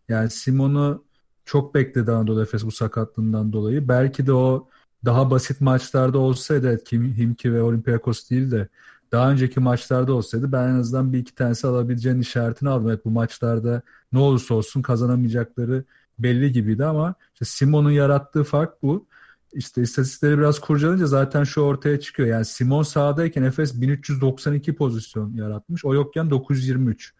Yani 0.09 0.29
Simon'u 0.29 1.03
çok 1.45 1.75
bekledi 1.75 2.11
Anadolu 2.11 2.41
Efes 2.41 2.65
bu 2.65 2.71
sakatlığından 2.71 3.53
dolayı. 3.53 3.87
Belki 3.87 4.27
de 4.27 4.33
o 4.33 4.67
daha 5.05 5.31
basit 5.31 5.61
maçlarda 5.61 6.17
olsaydı 6.17 6.67
evet, 6.67 6.91
Himki 6.91 7.53
ve 7.53 7.61
Olympiakos 7.61 8.29
değil 8.29 8.51
de 8.51 8.67
daha 9.11 9.31
önceki 9.31 9.59
maçlarda 9.59 10.13
olsaydı 10.13 10.51
ben 10.51 10.67
en 10.67 10.75
azından 10.75 11.13
bir 11.13 11.19
iki 11.19 11.35
tanesi 11.35 11.67
alabileceğin 11.67 12.19
işaretini 12.19 12.69
aldım. 12.69 12.89
Evet 12.89 13.05
bu 13.05 13.09
maçlarda 13.09 13.81
ne 14.11 14.19
olursa 14.19 14.53
olsun 14.53 14.81
kazanamayacakları 14.81 15.83
belli 16.19 16.51
gibiydi 16.51 16.85
ama 16.85 17.15
işte 17.33 17.45
Simon'un 17.45 17.91
yarattığı 17.91 18.43
fark 18.43 18.83
bu. 18.83 19.07
İşte 19.53 19.81
istatistikleri 19.81 20.37
biraz 20.37 20.59
kurcalınca 20.59 21.05
zaten 21.05 21.43
şu 21.43 21.61
ortaya 21.61 21.99
çıkıyor. 21.99 22.29
Yani 22.29 22.45
Simon 22.45 22.83
sahadayken 22.83 23.43
Efes 23.43 23.81
1392 23.81 24.75
pozisyon 24.75 25.33
yaratmış. 25.33 25.85
O 25.85 25.93
yokken 25.93 26.29
923. 26.29 27.13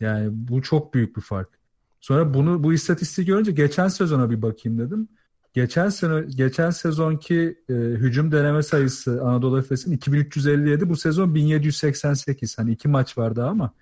Yani 0.00 0.28
bu 0.32 0.62
çok 0.62 0.94
büyük 0.94 1.16
bir 1.16 1.22
fark. 1.22 1.61
Sonra 2.02 2.34
bunu 2.34 2.62
bu 2.62 2.72
istatistiği 2.72 3.26
görünce 3.26 3.52
geçen 3.52 3.88
sezona 3.88 4.30
bir 4.30 4.42
bakayım 4.42 4.78
dedim. 4.78 5.08
Geçen 5.52 5.88
sene 5.88 6.24
geçen 6.36 6.70
sezonki 6.70 7.58
e, 7.68 7.72
hücum 7.74 8.32
deneme 8.32 8.62
sayısı 8.62 9.22
Anadolu 9.22 9.58
Efes'in 9.58 9.92
2357, 9.92 10.88
bu 10.88 10.96
sezon 10.96 11.34
1788. 11.34 12.58
Hani 12.58 12.72
iki 12.72 12.88
maç 12.88 13.18
vardı 13.18 13.46
ama 13.46 13.72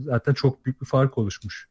zaten 0.00 0.34
çok 0.34 0.64
büyük 0.64 0.80
bir 0.80 0.86
fark 0.86 1.18
oluşmuş. 1.18 1.68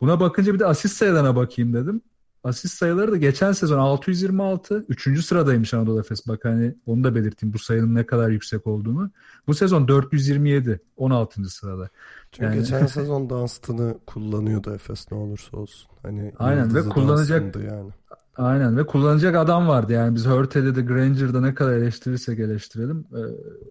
Buna 0.00 0.20
bakınca 0.20 0.54
bir 0.54 0.58
de 0.58 0.66
asist 0.66 0.96
sayılarına 0.96 1.36
bakayım 1.36 1.74
dedim. 1.74 2.00
Asist 2.46 2.78
sayıları 2.78 3.12
da 3.12 3.16
geçen 3.16 3.52
sezon 3.52 3.78
626. 3.78 4.84
Üçüncü 4.88 5.22
sıradaymış 5.22 5.74
Anadolu 5.74 6.00
Efes. 6.00 6.28
Bak 6.28 6.44
hani 6.44 6.74
onu 6.86 7.04
da 7.04 7.14
belirteyim 7.14 7.54
bu 7.54 7.58
sayının 7.58 7.94
ne 7.94 8.06
kadar 8.06 8.30
yüksek 8.30 8.66
olduğunu. 8.66 9.10
Bu 9.46 9.54
sezon 9.54 9.88
427. 9.88 10.80
16. 10.96 11.44
sırada. 11.44 11.88
Çünkü 12.32 12.44
yani... 12.44 12.58
geçen 12.58 12.86
sezon 12.86 13.30
Dunstan'ı 13.30 13.98
kullanıyordu 14.06 14.74
Efes 14.74 15.12
ne 15.12 15.18
olursa 15.18 15.56
olsun. 15.56 15.90
Hani 16.02 16.32
Aynen 16.38 16.74
ve 16.74 16.88
kullanacak 16.88 17.56
yani. 17.56 17.90
Aynen 18.36 18.76
ve 18.76 18.86
kullanacak 18.86 19.36
adam 19.36 19.68
vardı 19.68 19.92
yani 19.92 20.14
biz 20.14 20.26
Hurted'de 20.26 20.74
de 20.74 20.82
Granger'da 20.82 21.40
ne 21.40 21.54
kadar 21.54 21.72
eleştirirsek 21.72 22.38
eleştirelim 22.38 23.06
e, 23.12 23.20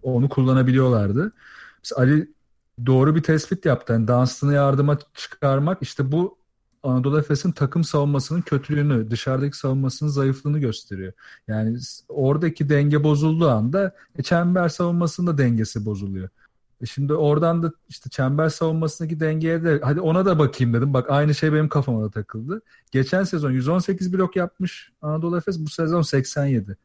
onu 0.02 0.28
kullanabiliyorlardı. 0.28 1.32
Biz 1.84 1.92
Ali 1.92 2.30
doğru 2.86 3.14
bir 3.14 3.22
tespit 3.22 3.64
yaptı. 3.64 3.92
Yani 3.92 4.08
Dunstan'ı 4.08 4.52
yardıma 4.52 4.98
çıkarmak 5.14 5.82
işte 5.82 6.12
bu 6.12 6.38
Anadolu 6.88 7.18
Efes'in 7.18 7.52
takım 7.52 7.84
savunmasının 7.84 8.40
kötülüğünü, 8.40 9.10
dışarıdaki 9.10 9.56
savunmasının 9.56 10.10
zayıflığını 10.10 10.58
gösteriyor. 10.58 11.12
Yani 11.48 11.78
oradaki 12.08 12.68
denge 12.68 13.04
bozulduğu 13.04 13.48
anda 13.48 13.94
e, 14.18 14.22
çember 14.22 14.68
savunmasında 14.68 15.38
dengesi 15.38 15.86
bozuluyor. 15.86 16.28
E 16.80 16.86
şimdi 16.86 17.14
oradan 17.14 17.62
da 17.62 17.72
işte 17.88 18.10
çember 18.10 18.48
savunmasındaki 18.48 19.20
dengeye 19.20 19.64
de 19.64 19.80
hadi 19.82 20.00
ona 20.00 20.26
da 20.26 20.38
bakayım 20.38 20.74
dedim. 20.74 20.94
Bak 20.94 21.10
aynı 21.10 21.34
şey 21.34 21.52
benim 21.52 21.68
kafama 21.68 22.02
da 22.02 22.10
takıldı. 22.10 22.62
Geçen 22.92 23.24
sezon 23.24 23.50
118 23.50 24.12
blok 24.12 24.36
yapmış 24.36 24.92
Anadolu 25.02 25.38
Efes 25.38 25.58
bu 25.58 25.68
sezon 25.68 26.02
87. 26.02 26.76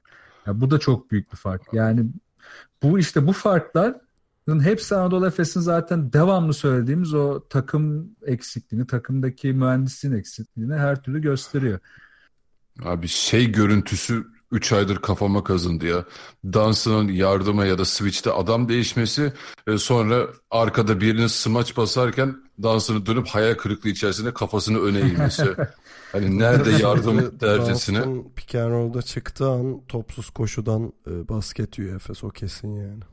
Ya 0.48 0.62
bu 0.62 0.72
da 0.72 0.80
çok 0.80 1.12
büyük 1.12 1.32
bir 1.32 1.38
fark. 1.38 1.74
Yani 1.74 2.06
bu 2.84 3.00
işte 3.00 3.28
bu 3.28 3.34
farklar 3.34 3.96
hepsi 4.48 4.96
Anadolu 4.96 5.28
Efes'in 5.28 5.60
zaten 5.60 6.14
devamlı 6.14 6.54
söylediğimiz 6.54 7.14
o 7.14 7.48
takım 7.50 8.16
eksikliğini, 8.26 8.88
takımdaki 8.88 9.54
mühendisliğin 9.54 10.16
eksikliğini 10.16 10.74
her 10.74 11.04
türlü 11.04 11.22
gösteriyor. 11.22 11.80
Abi 12.84 13.08
şey 13.08 13.52
görüntüsü 13.52 14.26
3 14.52 14.74
aydır 14.74 14.98
kafama 14.98 15.44
kazındı 15.44 15.86
ya. 15.86 16.06
Dansının 16.46 17.08
yardıma 17.08 17.66
ya 17.66 17.78
da 17.78 17.86
switch'te 17.86 18.32
adam 18.32 18.70
değişmesi 18.70 19.34
ve 19.68 19.78
sonra 19.78 20.28
arkada 20.52 21.02
birinin 21.02 21.28
smaç 21.28 21.78
basarken 21.78 22.36
dansını 22.64 23.06
dönüp 23.06 23.28
hayal 23.28 23.54
kırıklığı 23.54 23.90
içerisinde 23.90 24.34
kafasını 24.34 24.80
öne 24.80 25.00
eğmesi. 25.00 25.56
hani 26.12 26.40
nerede 26.40 26.72
yardım 26.72 27.40
dercesine. 27.40 27.98
Dansın 27.98 28.32
pick 28.36 28.56
and 28.56 28.72
roll'da 28.72 29.02
çıktığı 29.02 29.50
an 29.50 29.82
topsuz 29.88 30.30
koşudan 30.30 30.94
e, 31.08 31.30
basket 31.30 31.80
yiyor 31.80 31.96
Efes 31.96 32.24
o 32.24 32.30
kesin 32.30 32.76
yani. 32.76 33.04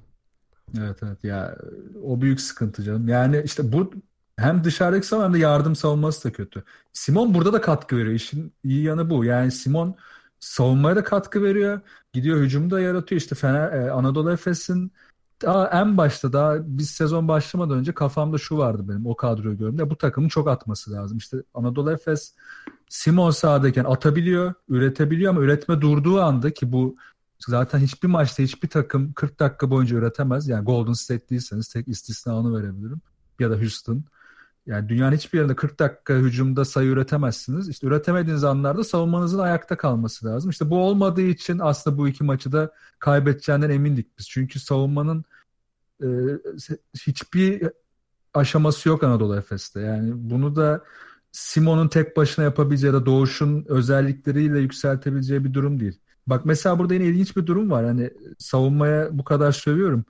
Evet 0.79 0.99
evet 1.03 1.25
ya 1.25 1.57
o 2.05 2.21
büyük 2.21 2.41
sıkıntı 2.41 2.83
canım. 2.83 3.09
Yani 3.09 3.43
işte 3.45 3.73
bu 3.73 3.91
hem 4.37 4.65
dışarıdaki 4.65 5.07
savunma 5.07 5.27
hem 5.27 5.35
de 5.35 5.39
yardım 5.39 5.77
savunması 5.77 6.29
da 6.29 6.33
kötü. 6.33 6.65
Simon 6.93 7.35
burada 7.35 7.53
da 7.53 7.61
katkı 7.61 7.97
veriyor. 7.97 8.15
İşin 8.15 8.53
iyi 8.65 8.83
yanı 8.83 9.11
bu. 9.11 9.25
Yani 9.25 9.51
Simon 9.53 9.97
savunmaya 10.41 10.97
da 10.97 11.05
katkı 11.05 11.43
veriyor. 11.43 11.81
Gidiyor 12.13 12.41
hücumu 12.41 12.71
da 12.71 12.81
yaratıyor. 12.81 13.21
İşte 13.21 13.35
Fener, 13.35 13.73
e, 13.73 13.91
Anadolu 13.91 14.33
Efes'in 14.33 14.93
daha 15.43 15.69
en 15.69 15.97
başta 15.97 16.33
daha 16.33 16.57
biz 16.61 16.91
sezon 16.91 17.29
başlamadan 17.29 17.79
önce 17.79 17.93
kafamda 17.93 18.39
şu 18.39 18.59
vardı 18.59 18.89
benim 18.89 19.07
o 19.07 19.17
kadroyu 19.17 19.59
gördüğümde 19.59 19.91
bu 19.91 19.97
takımın 19.97 20.29
çok 20.29 20.49
atması 20.49 20.93
lazım. 20.93 21.19
İşte 21.19 21.37
Anadolu 21.55 21.93
Efes 21.93 22.35
Simon 22.89 23.31
sahadayken 23.31 23.85
atabiliyor, 23.85 24.55
üretebiliyor 24.69 25.31
ama 25.31 25.41
üretme 25.41 25.81
durduğu 25.81 26.21
anda 26.21 26.51
ki 26.51 26.73
bu 26.73 26.97
zaten 27.47 27.79
hiçbir 27.79 28.09
maçta 28.09 28.43
hiçbir 28.43 28.69
takım 28.69 29.13
40 29.13 29.41
dakika 29.41 29.71
boyunca 29.71 29.97
üretemez. 29.97 30.49
Yani 30.49 30.65
Golden 30.65 30.93
State 30.93 31.29
değilseniz 31.29 31.69
tek 31.69 31.89
istisnanı 31.89 32.59
verebilirim. 32.59 33.01
Ya 33.41 33.51
da 33.51 33.57
Houston. 33.57 34.05
Yani 34.67 34.89
dünyanın 34.89 35.17
hiçbir 35.17 35.39
yerinde 35.39 35.57
40 35.57 35.79
dakika 35.79 36.15
hücumda 36.15 36.65
sayı 36.65 36.91
üretemezsiniz. 36.91 37.69
İşte 37.69 37.87
üretemediğiniz 37.87 38.45
anlarda 38.45 38.85
savunmanızın 38.85 39.39
ayakta 39.39 39.77
kalması 39.77 40.27
lazım. 40.27 40.51
İşte 40.51 40.71
bu 40.71 40.79
olmadığı 40.79 41.23
için 41.23 41.59
aslında 41.59 41.99
bu 41.99 42.09
iki 42.09 42.25
maçı 42.25 42.53
da 42.53 42.73
kaybedeceğinden 42.99 43.71
emindik 43.71 44.19
biz. 44.19 44.29
Çünkü 44.29 44.61
savunmanın 44.61 45.25
e, 46.03 46.07
hiçbir 47.07 47.71
aşaması 48.35 48.89
yok 48.89 49.05
Anadolu 49.05 49.37
Efes'te. 49.37 49.81
Yani 49.81 50.13
bunu 50.15 50.57
da 50.57 50.85
Simon'un 51.33 51.89
tek 51.89 52.17
başına 52.17 52.45
yapabileceği 52.45 52.93
ya 52.93 53.01
da 53.01 53.07
Doğuş'un 53.07 53.65
özellikleriyle 53.69 54.59
yükseltebileceği 54.59 55.45
bir 55.45 55.55
durum 55.55 55.81
değil. 55.81 56.01
Bak 56.29 56.45
mesela 56.45 56.79
burada 56.79 56.95
yine 56.95 57.05
ilginç 57.05 57.37
bir 57.37 57.47
durum 57.47 57.71
var. 57.71 57.85
Hani 57.85 58.11
savunmaya 58.39 59.19
bu 59.19 59.25
kadar 59.25 59.53
sövüyorum. 59.53 60.05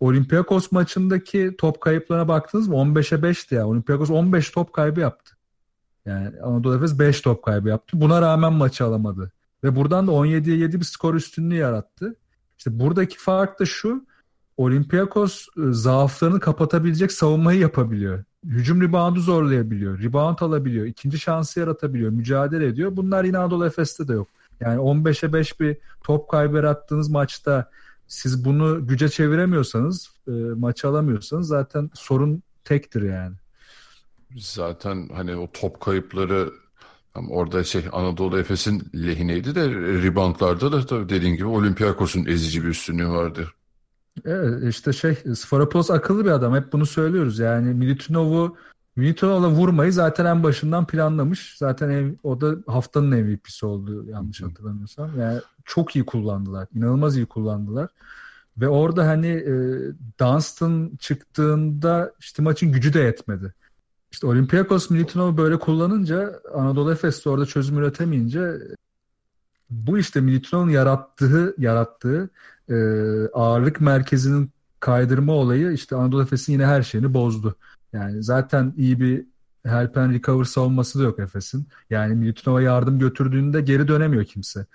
Olympiakos 0.00 0.72
maçındaki 0.72 1.54
top 1.58 1.80
kayıplarına 1.80 2.28
baktınız 2.28 2.68
mı? 2.68 2.74
15'e 2.74 3.18
5'ti 3.18 3.54
ya. 3.54 3.66
Olympiakos 3.66 4.10
15 4.10 4.50
top 4.50 4.72
kaybı 4.72 5.00
yaptı. 5.00 5.36
Yani 6.06 6.40
Anadolu 6.42 6.76
Efes 6.76 6.98
5 6.98 7.20
top 7.20 7.42
kaybı 7.42 7.68
yaptı. 7.68 8.00
Buna 8.00 8.22
rağmen 8.22 8.52
maçı 8.52 8.84
alamadı. 8.84 9.32
Ve 9.64 9.76
buradan 9.76 10.06
da 10.06 10.10
17'ye 10.10 10.56
7 10.56 10.80
bir 10.80 10.84
skor 10.84 11.14
üstünlüğü 11.14 11.56
yarattı. 11.56 12.16
İşte 12.58 12.78
buradaki 12.78 13.18
fark 13.18 13.60
da 13.60 13.66
şu. 13.66 14.06
Olympiakos 14.56 15.46
e, 15.48 15.60
zaaflarını 15.70 16.40
kapatabilecek 16.40 17.12
savunmayı 17.12 17.60
yapabiliyor. 17.60 18.24
Hücum 18.44 18.82
reboundu 18.82 19.20
zorlayabiliyor. 19.20 20.02
Rebound 20.02 20.38
alabiliyor. 20.40 20.86
ikinci 20.86 21.18
şansı 21.18 21.60
yaratabiliyor. 21.60 22.10
Mücadele 22.10 22.66
ediyor. 22.66 22.96
Bunlar 22.96 23.24
yine 23.24 23.38
Anadolu 23.38 23.66
Efes'te 23.66 24.08
de 24.08 24.12
yok. 24.12 24.28
Yani 24.60 24.80
15'e 24.80 25.32
5 25.32 25.60
bir 25.60 25.76
top 26.04 26.28
kaybı 26.30 26.56
yarattığınız 26.56 27.10
maçta 27.10 27.70
siz 28.08 28.44
bunu 28.44 28.86
güce 28.86 29.08
çeviremiyorsanız, 29.08 30.10
e, 30.28 30.30
maçı 30.30 30.88
alamıyorsanız 30.88 31.48
zaten 31.48 31.90
sorun 31.94 32.42
tektir 32.64 33.02
yani. 33.02 33.36
Zaten 34.36 35.08
hani 35.14 35.36
o 35.36 35.48
top 35.52 35.80
kayıpları 35.80 36.52
orada 37.28 37.64
şey 37.64 37.84
Anadolu 37.92 38.38
Efes'in 38.38 38.82
lehineydi 38.94 39.54
de 39.54 39.70
reboundlarda 40.02 40.72
da 40.72 40.86
tabii 40.86 41.08
dediğin 41.08 41.34
gibi 41.34 41.46
Olympiakos'un 41.46 42.26
ezici 42.26 42.62
bir 42.62 42.68
üstünlüğü 42.68 43.08
vardı. 43.08 43.48
Evet 44.24 44.74
işte 44.74 44.92
şey 44.92 45.14
Sfarapoulos 45.14 45.90
akıllı 45.90 46.24
bir 46.24 46.30
adam 46.30 46.54
hep 46.54 46.72
bunu 46.72 46.86
söylüyoruz 46.86 47.38
yani 47.38 47.74
Milutinov'u 47.74 48.56
Milutinov'la 48.96 49.50
vurmayı 49.50 49.92
zaten 49.92 50.24
en 50.24 50.42
başından 50.42 50.86
planlamış. 50.86 51.56
Zaten 51.58 51.90
ev, 51.90 52.12
o 52.22 52.40
da 52.40 52.56
haftanın 52.66 53.24
MVP'si 53.24 53.66
oldu 53.66 54.04
yanlış 54.10 54.42
hatırlamıyorsam. 54.42 55.20
Yani 55.20 55.40
çok 55.64 55.96
iyi 55.96 56.06
kullandılar. 56.06 56.68
inanılmaz 56.74 57.16
iyi 57.16 57.26
kullandılar. 57.26 57.88
Ve 58.56 58.68
orada 58.68 59.06
hani 59.06 59.26
e, 59.26 59.52
Dunstan 60.20 60.90
çıktığında 60.98 62.12
işte 62.20 62.42
maçın 62.42 62.72
gücü 62.72 62.94
de 62.94 63.00
yetmedi. 63.00 63.54
İşte 64.12 64.26
Olympiakos 64.26 64.90
Milutinov'u 64.90 65.36
böyle 65.36 65.58
kullanınca 65.58 66.40
Anadolu 66.54 66.92
Efes 66.92 67.26
orada 67.26 67.46
çözüm 67.46 67.78
üretemeyince 67.78 68.52
bu 69.70 69.98
işte 69.98 70.20
Milutinov'un 70.20 70.68
yarattığı 70.68 71.54
yarattığı 71.58 72.30
e, 72.68 72.74
ağırlık 73.32 73.80
merkezinin 73.80 74.50
kaydırma 74.80 75.32
olayı 75.32 75.72
işte 75.72 75.96
Anadolu 75.96 76.22
Efes'in 76.22 76.52
yine 76.52 76.66
her 76.66 76.82
şeyini 76.82 77.14
bozdu. 77.14 77.56
Yani 77.94 78.22
zaten 78.22 78.74
iyi 78.76 79.00
bir 79.00 79.26
help 79.64 79.96
and 79.96 80.14
recover 80.14 80.44
savunması 80.44 80.98
da 80.98 81.02
yok 81.02 81.18
Efes'in. 81.18 81.66
Yani 81.90 82.14
Milutinova 82.14 82.62
yardım 82.62 82.98
götürdüğünde 82.98 83.60
geri 83.60 83.88
dönemiyor 83.88 84.24
kimse. 84.24 84.66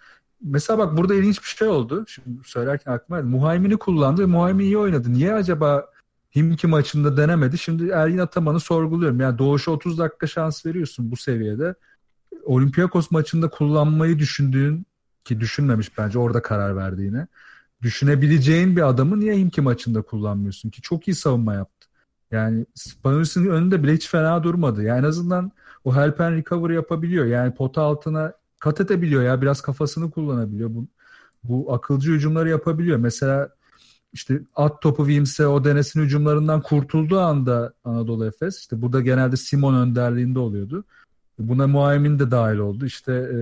Mesela 0.42 0.80
bak 0.80 0.98
burada 0.98 1.16
ilginç 1.16 1.42
bir 1.42 1.48
şey 1.48 1.68
oldu. 1.68 2.06
Şimdi 2.08 2.30
söylerken 2.46 2.92
aklıma 2.92 3.22
geldi. 3.22 3.30
Muhaymin'i 3.30 3.78
kullandı 3.78 4.22
ve 4.22 4.26
Muhaymin 4.26 4.64
iyi 4.64 4.78
oynadı. 4.78 5.14
Niye 5.14 5.34
acaba 5.34 5.86
Himki 6.36 6.68
maçında 6.68 7.18
denemedi? 7.18 7.58
Şimdi 7.58 7.90
Ergin 7.90 8.18
Ataman'ı 8.18 8.60
sorguluyorum. 8.60 9.20
Yani 9.20 9.38
Doğuş'a 9.38 9.72
30 9.72 9.98
dakika 9.98 10.28
şans 10.28 10.66
veriyorsun 10.66 11.12
bu 11.12 11.16
seviyede. 11.16 11.76
Olympiakos 12.44 13.12
maçında 13.12 13.50
kullanmayı 13.50 14.20
düşündüğün 14.20 14.86
ki 15.24 15.40
düşünmemiş 15.40 15.98
bence 15.98 16.20
orada 16.20 16.42
karar 16.42 16.76
verdiğine. 16.76 17.28
düşünebileceğin 17.82 18.76
bir 18.76 18.90
adamı 18.90 19.20
niye 19.20 19.38
Himki 19.38 19.62
maçında 19.62 20.02
kullanmıyorsun 20.02 20.70
ki? 20.70 20.82
Çok 20.82 21.08
iyi 21.08 21.16
savunma 21.16 21.54
yaptı. 21.54 21.79
Yani 22.32 22.66
Spanulis'in 22.76 23.46
önünde 23.46 23.84
bile 23.84 23.94
hiç 23.94 24.10
fena 24.10 24.44
durmadı. 24.44 24.84
Yani 24.84 25.00
en 25.00 25.04
azından 25.04 25.52
o 25.84 25.96
help 25.96 26.22
and 26.22 26.38
recover 26.38 26.70
yapabiliyor. 26.70 27.26
Yani 27.26 27.54
pota 27.54 27.82
altına 27.82 28.34
kat 28.60 28.82
edebiliyor 28.82 29.24
ya. 29.24 29.42
Biraz 29.42 29.62
kafasını 29.62 30.12
kullanabiliyor. 30.12 30.70
Bu, 30.74 30.88
bu 31.44 31.74
akılcı 31.74 32.12
hücumları 32.12 32.50
yapabiliyor. 32.50 32.98
Mesela 32.98 33.50
işte 34.14 34.42
at 34.56 34.82
topu 34.82 35.06
Wims'e 35.06 35.48
o 35.48 35.64
denesin 35.64 36.02
hücumlarından 36.02 36.62
kurtulduğu 36.62 37.20
anda 37.20 37.74
Anadolu 37.84 38.26
Efes 38.26 38.60
işte 38.60 38.82
burada 38.82 39.02
genelde 39.02 39.38
Simon 39.38 39.74
önderliğinde 39.74 40.40
oluyordu. 40.40 40.86
Buna 41.40 41.68
Muaymin 41.68 42.20
de 42.20 42.32
dahil 42.32 42.58
oldu. 42.58 42.86
İşte 42.86 43.14
e, 43.14 43.38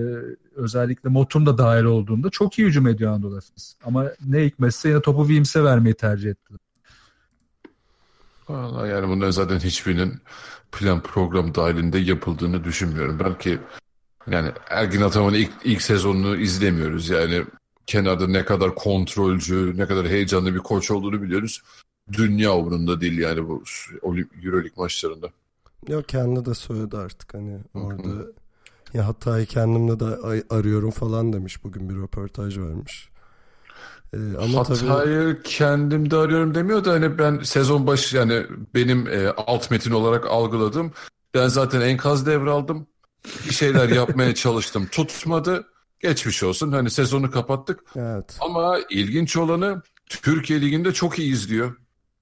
özellikle 0.56 1.08
Motum 1.08 1.46
da 1.46 1.58
dahil 1.58 1.84
olduğunda 1.84 2.30
çok 2.30 2.58
iyi 2.58 2.68
hücum 2.68 2.86
ediyor 2.86 3.12
Anadolu 3.12 3.36
Efes. 3.36 3.74
Ama 3.84 4.06
ne 4.26 4.44
hikmetse 4.44 4.88
yine 4.88 5.02
topu 5.02 5.26
Wims'e 5.26 5.64
vermeyi 5.64 5.94
tercih 5.94 6.30
ettiler. 6.30 6.60
Valla 8.48 8.86
yani 8.86 9.08
bunların 9.08 9.30
zaten 9.30 9.58
hiçbirinin 9.58 10.20
plan 10.72 11.02
program 11.02 11.54
dahilinde 11.54 11.98
yapıldığını 11.98 12.64
düşünmüyorum. 12.64 13.18
Belki 13.18 13.58
yani 14.30 14.52
Ergin 14.70 15.00
Ataman'ın 15.00 15.34
ilk, 15.34 15.50
ilk 15.64 15.82
sezonunu 15.82 16.36
izlemiyoruz. 16.36 17.08
Yani 17.08 17.44
kenarda 17.86 18.26
ne 18.26 18.44
kadar 18.44 18.74
kontrolcü, 18.74 19.74
ne 19.76 19.86
kadar 19.86 20.08
heyecanlı 20.08 20.54
bir 20.54 20.58
koç 20.58 20.90
olduğunu 20.90 21.22
biliyoruz. 21.22 21.62
Dünya 22.12 22.56
umurunda 22.56 23.00
değil 23.00 23.18
yani 23.18 23.48
bu 23.48 23.62
Euroleague 24.44 24.72
maçlarında. 24.76 25.28
Yok 25.88 26.08
kendi 26.08 26.44
de 26.44 26.54
söyledi 26.54 26.96
artık 26.96 27.34
hani 27.34 27.58
orada 27.74 28.26
ya 28.94 29.06
hatayı 29.06 29.46
kendimde 29.46 30.00
de 30.00 30.04
arıyorum 30.50 30.90
falan 30.90 31.32
demiş 31.32 31.64
bugün 31.64 31.88
bir 31.88 31.94
röportaj 31.94 32.58
vermiş. 32.58 33.08
Ee, 34.14 34.18
ama 34.38 34.58
Hatayı 34.58 34.80
tabii... 34.80 35.42
kendimde 35.44 36.16
arıyorum 36.16 36.54
demiyor 36.54 36.84
da 36.84 36.92
hani 36.92 37.18
ben 37.18 37.40
sezon 37.42 37.86
başı 37.86 38.16
yani 38.16 38.46
benim 38.74 39.06
e, 39.06 39.28
alt 39.28 39.70
metin 39.70 39.90
olarak 39.90 40.26
algıladım. 40.26 40.92
Ben 41.34 41.48
zaten 41.48 41.80
enkaz 41.80 42.26
devraldım. 42.26 42.86
Bir 43.48 43.54
şeyler 43.54 43.88
yapmaya 43.88 44.34
çalıştım. 44.34 44.88
Tutmadı. 44.92 45.66
Geçmiş 46.00 46.42
olsun. 46.42 46.72
Hani 46.72 46.90
sezonu 46.90 47.30
kapattık. 47.30 47.80
Evet. 47.96 48.36
Ama 48.40 48.78
ilginç 48.90 49.36
olanı 49.36 49.82
Türkiye 50.06 50.60
Ligi'nde 50.60 50.92
çok 50.92 51.18
iyi 51.18 51.32
izliyor. 51.32 51.76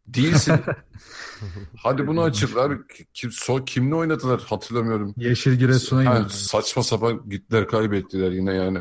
Değilsin. 0.07 0.55
Hadi 1.77 2.07
bunu 2.07 2.23
açıklar. 2.23 2.73
Kim, 3.15 3.33
so, 3.33 3.65
kimle 3.65 3.95
oynadılar 3.95 4.41
hatırlamıyorum. 4.41 5.15
Yeşil 5.17 5.53
Giresun'a 5.53 6.03
yani, 6.03 6.31
Saçma 6.31 6.83
sapan 6.83 7.29
gittiler 7.29 7.69
kaybettiler 7.69 8.31
yine 8.31 8.55
yani. 8.55 8.79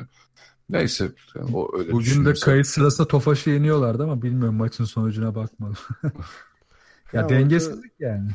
Neyse. 0.69 1.11
O 1.53 1.77
öyle 1.77 1.91
Bugün 1.91 2.25
de 2.25 2.33
kayıt 2.33 2.67
sırasında 2.67 3.07
Tofaş'ı 3.07 3.49
yeniyorlardı 3.49 4.03
ama 4.03 4.21
bilmiyorum 4.21 4.55
maçın 4.55 4.85
sonucuna 4.85 5.35
bakmadım. 5.35 5.77
ya, 6.03 6.11
ya 7.13 7.29
dengesizlik 7.29 7.93
orada, 8.01 8.13
yani. 8.13 8.29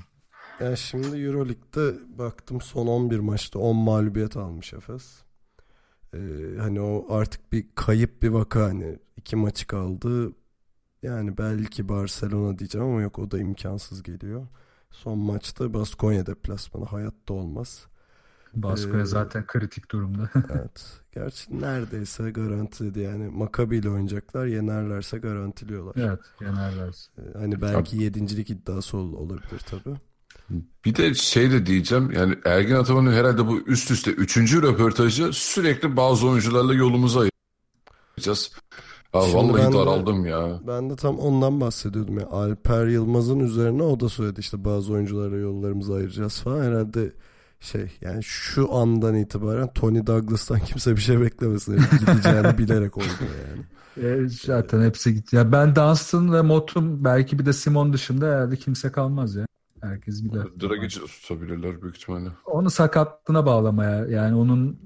Ya 0.61 0.77
şimdi 0.77 1.17
Euroleague'de 1.17 1.95
baktım 2.19 2.61
son 2.61 2.87
11 2.87 3.19
maçta 3.19 3.59
10 3.59 3.77
mağlubiyet 3.77 4.37
almış 4.37 4.73
Efes. 4.73 5.23
Ee, 6.15 6.19
hani 6.59 6.81
o 6.81 7.07
artık 7.15 7.53
bir 7.53 7.67
kayıp 7.75 8.23
bir 8.23 8.29
vaka 8.29 8.63
hani 8.63 8.99
iki 9.17 9.37
maçı 9.37 9.67
kaldı. 9.67 10.33
Yani 11.03 11.39
belki 11.39 11.89
Barcelona 11.89 12.59
diyeceğim 12.59 12.87
ama 12.87 13.01
yok 13.01 13.19
o 13.19 13.31
da 13.31 13.39
imkansız 13.39 14.03
geliyor. 14.03 14.47
Son 14.91 15.19
maçta 15.19 15.75
Baskonya 15.75 16.27
deplasmanı 16.27 16.85
hayatta 16.85 17.35
olmaz. 17.35 17.87
Baskonya 18.55 19.03
ee, 19.03 19.07
zaten 19.07 19.47
kritik 19.47 19.91
durumda. 19.91 20.31
evet. 20.51 21.01
Gerçi 21.15 21.61
neredeyse 21.61 22.31
garantiledi 22.31 23.01
yani 23.01 23.29
Maccabi 23.29 23.77
ile 23.77 23.91
oynayacaklar 23.91 24.47
yenerlerse 24.47 25.19
garantiliyorlar. 25.19 25.95
Evet 25.97 26.21
yenerlerse. 26.41 27.11
Ee, 27.19 27.39
hani 27.39 27.63
belki 27.63 27.91
Tabii. 27.91 28.03
yedincilik 28.03 28.51
iddiası 28.51 28.97
ol, 28.97 29.13
olabilir 29.13 29.61
tabii. 29.71 29.97
Bir 30.85 30.95
de 30.95 31.15
şey 31.15 31.51
de 31.51 31.67
diyeceğim 31.67 32.11
yani 32.11 32.39
Ergin 32.45 32.75
Ataman'ın 32.75 33.13
herhalde 33.13 33.47
bu 33.47 33.61
üst 33.61 33.91
üste 33.91 34.11
üçüncü 34.11 34.63
röportajı 34.63 35.33
sürekli 35.33 35.97
bazı 35.97 36.29
oyuncularla 36.29 36.75
yolumuzu 36.75 37.21
ayıracağız. 38.17 38.53
Ha, 39.13 39.19
vallahi 39.19 39.63
ben 39.63 39.73
daraldım 39.73 40.25
de, 40.25 40.29
ya. 40.29 40.61
Ben 40.67 40.91
de 40.91 40.97
tam 40.97 41.19
ondan 41.19 41.61
bahsediyordum 41.61 42.19
ya. 42.19 42.27
Alper 42.27 42.87
Yılmaz'ın 42.87 43.41
üzerine 43.41 43.83
o 43.83 44.01
da 44.01 44.09
söyledi 44.09 44.41
işte 44.41 44.65
bazı 44.65 44.93
oyuncularla 44.93 45.37
yollarımızı 45.37 45.95
ayıracağız 45.95 46.41
falan. 46.41 46.63
Herhalde 46.63 47.13
şey 47.61 47.99
yani 48.01 48.23
şu 48.23 48.75
andan 48.75 49.15
itibaren 49.15 49.73
Tony 49.73 50.07
Douglas'tan 50.07 50.61
kimse 50.65 50.97
bir 50.97 51.01
şey 51.01 51.21
beklemesin. 51.21 51.81
Gideceğini 52.01 52.59
bilerek 52.59 52.97
oldu 52.97 53.07
yani. 53.21 53.63
E, 53.97 54.29
zaten 54.29 54.83
hepsi 54.83 55.15
gitti. 55.15 55.37
Ya 55.37 55.53
ben 55.53 55.77
Dunstan 55.77 56.33
ve 56.33 56.43
Motum 56.43 57.05
belki 57.05 57.39
bir 57.39 57.47
de 57.47 57.53
Simon 57.53 57.93
dışında 57.93 58.27
herhalde 58.27 58.57
kimse 58.57 58.93
kalmaz 58.93 59.35
ya. 59.35 59.47
Herkes 59.83 60.23
gider. 60.23 60.47
Dragic'i 60.61 61.01
tutabilirler 61.01 61.83
büyük 61.83 61.97
ihtimalle. 61.97 62.29
Onu 62.45 62.71
sakatlığına 62.71 63.47
bağlamaya 63.47 64.07
yani 64.07 64.35
onun 64.35 64.81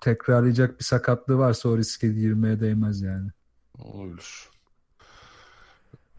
tekrarlayacak 0.00 0.78
bir 0.78 0.84
sakatlığı 0.84 1.38
varsa 1.38 1.68
o 1.68 1.78
riske 1.78 2.08
girmeye 2.08 2.60
değmez 2.60 3.00
yani. 3.00 3.30
Olabilir. 3.78 4.48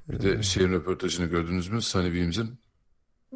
Bir 0.10 0.22
de 0.22 0.44
şeyin 0.44 0.72
röportajını 0.72 1.26
gördünüz 1.26 1.70
mü? 1.70 1.82
Sunny 1.82 2.08
Weems'in. 2.08 2.60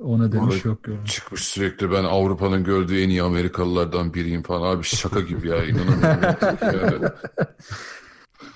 Ona 0.02 0.32
demiş 0.32 0.66
yok. 0.66 0.88
Yok. 0.88 1.08
Çıkmış 1.08 1.42
sürekli 1.44 1.92
ben 1.92 2.04
Avrupa'nın 2.04 2.64
gördüğü 2.64 3.02
en 3.02 3.10
iyi 3.10 3.24
Amerikalılardan 3.24 4.14
biriyim 4.14 4.44
falan. 4.44 4.76
Abi 4.76 4.84
şaka 4.84 5.20
gibi 5.20 5.48
ya 5.48 5.66
inanamıyorum. 5.66 7.10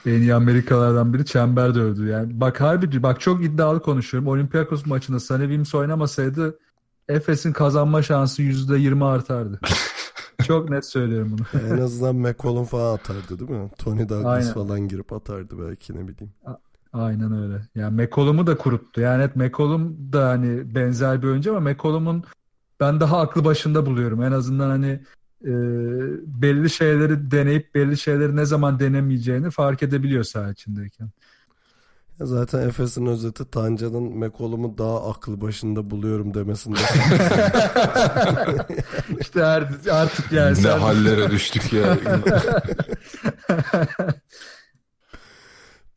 En 0.05 0.21
iyi 0.21 0.33
Amerikalardan 0.33 1.13
biri 1.13 1.25
çember 1.25 1.75
dövdü. 1.75 2.07
Yani 2.07 2.41
bak 2.41 2.61
harbi 2.61 3.03
bak 3.03 3.21
çok 3.21 3.43
iddialı 3.43 3.81
konuşuyorum. 3.81 4.29
Olympiakos 4.29 4.85
maçında 4.85 5.19
Sunny 5.19 5.41
Williams 5.41 5.75
oynamasaydı 5.75 6.59
Efes'in 7.09 7.53
kazanma 7.53 8.01
şansı 8.01 8.41
%20 8.41 9.05
artardı. 9.05 9.59
çok 10.43 10.69
net 10.69 10.85
söylüyorum 10.85 11.35
bunu. 11.37 11.61
en 11.73 11.81
azından 11.81 12.15
McCollum 12.15 12.65
falan 12.65 12.95
atardı 12.95 13.39
değil 13.39 13.51
mi? 13.51 13.69
Tony 13.77 14.09
Douglas 14.09 14.25
Aynen. 14.25 14.53
falan 14.53 14.87
girip 14.87 15.13
atardı 15.13 15.67
belki 15.69 15.95
ne 15.95 16.07
bileyim. 16.07 16.33
Aynen 16.93 17.43
öyle. 17.43 17.61
Yani 17.75 18.01
McCollum'u 18.01 18.47
da 18.47 18.57
kuruttu. 18.57 19.01
Yani 19.01 19.23
evet 19.23 19.35
McCollum 19.35 20.13
da 20.13 20.27
hani 20.27 20.75
benzer 20.75 21.21
bir 21.21 21.27
oyuncu 21.27 21.57
ama 21.57 21.69
McCollum'un 21.69 22.23
ben 22.79 22.99
daha 22.99 23.19
aklı 23.19 23.45
başında 23.45 23.85
buluyorum. 23.85 24.23
En 24.23 24.31
azından 24.31 24.69
hani 24.69 24.99
e, 25.45 25.51
belli 26.41 26.69
şeyleri 26.69 27.31
deneyip 27.31 27.75
belli 27.75 27.97
şeyleri 27.97 28.35
ne 28.35 28.45
zaman 28.45 28.79
denemeyeceğini 28.79 29.49
fark 29.49 29.83
edebiliyor 29.83 30.23
saha 30.23 30.51
içindeyken. 30.51 31.09
Ya 32.19 32.25
zaten 32.25 32.67
Efes'in 32.67 33.05
özeti 33.05 33.51
Tanca'nın 33.51 34.17
McCollum'u 34.17 34.77
daha 34.77 35.09
aklı 35.09 35.41
başında 35.41 35.89
buluyorum 35.89 36.33
demesinde. 36.33 36.77
İşte 39.19 39.45
artık, 39.45 39.87
artık 39.91 40.31
yani. 40.31 40.51
Ne 40.51 40.55
sen... 40.55 40.79
hallere 40.79 41.31
düştük 41.31 41.73
ya. 41.73 41.97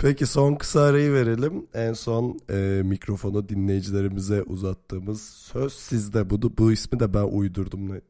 Peki 0.03 0.27
son 0.27 0.55
kısa 0.55 0.81
arayı 0.81 1.13
verelim. 1.13 1.67
En 1.75 1.93
son 1.93 2.39
e, 2.51 2.83
mikrofonu 2.85 3.49
dinleyicilerimize 3.49 4.43
uzattığımız 4.43 5.23
söz 5.23 5.73
sizde. 5.73 6.31
Bu, 6.31 6.59
bu 6.59 6.73
ismi 6.73 7.01
de 7.01 7.15
ben 7.15 7.23
uydurdum. 7.23 7.89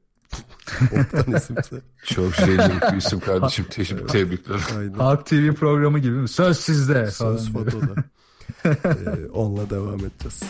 Çok 2.05 2.35
şeyli 2.35 2.59
bir 2.59 2.97
isim 2.97 3.21
kardeşim. 3.21 3.65
Te- 3.65 4.07
tebrikler. 4.07 4.61
Aynen. 4.79 4.93
Halk 4.93 5.27
TV 5.27 5.53
programı 5.53 5.99
gibi 5.99 6.17
mi? 6.17 6.29
Söz 6.29 6.59
sizde. 6.59 7.11
Söz 7.11 7.53
fotoda. 7.53 7.95
ee, 8.65 9.29
onunla 9.33 9.71
devam 9.71 10.01
edeceğiz. 10.01 10.43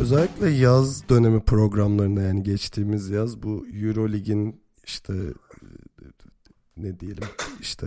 Özellikle 0.00 0.50
yaz 0.50 1.08
dönemi 1.08 1.40
programlarında 1.40 2.22
yani 2.22 2.42
geçtiğimiz 2.42 3.10
yaz 3.10 3.42
bu 3.42 3.66
Eurolig'in 3.82 4.60
işte 4.84 5.12
ne 6.76 7.00
diyelim 7.00 7.28
işte 7.60 7.86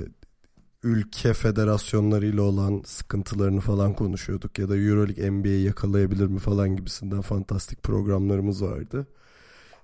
ülke 0.83 1.33
federasyonlarıyla 1.33 2.41
olan 2.41 2.81
sıkıntılarını 2.85 3.59
falan 3.59 3.93
konuşuyorduk 3.93 4.59
ya 4.59 4.69
da 4.69 4.77
EuroLeague 4.77 5.31
NBA'yi 5.31 5.65
yakalayabilir 5.65 6.27
mi 6.27 6.39
falan 6.39 6.75
gibisinden 6.75 7.21
fantastik 7.21 7.83
programlarımız 7.83 8.63
vardı. 8.63 9.07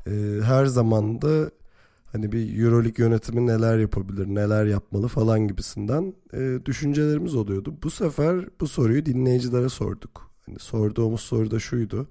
Ee, 0.08 0.40
her 0.44 0.66
zaman 0.66 1.22
da 1.22 1.52
hani 2.12 2.32
bir 2.32 2.60
EuroLeague 2.60 3.06
yönetimi 3.06 3.48
neler 3.48 3.78
yapabilir, 3.78 4.28
neler 4.28 4.66
yapmalı 4.66 5.08
falan 5.08 5.48
gibisinden 5.48 6.14
e, 6.34 6.60
düşüncelerimiz 6.66 7.36
oluyordu. 7.36 7.76
Bu 7.84 7.90
sefer 7.90 8.46
bu 8.60 8.68
soruyu 8.68 9.06
dinleyicilere 9.06 9.70
sorduk. 9.70 10.32
Hani 10.46 10.60
sorduğumuz 10.60 11.22
soru 11.22 11.52
da 11.52 11.60
şuydu. 11.60 12.08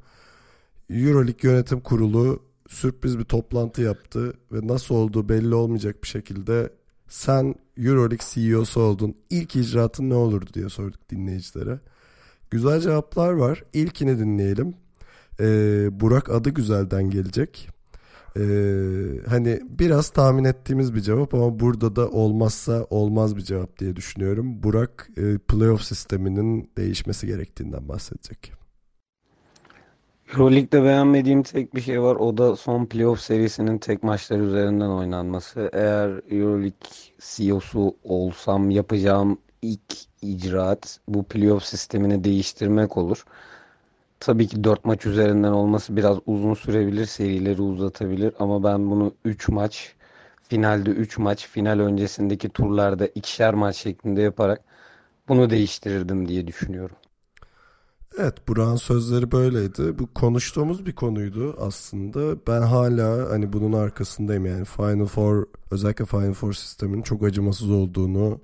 EuroLeague 0.91 1.51
Yönetim 1.51 1.81
Kurulu 1.81 2.43
sürpriz 2.68 3.18
bir 3.18 3.25
toplantı 3.25 3.83
yaptı 3.83 4.33
ve 4.53 4.66
nasıl 4.66 4.95
olduğu 4.95 5.29
belli 5.29 5.55
olmayacak 5.55 6.03
bir 6.03 6.09
şekilde 6.09 6.71
sen 7.09 7.55
Euroleague 7.77 8.27
CEO'su 8.31 8.81
oldun. 8.81 9.15
İlk 9.31 9.57
icraatın 9.57 10.11
ne 10.11 10.15
olurdu 10.15 10.51
diye 10.55 10.69
sorduk 10.69 11.11
dinleyicilere. 11.11 11.81
Güzel 12.51 12.81
cevaplar 12.81 13.33
var. 13.33 13.65
İlkini 13.73 14.19
dinleyelim. 14.19 14.75
Ee, 15.41 15.89
Burak 16.01 16.31
adı 16.31 16.51
güzelden 16.51 17.11
gelecek. 17.11 17.69
Ee, 18.37 18.43
hani 19.29 19.61
biraz 19.69 20.11
tahmin 20.11 20.45
ettiğimiz 20.45 20.95
bir 20.95 21.01
cevap 21.01 21.35
ama 21.35 21.61
burada 21.61 21.97
da 21.97 22.09
olmazsa 22.09 22.87
olmaz 22.91 23.37
bir 23.37 23.43
cevap 23.43 23.79
diye 23.79 23.97
düşünüyorum. 23.97 24.63
Burak 24.63 25.09
e, 25.17 25.39
playoff 25.39 25.83
sisteminin 25.83 26.71
değişmesi 26.77 27.27
gerektiğinden 27.27 27.89
bahsedecek. 27.89 28.64
Euroleague'de 30.33 30.83
beğenmediğim 30.85 31.43
tek 31.43 31.75
bir 31.75 31.81
şey 31.81 32.03
var. 32.03 32.16
O 32.16 32.39
da 32.39 32.57
son 32.57 32.87
playoff 32.87 33.20
serisinin 33.20 33.79
tek 33.79 34.03
maçlar 34.03 34.39
üzerinden 34.41 34.89
oynanması. 34.91 35.70
Eğer 35.72 36.09
Euroleague 36.33 36.72
CEO'su 37.18 37.97
olsam 38.05 38.70
yapacağım 38.70 39.39
ilk 39.62 39.95
icraat 40.22 41.01
bu 41.09 41.25
playoff 41.25 41.64
sistemini 41.64 42.25
değiştirmek 42.25 42.97
olur. 42.97 43.25
Tabii 44.20 44.49
ki 44.49 44.64
4 44.64 44.85
maç 44.85 45.07
üzerinden 45.07 45.53
olması 45.53 45.97
biraz 45.97 46.18
uzun 46.27 46.55
sürebilir, 46.55 47.07
serileri 47.07 47.62
uzatabilir 47.62 48.35
ama 48.39 48.64
ben 48.64 48.91
bunu 48.91 49.14
3 49.25 49.49
maç, 49.49 49.95
finalde 50.43 50.91
3 50.91 51.18
maç, 51.18 51.49
final 51.49 51.79
öncesindeki 51.79 52.49
turlarda 52.49 53.07
ikişer 53.07 53.55
maç 53.55 53.77
şeklinde 53.77 54.22
yaparak 54.22 54.61
bunu 55.29 55.51
değiştirirdim 55.51 56.29
diye 56.29 56.47
düşünüyorum. 56.47 56.97
Evet 58.19 58.49
Burak'ın 58.49 58.77
sözleri 58.77 59.33
böyleydi. 59.33 59.99
Bu 59.99 60.15
konuştuğumuz 60.15 60.87
bir 60.87 60.95
konuydu 60.95 61.57
aslında. 61.61 62.47
Ben 62.47 62.62
hala 62.62 63.31
hani 63.31 63.53
bunun 63.53 63.73
arkasındayım 63.73 64.47
yani 64.47 64.65
Final 64.65 65.07
Four 65.07 65.47
özellikle 65.71 66.05
Final 66.05 66.33
Four 66.33 66.53
sisteminin 66.53 67.03
çok 67.03 67.23
acımasız 67.25 67.71
olduğunu 67.71 68.41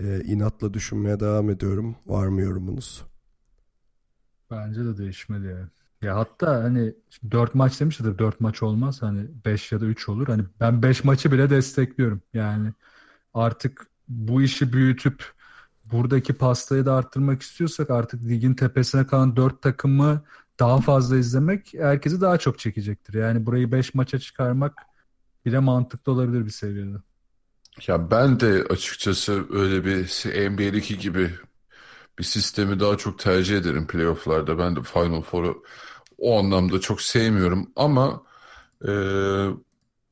e, 0.00 0.20
inatla 0.24 0.74
düşünmeye 0.74 1.20
devam 1.20 1.50
ediyorum. 1.50 1.96
Var 2.06 2.26
mı 2.28 2.40
yorumunuz? 2.40 3.04
Bence 4.50 4.84
de 4.84 4.96
değişmedi 4.98 5.46
yani. 5.46 5.68
Ya 6.02 6.16
hatta 6.16 6.64
hani 6.64 6.94
4 7.30 7.54
maç 7.54 7.80
demiştir 7.80 8.18
4 8.18 8.40
maç 8.40 8.62
olmaz 8.62 9.02
hani 9.02 9.28
5 9.44 9.72
ya 9.72 9.80
da 9.80 9.86
3 9.86 10.08
olur. 10.08 10.26
Hani 10.28 10.44
ben 10.60 10.82
5 10.82 11.04
maçı 11.04 11.32
bile 11.32 11.50
destekliyorum. 11.50 12.22
Yani 12.34 12.72
artık 13.34 13.86
bu 14.08 14.42
işi 14.42 14.72
büyütüp 14.72 15.33
buradaki 15.92 16.32
pastayı 16.32 16.86
da 16.86 16.94
arttırmak 16.94 17.42
istiyorsak 17.42 17.90
artık 17.90 18.24
ligin 18.28 18.54
tepesine 18.54 19.06
kalan 19.06 19.36
4 19.36 19.62
takımı 19.62 20.22
daha 20.60 20.80
fazla 20.80 21.16
izlemek 21.16 21.74
herkesi 21.74 22.20
daha 22.20 22.38
çok 22.38 22.58
çekecektir. 22.58 23.14
Yani 23.14 23.46
burayı 23.46 23.72
5 23.72 23.94
maça 23.94 24.18
çıkarmak 24.18 24.74
bile 25.46 25.58
mantıklı 25.58 26.12
olabilir 26.12 26.46
bir 26.46 26.50
seviyede. 26.50 26.96
Ya 27.86 28.10
ben 28.10 28.40
de 28.40 28.64
açıkçası 28.70 29.46
öyle 29.52 29.84
bir 29.84 30.04
NBA'deki 30.50 30.98
gibi 30.98 31.30
bir 32.18 32.24
sistemi 32.24 32.80
daha 32.80 32.96
çok 32.96 33.18
tercih 33.18 33.56
ederim 33.56 33.86
playofflarda. 33.86 34.58
Ben 34.58 34.76
de 34.76 34.82
Final 34.82 35.22
Four'u 35.22 35.64
o 36.18 36.38
anlamda 36.38 36.80
çok 36.80 37.02
sevmiyorum 37.02 37.72
ama 37.76 38.22
e, 38.88 38.90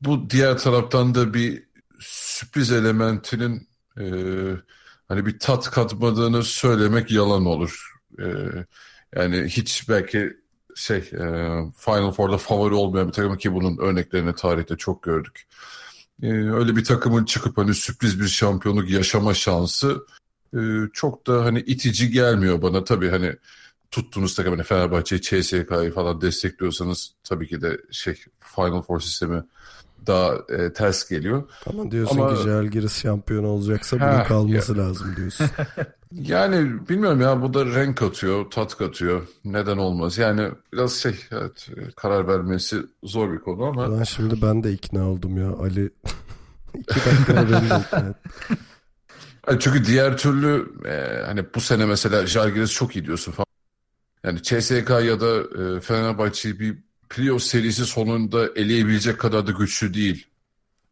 bu 0.00 0.30
diğer 0.30 0.58
taraftan 0.58 1.14
da 1.14 1.34
bir 1.34 1.64
sürpriz 2.00 2.72
elementinin 2.72 3.68
e, 4.00 4.04
hani 5.12 5.26
bir 5.26 5.38
tat 5.38 5.70
katmadığını 5.70 6.42
söylemek 6.42 7.10
yalan 7.10 7.46
olur. 7.46 7.92
E, 8.18 8.24
yani 9.16 9.44
hiç 9.44 9.88
belki 9.88 10.36
şey 10.74 10.98
e, 10.98 11.26
Final 11.76 12.12
Four'da 12.12 12.38
favori 12.38 12.74
olmayan 12.74 13.08
bir 13.08 13.12
takım 13.12 13.36
ki 13.36 13.54
bunun 13.54 13.78
örneklerini 13.78 14.34
tarihte 14.34 14.76
çok 14.76 15.02
gördük. 15.02 15.46
E, 16.22 16.28
öyle 16.32 16.76
bir 16.76 16.84
takımın 16.84 17.24
çıkıp 17.24 17.58
hani 17.58 17.74
sürpriz 17.74 18.20
bir 18.20 18.28
şampiyonluk 18.28 18.90
yaşama 18.90 19.34
şansı 19.34 20.06
e, 20.54 20.60
çok 20.92 21.26
da 21.26 21.44
hani 21.44 21.60
itici 21.60 22.10
gelmiyor 22.10 22.62
bana. 22.62 22.84
Tabii 22.84 23.10
hani 23.10 23.36
tuttuğunuz 23.90 24.34
takım 24.34 24.52
hani 24.52 24.62
Fenerbahçe'yi, 24.62 25.22
CSK'yı 25.22 25.92
falan 25.94 26.20
destekliyorsanız 26.20 27.14
tabii 27.24 27.48
ki 27.48 27.60
de 27.60 27.80
şey 27.90 28.14
Final 28.40 28.82
Four 28.82 29.00
sistemi 29.00 29.42
daha 30.06 30.34
e, 30.48 30.72
ters 30.72 31.08
geliyor. 31.08 31.42
Ama 31.66 31.90
diyorsun 31.90 32.18
Ama... 32.18 32.34
ki 32.34 32.42
Jalgiris 32.42 33.02
şampiyon 33.02 33.44
olacaksa 33.44 34.00
bunun 34.00 34.24
kalması 34.24 34.72
ya. 34.72 34.78
lazım 34.78 35.16
diyorsun. 35.16 35.46
yani 36.12 36.88
bilmiyorum 36.88 37.20
ya 37.20 37.42
bu 37.42 37.54
da 37.54 37.66
renk 37.66 37.96
katıyor, 37.96 38.50
tat 38.50 38.76
katıyor. 38.76 39.26
Neden 39.44 39.76
olmaz? 39.76 40.18
Yani 40.18 40.48
biraz 40.72 40.92
şey 40.92 41.14
evet, 41.30 41.68
karar 41.96 42.28
vermesi 42.28 42.76
zor 43.02 43.32
bir 43.32 43.38
konu 43.38 43.64
ama. 43.64 43.98
Ben 43.98 44.04
şimdi 44.04 44.42
ben 44.42 44.64
de 44.64 44.72
ikna 44.72 45.08
oldum 45.10 45.38
ya 45.38 45.50
Ali. 45.52 45.90
İki 46.78 46.94
dakikada 46.94 47.50
beni 47.50 47.70
de 47.70 47.76
ikna 47.86 48.14
çünkü 49.58 49.84
diğer 49.84 50.16
türlü 50.16 50.72
e, 50.88 51.22
hani 51.26 51.44
bu 51.54 51.60
sene 51.60 51.86
mesela 51.86 52.26
Jalgiris 52.26 52.72
çok 52.72 52.96
iyi 52.96 53.04
diyorsun 53.06 53.32
falan. 53.32 53.46
Yani 54.24 54.42
CSK 54.42 54.90
ya 54.90 55.20
da 55.20 55.40
e, 55.62 55.80
Fenerbahçe 55.80 56.58
bir 56.60 56.78
playoff 57.14 57.42
serisi 57.42 57.86
sonunda 57.86 58.48
eleyebilecek 58.56 59.18
kadar 59.18 59.46
da 59.46 59.50
güçlü 59.50 59.94
değil. 59.94 60.26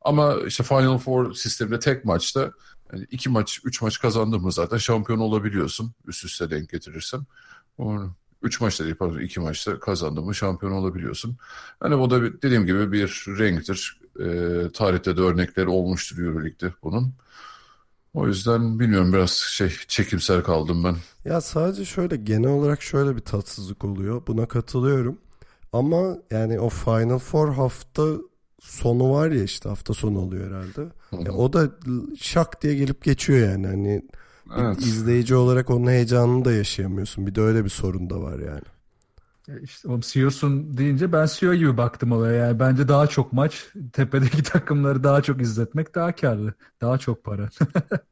Ama 0.03 0.37
işte 0.47 0.65
Final 0.65 0.99
Four 0.99 1.35
sisteminde 1.35 1.79
tek 1.79 2.05
maçta 2.05 2.53
yani 2.93 3.07
iki 3.11 3.29
maç, 3.29 3.61
üç 3.65 3.83
maç 3.83 4.01
kazandın 4.01 4.43
mı 4.43 4.53
zaten 4.53 4.77
şampiyon 4.77 5.19
olabiliyorsun. 5.19 5.93
Üst 6.07 6.25
üste 6.25 6.51
denk 6.51 6.69
getirirsen. 6.69 7.21
Üç 8.43 8.61
maçta 8.61 8.85
değil 8.85 8.97
pardon 8.97 9.19
iki 9.19 9.41
maçta 9.41 9.81
kazandın 9.81 10.25
mı 10.25 10.35
şampiyon 10.35 10.73
olabiliyorsun. 10.73 11.37
Hani 11.81 11.99
bu 11.99 12.11
da 12.11 12.23
bir, 12.23 12.43
dediğim 12.43 12.67
gibi 12.67 12.93
bir 12.93 13.25
renktir. 13.39 14.01
E, 14.21 14.25
tarihte 14.73 15.17
de 15.17 15.21
örnekleri 15.21 15.69
olmuştur 15.69 16.19
Euroleague'de 16.19 16.75
bunun. 16.83 17.15
O 18.15 18.27
yüzden 18.27 18.81
bilmiyorum 18.81 19.13
biraz 19.13 19.31
şey 19.31 19.73
çekimser 19.89 20.43
kaldım 20.43 20.85
ben. 20.85 20.97
Ya 21.25 21.41
sadece 21.41 21.85
şöyle 21.85 22.17
genel 22.17 22.51
olarak 22.51 22.83
şöyle 22.83 23.17
bir 23.17 23.21
tatsızlık 23.21 23.85
oluyor. 23.85 24.23
Buna 24.27 24.49
katılıyorum. 24.49 25.19
Ama 25.73 26.17
yani 26.31 26.61
o 26.61 26.69
Final 26.69 27.19
Four 27.19 27.53
hafta 27.53 28.05
sonu 28.61 29.13
var 29.13 29.31
ya 29.31 29.43
işte 29.43 29.69
hafta 29.69 29.95
sonu 29.95 30.19
oluyor 30.19 30.47
herhalde. 30.47 30.93
Ya 31.25 31.33
o 31.33 31.53
da 31.53 31.71
şak 32.21 32.63
diye 32.63 32.75
gelip 32.75 33.05
geçiyor 33.05 33.51
yani. 33.51 33.67
Hani 33.67 34.03
evet. 34.59 34.79
izleyici 34.79 35.35
olarak 35.35 35.71
onun 35.71 35.87
heyecanını 35.87 36.45
da 36.45 36.53
yaşayamıyorsun. 36.53 37.27
Bir 37.27 37.35
de 37.35 37.41
öyle 37.41 37.65
bir 37.65 37.71
sorun 37.71 38.11
da 38.11 38.23
var 38.23 38.39
yani. 38.39 38.63
İşte 39.63 39.89
oğlum 39.89 40.01
CEO'sun 40.01 40.77
deyince 40.79 41.13
ben 41.13 41.27
CEO 41.33 41.55
gibi 41.55 41.77
baktım 41.77 42.13
olaya. 42.13 42.47
Yani 42.47 42.59
bence 42.59 42.89
daha 42.89 43.07
çok 43.07 43.33
maç, 43.33 43.67
tepedeki 43.93 44.43
takımları 44.53 45.05
daha 45.05 45.23
çok 45.23 45.41
izletmek 45.41 45.95
daha 45.95 46.15
karlı. 46.15 46.55
Daha 46.81 46.99
çok 46.99 47.25
para. 47.25 47.49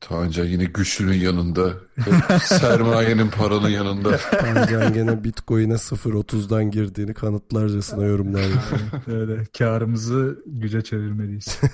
Tancan 0.00 0.44
yine 0.44 0.64
güçlünün 0.64 1.20
yanında. 1.20 1.72
sermayenin 2.42 3.28
paranın 3.28 3.68
yanında. 3.68 4.16
Tancan 4.16 4.92
gene 4.92 5.24
Bitcoin'e 5.24 5.74
0.30'dan 5.74 6.70
girdiğini 6.70 7.14
kanıtlarcasına 7.14 8.04
yorumlar. 8.04 8.42
Öyle. 9.06 9.44
Karımızı 9.58 10.42
güce 10.46 10.82
çevirmeliyiz. 10.82 11.60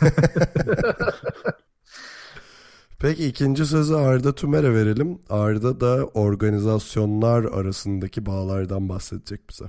Peki 2.99 3.27
ikinci 3.27 3.67
sözü 3.67 3.95
Arda 3.95 4.35
Tümer'e 4.35 4.75
verelim. 4.75 5.19
Arda 5.29 5.81
da 5.81 6.05
organizasyonlar 6.05 7.45
arasındaki 7.45 8.27
bağlardan 8.27 8.89
bahsedecek 8.89 9.41
bize. 9.51 9.65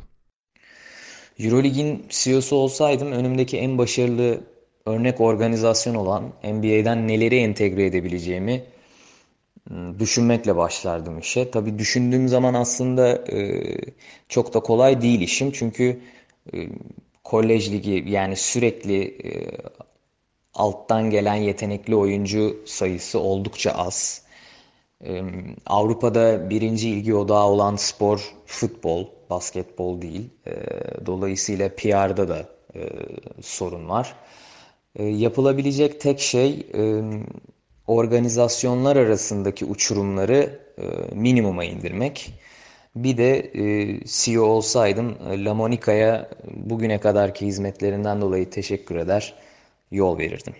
Eurolig'in 1.40 2.06
CEO'su 2.10 2.56
olsaydım 2.56 3.12
önümdeki 3.12 3.58
en 3.58 3.78
başarılı 3.78 4.40
örnek 4.88 5.22
organizasyon 5.22 5.96
olan 5.96 6.24
NBA'den 6.44 7.08
neleri 7.08 7.38
entegre 7.38 7.86
edebileceğimi 7.86 8.64
ıı, 9.72 10.00
düşünmekle 10.00 10.56
başlardım 10.56 11.20
işe. 11.20 11.52
Tabii 11.52 11.80
düşündüğüm 11.80 12.28
zaman 12.28 12.54
aslında 12.54 13.32
e, 13.32 13.64
çok 14.30 14.54
da 14.54 14.60
kolay 14.60 15.02
değil 15.02 15.22
işim. 15.22 15.52
Çünkü 15.52 16.00
e, 16.54 16.58
kolej 17.24 17.72
ligi 17.72 18.04
yani 18.08 18.36
sürekli 18.36 19.04
e, 19.04 19.32
alttan 20.54 21.10
gelen 21.10 21.36
yetenekli 21.36 21.96
oyuncu 21.96 22.58
sayısı 22.66 23.20
oldukça 23.20 23.72
az. 23.72 24.28
Avrupa'da 25.66 26.50
birinci 26.50 26.90
ilgi 26.90 27.16
odağı 27.16 27.46
olan 27.46 27.76
spor 27.76 28.34
futbol, 28.46 29.06
basketbol 29.30 30.02
değil. 30.02 30.30
Dolayısıyla 31.06 31.70
PR'da 31.76 32.30
da 32.30 32.50
sorun 33.42 33.90
var. 33.90 34.16
Yapılabilecek 35.00 36.02
tek 36.02 36.20
şey 36.20 36.68
organizasyonlar 37.88 38.96
arasındaki 38.96 39.66
uçurumları 39.66 40.60
minimuma 41.14 41.64
indirmek. 41.64 42.34
Bir 42.96 43.18
de 43.18 43.52
CEO 44.06 44.44
olsaydım 44.44 45.16
La 45.46 45.54
Monica'ya 45.54 46.30
bugüne 46.56 47.00
kadarki 47.00 47.46
hizmetlerinden 47.46 48.22
dolayı 48.22 48.50
teşekkür 48.50 48.96
eder 48.96 49.34
yol 49.92 50.18
verirdim. 50.18 50.54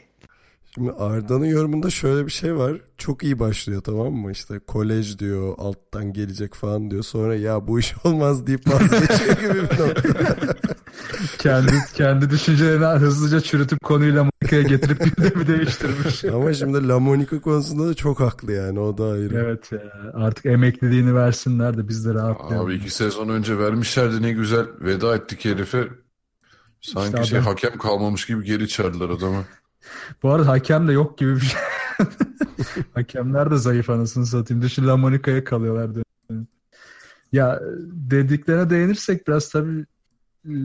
Şimdi 0.78 0.92
Arda'nın 0.92 1.46
yorumunda 1.46 1.90
şöyle 1.90 2.26
bir 2.26 2.32
şey 2.32 2.56
var. 2.56 2.82
Çok 2.98 3.24
iyi 3.24 3.40
başlıyor 3.40 3.82
tamam 3.82 4.14
mı? 4.14 4.32
İşte 4.32 4.60
kolej 4.60 5.20
diyor, 5.20 5.54
alttan 5.58 6.14
gelecek 6.14 6.54
falan 6.54 6.92
diyor. 6.92 7.04
Sonra 7.04 7.36
ya 7.36 7.68
bu 7.68 7.80
iş 7.80 7.96
olmaz 8.04 8.48
deyip 8.48 8.68
vazgeçiyor 8.68 9.38
gibi 9.38 9.54
bir 9.54 9.80
nokta. 9.80 10.02
kendi 11.38 11.72
kendi 11.94 12.30
düşüncelerini 12.30 12.86
hızlıca 12.86 13.40
çürütüp 13.42 13.84
konuyu 13.84 14.16
La 14.16 14.24
Monica'ya 14.24 14.62
getirip 14.62 15.00
gündemi 15.00 15.48
değiştirmiş. 15.48 16.26
Ama 16.34 16.54
şimdi 16.54 16.88
La 16.88 17.00
Monica 17.00 17.42
konusunda 17.42 17.88
da 17.88 17.94
çok 17.94 18.20
haklı 18.20 18.52
yani 18.52 18.80
o 18.80 18.98
da 18.98 19.04
ayrı. 19.06 19.36
Evet 19.36 19.72
ya 19.72 19.80
artık 20.14 20.46
emekliliğini 20.46 21.16
versinler 21.16 21.78
de 21.78 21.88
biz 21.88 22.06
de 22.06 22.14
rahatlayalım. 22.14 22.66
Abi 22.68 22.76
iki 22.76 22.90
sezon 22.90 23.30
önce 23.30 23.58
vermişlerdi 23.60 24.22
ne 24.22 24.32
güzel 24.32 24.66
veda 24.82 25.16
ettik 25.16 25.46
herife 25.46 25.88
Sanki 26.82 27.08
İşte 27.10 27.24
şey 27.24 27.38
adam- 27.40 27.48
hakem 27.48 27.78
kalmamış 27.78 28.26
gibi 28.26 28.44
geri 28.46 28.68
çağırdılar 28.68 29.10
adamı. 29.10 29.44
Bu 30.24 30.30
arada 30.30 30.48
hakem 30.48 30.88
de 30.88 30.92
yok 30.92 31.18
gibi 31.18 31.36
bir 31.36 31.42
şey. 31.42 31.60
Hakemler 32.94 33.52
de 33.52 33.58
zayıf 33.58 33.90
anasını 33.90 34.26
satayım. 34.26 34.64
Dışı 34.64 34.88
La 34.88 34.98
Monica'ya 34.98 35.44
kalıyorlar. 35.44 35.96
dönüp. 35.96 36.48
Ya 37.32 37.62
dediklerine 37.92 38.70
değinirsek 38.70 39.28
biraz 39.28 39.50
tabii 39.50 39.86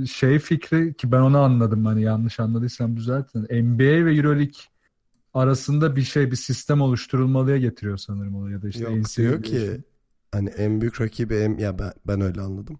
şey 0.06 0.38
fikri 0.38 0.94
ki 0.94 1.12
ben 1.12 1.20
onu 1.20 1.38
anladım 1.38 1.86
hani 1.86 2.02
yanlış 2.02 2.40
anladıysam 2.40 2.96
düzeltin. 2.96 3.42
NBA 3.42 4.04
ve 4.04 4.14
EuroLeague 4.14 4.60
arasında 5.34 5.96
bir 5.96 6.02
şey 6.02 6.30
bir 6.30 6.36
sistem 6.36 6.80
oluşturulmalıya 6.80 7.58
getiriyor 7.58 7.96
sanırım 7.96 8.34
onu 8.34 8.50
ya 8.50 8.62
da 8.62 8.68
işte 8.68 8.82
Yok 8.82 9.16
diyor 9.16 9.42
ki 9.42 9.80
hani 10.32 10.48
en 10.48 10.80
büyük 10.80 11.00
rakibi 11.00 11.34
en, 11.34 11.58
ya 11.58 11.78
ben, 11.78 11.92
ben 12.06 12.20
öyle 12.20 12.40
anladım. 12.40 12.78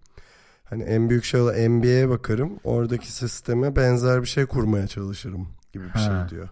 Hani 0.63 0.83
en 0.83 1.09
büyük 1.09 1.23
şey 1.23 1.41
olan 1.41 1.55
NBA'ye 1.69 2.09
bakarım. 2.09 2.59
Oradaki 2.63 3.11
sisteme 3.11 3.75
benzer 3.75 4.21
bir 4.21 4.27
şey 4.27 4.45
kurmaya 4.45 4.87
çalışırım 4.87 5.47
gibi 5.73 5.83
bir 5.83 5.89
Ha. 5.89 5.99
şey 6.27 6.37
diyor. 6.37 6.49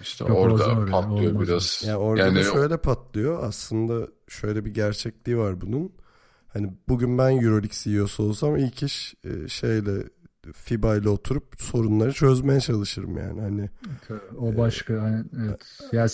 İşte 0.00 0.24
Yok, 0.24 0.38
orada 0.38 0.80
öyle, 0.80 0.90
patlıyor 0.90 1.32
olmaz. 1.32 1.48
biraz. 1.48 1.82
Yani 1.86 1.96
orada 1.96 2.22
Yani 2.26 2.44
şöyle 2.44 2.76
patlıyor. 2.76 3.42
Aslında 3.44 4.08
şöyle 4.28 4.64
bir 4.64 4.74
gerçekliği 4.74 5.38
var 5.38 5.60
bunun. 5.60 5.92
Hani 6.52 6.72
bugün 6.88 7.18
ben 7.18 7.30
EuroLeague 7.30 7.68
CEO'su 7.72 8.22
olsam 8.22 8.56
ilk 8.56 8.82
iş 8.82 9.14
e, 9.24 9.48
şeyle 9.48 10.04
FIBA 10.52 10.96
ile 10.96 11.08
oturup 11.08 11.44
sorunları 11.58 12.12
çözmeye 12.12 12.60
çalışırım 12.60 13.16
yani. 13.18 13.40
Hani 13.40 13.70
O 14.38 14.56
başka. 14.56 15.02
hani, 15.02 15.24
evet. 15.46 15.78
Ya 15.92 16.06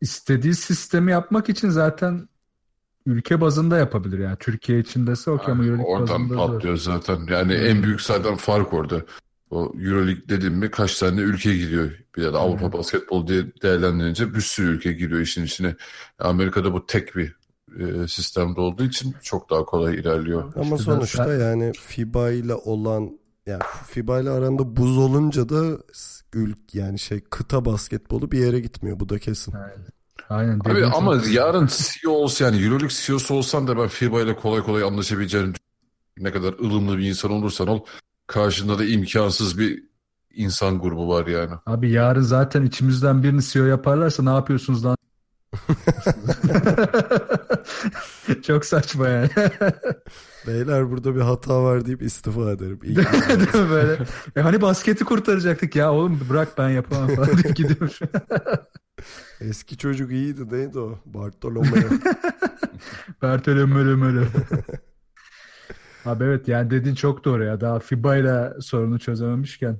istediği 0.00 0.54
sistemi 0.54 1.10
yapmak 1.12 1.48
için 1.48 1.68
zaten 1.70 2.28
ülke 3.06 3.40
bazında 3.40 3.76
yapabilir 3.78 4.18
yani. 4.18 4.36
Türkiye 4.40 4.78
içindese 4.78 5.30
okey 5.30 5.52
ama 5.52 5.64
Euroleague 5.64 5.92
Oradan 5.94 6.08
bazında 6.08 6.34
zor. 6.34 6.54
patlıyor 6.54 6.76
zaten. 6.76 7.26
Yani 7.30 7.52
en 7.54 7.82
büyük 7.82 8.00
zaten 8.00 8.36
fark 8.36 8.74
orada. 8.74 9.02
O 9.50 9.72
Euroleague 9.80 10.28
dedim 10.28 10.54
mi 10.54 10.70
kaç 10.70 10.98
tane 10.98 11.20
ülke 11.20 11.56
giriyor. 11.56 11.90
Bir 12.16 12.22
de 12.22 12.28
Avrupa 12.28 12.72
basketbol 12.72 13.26
diye 13.26 13.42
değerlendirince 13.62 14.34
bir 14.34 14.40
sürü 14.40 14.66
ülke 14.68 14.92
giriyor 14.92 15.20
işin 15.20 15.44
içine. 15.44 15.76
Amerika'da 16.18 16.72
bu 16.72 16.86
tek 16.86 17.16
bir 17.16 17.36
e, 17.80 18.08
sistemde 18.08 18.60
olduğu 18.60 18.84
için 18.84 19.14
çok 19.22 19.50
daha 19.50 19.64
kolay 19.64 19.94
ilerliyor. 19.94 20.52
ama 20.56 20.64
İşte 20.76 20.76
sonuçta 20.78 21.28
ben- 21.28 21.38
yani 21.40 21.72
FIBA 21.72 22.30
ile 22.30 22.54
olan 22.54 23.18
yani 23.46 23.62
FIBA 23.86 24.20
ile 24.20 24.30
aranda 24.30 24.76
buz 24.76 24.98
olunca 24.98 25.48
da 25.48 25.78
ülk 26.32 26.74
yani 26.74 26.98
şey 26.98 27.20
kıta 27.20 27.64
basketbolu 27.64 28.30
bir 28.32 28.38
yere 28.38 28.60
gitmiyor. 28.60 29.00
Bu 29.00 29.08
da 29.08 29.18
kesin. 29.18 29.52
Aynen. 29.52 29.86
Aynen. 30.28 30.60
Abi 30.60 30.86
ama 30.86 31.22
çok- 31.22 31.32
yarın 31.32 31.68
CEO 31.72 32.10
olsa 32.12 32.44
yani 32.44 32.56
Euroleague 32.62 32.88
CEO'su 33.06 33.34
olsan 33.34 33.66
da 33.68 33.76
ben 33.76 33.88
FIBA 33.88 34.20
ile 34.22 34.36
kolay 34.36 34.62
kolay 34.62 34.82
anlaşabileceğini 34.82 35.52
ne 36.18 36.32
kadar 36.32 36.52
ılımlı 36.52 36.98
bir 36.98 37.08
insan 37.08 37.30
olursan 37.30 37.68
ol 37.68 37.80
karşında 38.28 38.78
da 38.78 38.84
imkansız 38.84 39.58
bir 39.58 39.82
insan 40.34 40.80
grubu 40.80 41.08
var 41.08 41.26
yani. 41.26 41.52
Abi 41.66 41.90
yarın 41.90 42.22
zaten 42.22 42.62
içimizden 42.62 43.22
birini 43.22 43.42
CEO 43.42 43.64
yaparlarsa 43.64 44.22
ne 44.22 44.30
yapıyorsunuz 44.30 44.84
lan? 44.84 44.96
Çok 48.42 48.64
saçma 48.64 49.08
yani. 49.08 49.30
Beyler 50.46 50.90
burada 50.90 51.16
bir 51.16 51.20
hata 51.20 51.62
var 51.62 51.86
deyip 51.86 52.02
istifa 52.02 52.50
ederim. 52.50 52.78
Mi 52.82 52.96
böyle? 53.70 53.98
E 54.36 54.40
hani 54.40 54.60
basketi 54.60 55.04
kurtaracaktık 55.04 55.76
ya 55.76 55.92
oğlum 55.92 56.20
bırak 56.30 56.48
ben 56.58 56.68
yapamam 56.68 57.14
falan 57.14 57.42
deyip 57.42 57.56
gidiyor. 57.56 57.98
Eski 59.40 59.78
çocuk 59.78 60.12
iyiydi 60.12 60.50
neydi 60.50 60.78
o? 60.78 60.98
Bartolomeo. 61.06 61.72
Bertolomeo 63.22 63.96
Mölo. 63.96 64.24
Abi 66.04 66.24
evet 66.24 66.48
yani 66.48 66.70
dediğin 66.70 66.94
çok 66.94 67.24
doğru 67.24 67.44
ya. 67.44 67.60
Daha 67.60 67.78
FIBA 67.80 68.16
ile 68.16 68.60
sorunu 68.60 68.98
çözememişken 68.98 69.78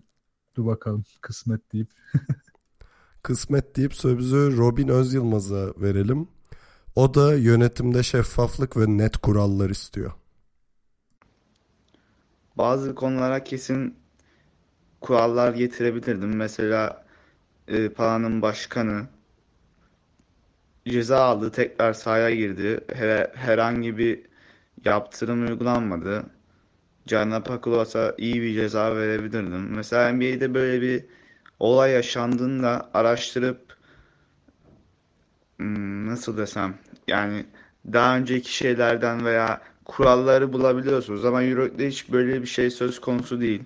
dur 0.56 0.66
bakalım 0.66 1.04
kısmet 1.20 1.72
deyip. 1.72 1.90
Kısmet 3.22 3.76
deyip 3.76 3.94
sözü 3.94 4.56
Robin 4.56 4.88
Özyılmaz'a 4.88 5.74
verelim. 5.80 6.28
O 6.96 7.14
da 7.14 7.34
yönetimde 7.34 8.02
şeffaflık 8.02 8.76
ve 8.76 8.86
net 8.98 9.16
kurallar 9.18 9.70
istiyor. 9.70 10.12
Bazı 12.56 12.94
konulara 12.94 13.44
kesin 13.44 13.96
kurallar 15.00 15.54
getirebilirdim. 15.54 16.36
Mesela 16.36 17.04
e, 17.68 17.88
Pala'nın 17.90 18.42
başkanı 18.42 19.08
ceza 20.88 21.18
aldı, 21.24 21.52
tekrar 21.52 21.92
sahaya 21.92 22.30
girdi. 22.34 22.80
Her- 22.94 23.30
herhangi 23.34 23.98
bir 23.98 24.27
yaptırım 24.84 25.46
uygulanmadı. 25.46 26.26
Giannapakolos'a 27.06 28.14
iyi 28.18 28.42
bir 28.42 28.54
ceza 28.54 28.96
verebilirdim. 28.96 29.76
Mesela 29.76 30.12
NBA'de 30.12 30.54
böyle 30.54 30.82
bir 30.82 31.04
olay 31.60 31.92
yaşandığında 31.92 32.90
araştırıp 32.94 33.76
hmm, 35.56 36.06
nasıl 36.06 36.36
desem 36.36 36.74
yani 37.08 37.46
daha 37.92 38.16
önceki 38.16 38.54
şeylerden 38.56 39.24
veya 39.24 39.60
kuralları 39.84 40.52
bulabiliyorsunuz 40.52 41.24
ama 41.24 41.42
Euroleague'de 41.42 41.88
hiç 41.88 42.12
böyle 42.12 42.42
bir 42.42 42.46
şey 42.46 42.70
söz 42.70 43.00
konusu 43.00 43.40
değil. 43.40 43.62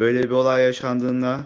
Böyle 0.00 0.22
bir 0.22 0.30
olay 0.30 0.64
yaşandığında 0.64 1.40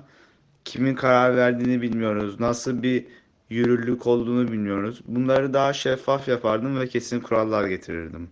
kimin 0.64 0.94
karar 0.94 1.36
verdiğini 1.36 1.82
bilmiyoruz. 1.82 2.40
Nasıl 2.40 2.82
bir 2.82 3.06
yürürlük 3.50 4.06
olduğunu 4.06 4.52
bilmiyoruz. 4.52 5.00
Bunları 5.06 5.54
daha 5.54 5.72
şeffaf 5.72 6.28
yapardım 6.28 6.80
ve 6.80 6.88
kesin 6.88 7.20
kurallar 7.20 7.66
getirirdim. 7.66 8.30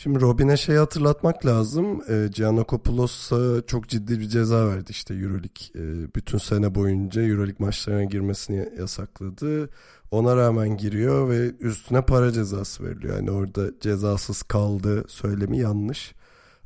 Şimdi 0.00 0.20
Robin'e 0.20 0.56
şey 0.56 0.76
hatırlatmak 0.76 1.46
lazım. 1.46 2.02
E, 2.10 2.28
Giannakopoulos 2.34 3.32
çok 3.66 3.88
ciddi 3.88 4.20
bir 4.20 4.28
ceza 4.28 4.68
verdi 4.68 4.90
işte 4.90 5.14
Euroleague. 5.14 5.66
E, 5.74 6.14
bütün 6.14 6.38
sene 6.38 6.74
boyunca 6.74 7.22
Euroleague 7.22 7.66
maçlarına 7.66 8.04
girmesini 8.04 8.68
yasakladı. 8.78 9.70
Ona 10.10 10.36
rağmen 10.36 10.76
giriyor 10.76 11.30
ve 11.30 11.50
üstüne 11.60 12.02
para 12.06 12.32
cezası 12.32 12.84
veriliyor. 12.84 13.16
Yani 13.16 13.30
orada 13.30 13.80
cezasız 13.80 14.42
kaldı 14.42 15.04
söylemi 15.08 15.58
yanlış. 15.58 16.14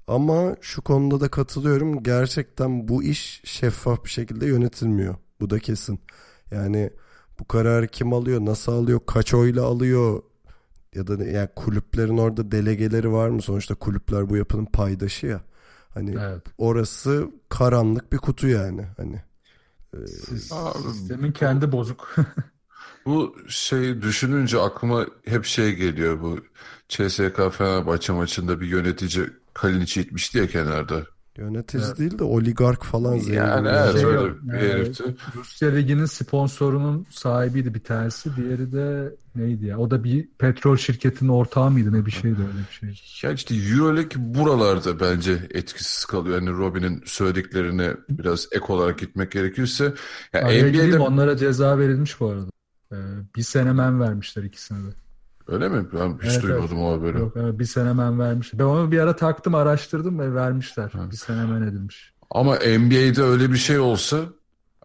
Ama 0.07 0.57
şu 0.61 0.83
konuda 0.83 1.21
da 1.21 1.29
katılıyorum. 1.29 2.03
Gerçekten 2.03 2.89
bu 2.89 3.03
iş 3.03 3.41
şeffaf 3.45 4.05
bir 4.05 4.11
şekilde 4.11 4.47
yönetilmiyor. 4.47 5.15
Bu 5.41 5.51
da 5.51 5.59
kesin. 5.59 6.01
Yani 6.51 6.91
bu 7.41 7.49
kararı 7.49 7.89
kim 7.89 8.13
alıyor, 8.13 8.45
nasıl 8.45 8.73
alıyor, 8.73 9.01
kaç 9.07 9.35
oyla 9.35 9.65
alıyor 9.65 10.23
ya 10.95 11.07
da 11.07 11.25
yani 11.25 11.49
kulüplerin 11.57 12.19
orada 12.19 12.53
delegeleri 12.53 13.13
var 13.13 13.29
mı? 13.29 13.43
Sonuçta 13.43 13.75
kulüpler 13.75 14.29
bu 14.31 14.37
yapının 14.37 14.65
paydaşı 14.67 15.27
ya. 15.27 15.41
Hani 15.95 16.17
Evet. 16.21 16.43
orası 16.59 17.31
karanlık 17.49 18.13
bir 18.13 18.19
kutu 18.19 18.49
yani. 18.49 18.87
Hani 18.97 19.23
Sistemin 20.07 21.33
kendi 21.33 21.73
bozuk. 21.73 22.17
Bu 23.07 23.37
şey 23.49 24.03
düşününce 24.03 24.61
aklıma 24.61 25.07
hep 25.25 25.45
şey 25.45 25.75
geliyor 25.75 26.21
bu 26.21 26.39
CSK 26.89 27.53
Fenerbahçe 27.53 28.13
maçında 28.13 28.61
bir 28.61 28.67
yönetici 28.67 29.27
Kalinic'i 29.55 30.01
itmişti 30.01 30.39
ya 30.39 30.47
kenarda. 30.47 31.03
Yönetici 31.37 31.83
Evet. 31.87 31.99
değil 31.99 32.19
de 32.19 32.25
oligark 32.25 32.85
falan 32.85 33.19
zengin. 33.19 33.33
Yani 33.33 33.65
bir 33.65 33.71
evet 33.71 34.05
adam. 34.05 34.17
öyle 34.17 34.35
bir 34.43 34.53
herifti. 34.53 35.05
Rusya 35.35 35.71
Ligi'nin 35.71 36.05
sponsorunun 36.05 37.07
sahibiydi 37.11 37.75
bir 37.75 37.81
tanesi. 37.85 38.37
Diğeri 38.37 38.73
de 38.73 39.15
neydi 39.35 39.67
ya? 39.67 39.79
O 39.79 39.91
da 39.91 40.05
bir 40.05 40.29
petrol 40.39 40.77
şirketinin 40.77 41.31
ortağı 41.31 41.71
mıydı? 41.71 41.93
Ne 41.93 42.07
bir 42.07 42.11
şeydi 42.11 42.41
öyle 42.41 42.59
bir 42.71 42.95
şey. 42.95 43.29
Ya 43.31 43.35
işte 43.35 43.55
Euroleague 43.55 44.35
buralarda 44.35 45.01
bence 45.01 45.49
etkisiz 45.51 46.05
kalıyor. 46.05 46.35
Yani 46.43 46.51
Robin'in 46.51 47.03
söylediklerine 47.07 47.93
biraz 48.09 48.49
ek 48.53 48.65
olarak 48.69 48.99
gitmek 48.99 49.33
gerekirse. 49.33 49.95
Ya 50.33 50.41
NBA'de 50.43 50.99
onlara 50.99 51.37
ceza 51.37 51.79
verilmiş 51.79 52.21
bu 52.21 52.29
arada. 52.29 52.51
Ee, 52.93 52.97
bir 53.37 53.43
sene 53.43 53.73
men 53.73 54.01
vermişler 54.01 54.43
ikisine 54.43 54.79
de. 54.79 54.95
Öyle 55.53 55.69
mi? 55.69 55.87
Ben 55.93 56.19
hiç 56.23 56.33
Evet, 56.33 56.43
duymadım 56.43 56.83
o 56.83 56.93
haberi. 56.93 57.19
Yok, 57.19 57.33
evet, 57.37 57.59
bir 57.59 57.65
sene 57.65 57.93
men 57.93 58.19
vermişler. 58.19 58.59
Ben 58.59 58.65
onu 58.65 58.93
bir 58.93 58.99
ara 58.99 59.17
taktım 59.17 59.55
araştırdım 59.55 60.19
ve 60.19 60.35
vermişler. 60.35 60.93
Bir 61.11 61.17
sene 61.17 61.45
men 61.45 61.63
edilmiş. 61.63 62.13
Ama 62.31 62.55
NBA'de 62.55 63.23
öyle 63.23 63.53
bir 63.53 63.57
şey 63.57 63.79
olsa 63.79 64.17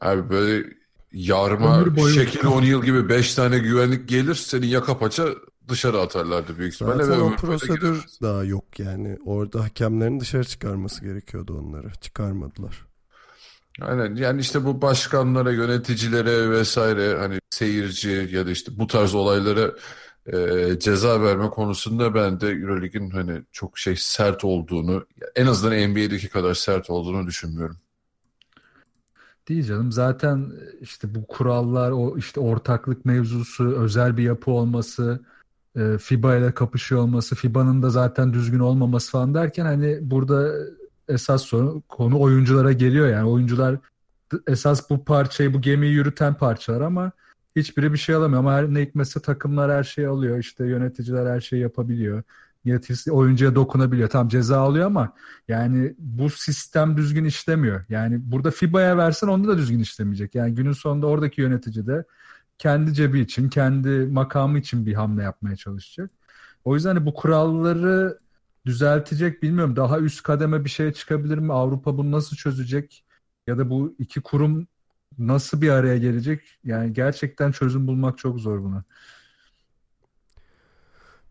abi 0.01 0.29
böyle 0.29 0.65
yarma 1.11 1.95
boyu. 1.95 2.13
Shaquille 2.13 2.47
O'Neal 2.47 2.81
gibi 2.81 3.09
5 3.09 3.35
tane 3.35 3.59
güvenlik 3.59 4.09
gelir 4.09 4.35
seni 4.35 4.67
yaka 4.67 4.97
paça 4.99 5.25
dışarı 5.69 5.99
atarlardı 5.99 6.57
büyük 6.57 6.73
ihtimalle 6.73 7.03
Zaten 7.03 7.19
ve 7.19 7.23
o 7.23 7.35
prosedür 7.35 7.79
giremez. 7.79 8.21
daha 8.21 8.43
yok 8.43 8.79
yani. 8.79 9.17
Orada 9.25 9.63
hakemlerin 9.63 10.19
dışarı 10.19 10.43
çıkarması 10.43 11.05
gerekiyordu 11.05 11.59
onları. 11.59 11.91
Çıkarmadılar. 12.01 12.87
Aynen 13.81 14.15
yani 14.15 14.41
işte 14.41 14.65
bu 14.65 14.81
başkanlara, 14.81 15.51
yöneticilere 15.51 16.49
vesaire 16.51 17.17
hani 17.17 17.39
seyirci 17.49 18.29
ya 18.31 18.47
da 18.47 18.51
işte 18.51 18.71
bu 18.79 18.87
tarz 18.87 19.15
olaylara 19.15 19.71
e, 20.33 20.79
ceza 20.79 21.21
verme 21.21 21.49
konusunda 21.49 22.15
ben 22.15 22.39
de 22.39 22.47
Euroleague'in 22.47 23.09
hani 23.09 23.41
çok 23.51 23.77
şey 23.77 23.95
sert 23.95 24.43
olduğunu 24.43 25.05
en 25.35 25.45
azından 25.45 25.89
NBA'deki 25.89 26.29
kadar 26.29 26.53
sert 26.53 26.89
olduğunu 26.89 27.27
düşünmüyorum. 27.27 27.77
Değil 29.49 29.63
canım. 29.63 29.91
Zaten 29.91 30.51
işte 30.81 31.15
bu 31.15 31.27
kurallar, 31.27 31.91
o 31.91 32.17
işte 32.17 32.39
ortaklık 32.39 33.05
mevzusu, 33.05 33.75
özel 33.75 34.17
bir 34.17 34.23
yapı 34.23 34.51
olması, 34.51 35.19
e, 35.75 35.97
FIBA 35.97 36.35
ile 36.35 36.51
kapışıyor 36.51 37.01
olması, 37.01 37.35
FIBA'nın 37.35 37.83
da 37.83 37.89
zaten 37.89 38.33
düzgün 38.33 38.59
olmaması 38.59 39.11
falan 39.11 39.33
derken 39.33 39.65
hani 39.65 39.99
burada 40.01 40.53
esas 41.09 41.41
sorun, 41.41 41.83
konu 41.89 42.19
oyunculara 42.19 42.71
geliyor 42.71 43.07
yani 43.07 43.29
oyuncular 43.29 43.77
esas 44.47 44.89
bu 44.89 45.05
parçayı 45.05 45.53
bu 45.53 45.61
gemiyi 45.61 45.93
yürüten 45.93 46.33
parçalar 46.33 46.81
ama 46.81 47.11
hiçbiri 47.59 47.93
bir 47.93 47.97
şey 47.97 48.15
alamıyor 48.15 48.39
ama 48.39 48.53
her 48.53 48.73
ne 48.73 48.81
hikmetse 48.81 49.19
takımlar 49.19 49.71
her 49.71 49.83
şeyi 49.83 50.07
alıyor 50.07 50.37
işte 50.37 50.65
yöneticiler 50.65 51.25
her 51.35 51.41
şeyi 51.41 51.61
yapabiliyor 51.61 52.23
yöneticisi 52.65 53.11
oyuncuya 53.11 53.55
dokunabiliyor 53.55 54.09
tamam 54.09 54.27
ceza 54.27 54.59
alıyor 54.59 54.85
ama 54.85 55.13
yani 55.47 55.95
bu 55.97 56.29
sistem 56.29 56.97
düzgün 56.97 57.25
işlemiyor 57.25 57.85
yani 57.89 58.31
burada 58.31 58.51
FIBA'ya 58.51 58.97
versen 58.97 59.27
onda 59.27 59.47
da 59.47 59.57
düzgün 59.57 59.79
işlemeyecek 59.79 60.35
yani 60.35 60.55
günün 60.55 60.71
sonunda 60.71 61.07
oradaki 61.07 61.41
yönetici 61.41 61.87
de 61.87 62.03
kendi 62.57 62.93
cebi 62.93 63.19
için 63.19 63.49
kendi 63.49 63.89
makamı 63.89 64.59
için 64.59 64.85
bir 64.85 64.93
hamle 64.93 65.23
yapmaya 65.23 65.55
çalışacak 65.55 66.11
o 66.65 66.75
yüzden 66.75 66.89
hani 66.95 67.05
bu 67.05 67.13
kuralları 67.13 68.19
düzeltecek 68.65 69.43
bilmiyorum. 69.43 69.75
Daha 69.75 69.99
üst 69.99 70.23
kademe 70.23 70.65
bir 70.65 70.69
şey 70.69 70.93
çıkabilir 70.93 71.37
mi? 71.37 71.53
Avrupa 71.53 71.97
bunu 71.97 72.11
nasıl 72.11 72.35
çözecek? 72.35 73.05
Ya 73.47 73.57
da 73.57 73.69
bu 73.69 73.95
iki 73.99 74.21
kurum 74.21 74.67
nasıl 75.17 75.61
bir 75.61 75.69
araya 75.69 75.97
gelecek? 75.97 76.41
Yani 76.63 76.93
gerçekten 76.93 77.51
çözüm 77.51 77.87
bulmak 77.87 78.17
çok 78.17 78.39
zor 78.39 78.63
buna. 78.63 78.83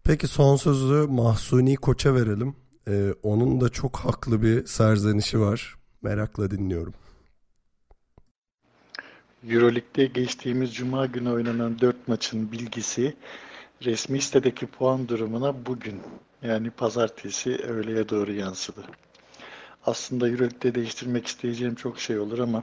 Peki 0.05 0.27
son 0.27 0.57
sözü 0.57 1.07
Mahsuni 1.09 1.77
Koç'a 1.77 2.15
verelim. 2.15 2.57
Ee, 2.89 3.15
onun 3.23 3.61
da 3.61 3.69
çok 3.69 3.97
haklı 3.97 4.43
bir 4.43 4.67
serzenişi 4.67 5.41
var. 5.41 5.75
Merakla 6.03 6.51
dinliyorum. 6.51 6.95
Euroleague'de 9.49 10.07
geçtiğimiz 10.07 10.75
cuma 10.75 11.07
günü 11.07 11.31
oynanan 11.31 11.81
4 11.81 12.09
maçın 12.09 12.53
bilgisi 12.53 13.17
resmi 13.85 14.21
sitedeki 14.21 14.67
puan 14.67 15.09
durumuna 15.09 15.67
bugün 15.67 16.01
yani 16.43 16.71
pazartesi 16.71 17.57
öğleye 17.57 18.09
doğru 18.09 18.33
yansıdı. 18.33 18.85
Aslında 19.87 20.29
Euroleague'de 20.29 20.75
değiştirmek 20.75 21.27
isteyeceğim 21.27 21.75
çok 21.75 22.01
şey 22.01 22.19
olur 22.19 22.39
ama 22.39 22.63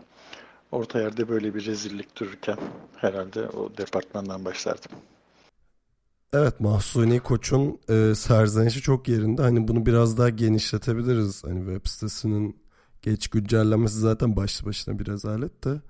orta 0.74 1.00
yerde 1.02 1.30
böyle 1.30 1.56
bir 1.56 1.66
rezillik 1.66 2.20
dururken 2.20 2.58
herhalde 2.96 3.50
o 3.50 3.78
departmandan 3.78 4.46
başlardım. 4.46 4.92
Evet 6.34 6.60
Mahsuni 6.60 7.20
Koç'un 7.20 7.80
e, 7.90 8.16
serzenişi 8.16 8.82
çok 8.82 9.08
yerinde. 9.08 9.42
Hani 9.42 9.68
bunu 9.68 9.86
biraz 9.86 10.18
daha 10.18 10.30
genişletebiliriz. 10.30 11.44
Hani 11.44 11.60
web 11.60 11.90
sitesinin 11.90 12.64
geç 13.02 13.28
güncellenmesi 13.28 14.00
zaten 14.00 14.36
başlı 14.36 14.66
başına 14.68 15.00
bir 15.00 15.06
rezalet 15.06 15.64
de. 15.64 15.82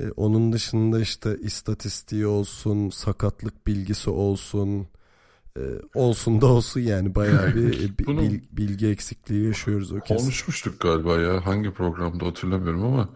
E, 0.00 0.10
onun 0.10 0.52
dışında 0.52 1.00
işte 1.00 1.38
istatistiği 1.38 2.26
olsun, 2.26 2.90
sakatlık 2.90 3.66
bilgisi 3.66 4.10
olsun, 4.10 4.88
e, 5.56 5.62
olsun 5.94 6.40
da 6.40 6.46
olsun 6.46 6.80
yani 6.80 7.14
bayağı 7.14 7.54
bir 7.54 7.84
e, 7.84 7.98
bil, 7.98 8.40
bilgi 8.52 8.86
eksikliği 8.86 9.46
yaşıyoruz 9.46 9.92
o 9.92 10.00
kesin. 10.00 10.24
Konuşmuştuk 10.24 10.80
galiba 10.80 11.20
ya 11.20 11.46
hangi 11.46 11.70
programda 11.70 12.26
hatırlamıyorum 12.26 12.84
ama 12.84 13.08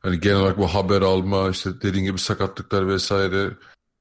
hani 0.00 0.20
genel 0.20 0.36
olarak 0.36 0.58
bu 0.58 0.66
haber 0.66 1.02
alma 1.02 1.50
işte 1.50 1.70
dediğin 1.82 2.04
gibi 2.04 2.18
sakatlıklar 2.18 2.88
vesaire 2.88 3.50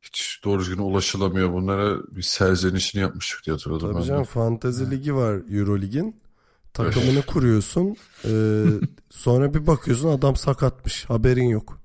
hiç 0.01 0.41
doğru 0.43 0.59
düzgün 0.59 0.77
ulaşılamıyor. 0.77 1.53
Bunlara 1.53 1.97
bir 2.11 2.21
serzenişini 2.21 3.01
yapmıştık 3.01 3.45
diye 3.45 3.53
hatırladım. 3.53 3.93
Tabii 3.93 4.05
canım 4.05 4.23
Fantezi 4.23 4.91
Ligi 4.91 5.15
var 5.15 5.41
Eurolig'in. 5.51 6.15
Takımını 6.73 7.21
kuruyorsun. 7.21 7.95
E, 8.25 8.63
sonra 9.09 9.53
bir 9.53 9.67
bakıyorsun 9.67 10.09
adam 10.09 10.35
sakatmış. 10.35 11.05
Haberin 11.05 11.49
yok. 11.49 11.81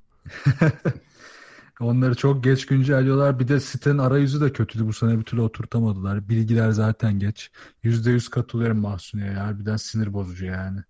Onları 1.80 2.14
çok 2.14 2.44
geç 2.44 2.66
güncelliyorlar. 2.66 3.38
Bir 3.38 3.48
de 3.48 3.60
sitenin 3.60 3.98
arayüzü 3.98 4.40
de 4.40 4.52
kötüydü. 4.52 4.86
Bu 4.86 4.92
sene 4.92 5.18
bir 5.18 5.24
türlü 5.24 5.40
oturtamadılar. 5.40 6.28
Bilgiler 6.28 6.70
zaten 6.70 7.18
geç. 7.18 7.50
Yüzde 7.82 8.10
yüz 8.10 8.28
katılıyorum 8.28 8.78
Mahsuni'ye. 8.78 9.32
Harbiden 9.32 9.76
sinir 9.76 10.12
bozucu 10.12 10.44
yani. 10.46 10.80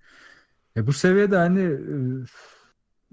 E 0.76 0.86
bu 0.86 0.92
seviyede 0.92 1.36
hani 1.36 1.78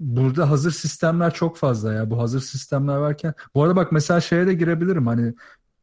burada 0.00 0.50
hazır 0.50 0.70
sistemler 0.70 1.34
çok 1.34 1.56
fazla 1.56 1.92
ya. 1.92 2.10
Bu 2.10 2.18
hazır 2.18 2.40
sistemler 2.40 2.96
varken. 2.96 3.34
Bu 3.54 3.62
arada 3.62 3.76
bak 3.76 3.92
mesela 3.92 4.20
şeye 4.20 4.46
de 4.46 4.54
girebilirim. 4.54 5.06
Hani 5.06 5.34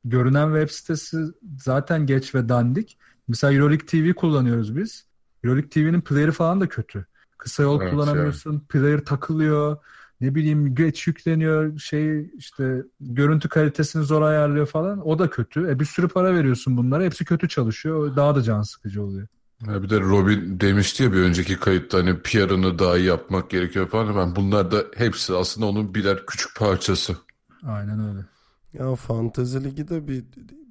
görünen 0.05 0.47
web 0.47 0.70
sitesi 0.70 1.18
zaten 1.57 2.05
geç 2.05 2.36
ve 2.36 2.49
dandik. 2.49 2.97
Mesela 3.28 3.53
Euroleague 3.53 3.86
TV 3.86 4.13
kullanıyoruz 4.13 4.78
biz. 4.78 5.05
Euroleague 5.43 5.70
TV'nin 5.70 6.01
player'ı 6.01 6.32
falan 6.32 6.61
da 6.61 6.70
kötü. 6.70 7.05
Kısa 7.38 7.63
yol 7.63 7.82
evet, 7.82 7.91
kullanamıyorsun. 7.91 8.51
Yani. 8.51 8.61
Player 8.61 9.05
takılıyor 9.05 9.78
ne 10.22 10.36
bileyim 10.36 10.76
geç 10.76 11.07
yükleniyor 11.07 11.80
şey 11.80 12.32
işte 12.36 12.84
görüntü 12.99 13.49
kalitesini 13.49 14.03
zor 14.03 14.22
ayarlıyor 14.22 14.65
falan 14.65 15.07
o 15.07 15.20
da 15.20 15.30
kötü. 15.30 15.70
E 15.70 15.80
bir 15.80 15.86
sürü 15.86 16.07
para 16.07 16.36
veriyorsun 16.36 16.78
bunlara 16.78 17.03
hepsi 17.03 17.26
kötü 17.26 17.49
çalışıyor 17.49 18.15
daha 18.15 18.36
da 18.36 18.41
can 18.41 18.61
sıkıcı 18.61 19.03
oluyor. 19.03 19.28
Ya 19.68 19.84
bir 19.84 19.89
de 19.89 19.99
Robin 19.99 20.60
demişti 20.60 21.03
ya 21.03 21.14
bir 21.14 21.18
önceki 21.22 21.60
kayıtta 21.60 21.97
hani 21.97 22.20
PR'ını 22.22 22.80
daha 22.80 22.97
iyi 22.97 23.05
yapmak 23.08 23.49
gerekiyor 23.49 23.88
falan. 23.88 24.16
Ben 24.16 24.36
bunlar 24.36 24.72
da 24.72 24.86
hepsi 24.95 25.34
aslında 25.36 25.68
onun 25.68 25.95
birer 25.95 26.26
küçük 26.26 26.55
parçası. 26.55 27.16
Aynen 27.64 27.99
öyle. 28.10 28.26
Ya 28.74 28.95
Fantezi 28.95 29.64
Ligi 29.64 29.88
de 29.88 30.08
bir 30.08 30.26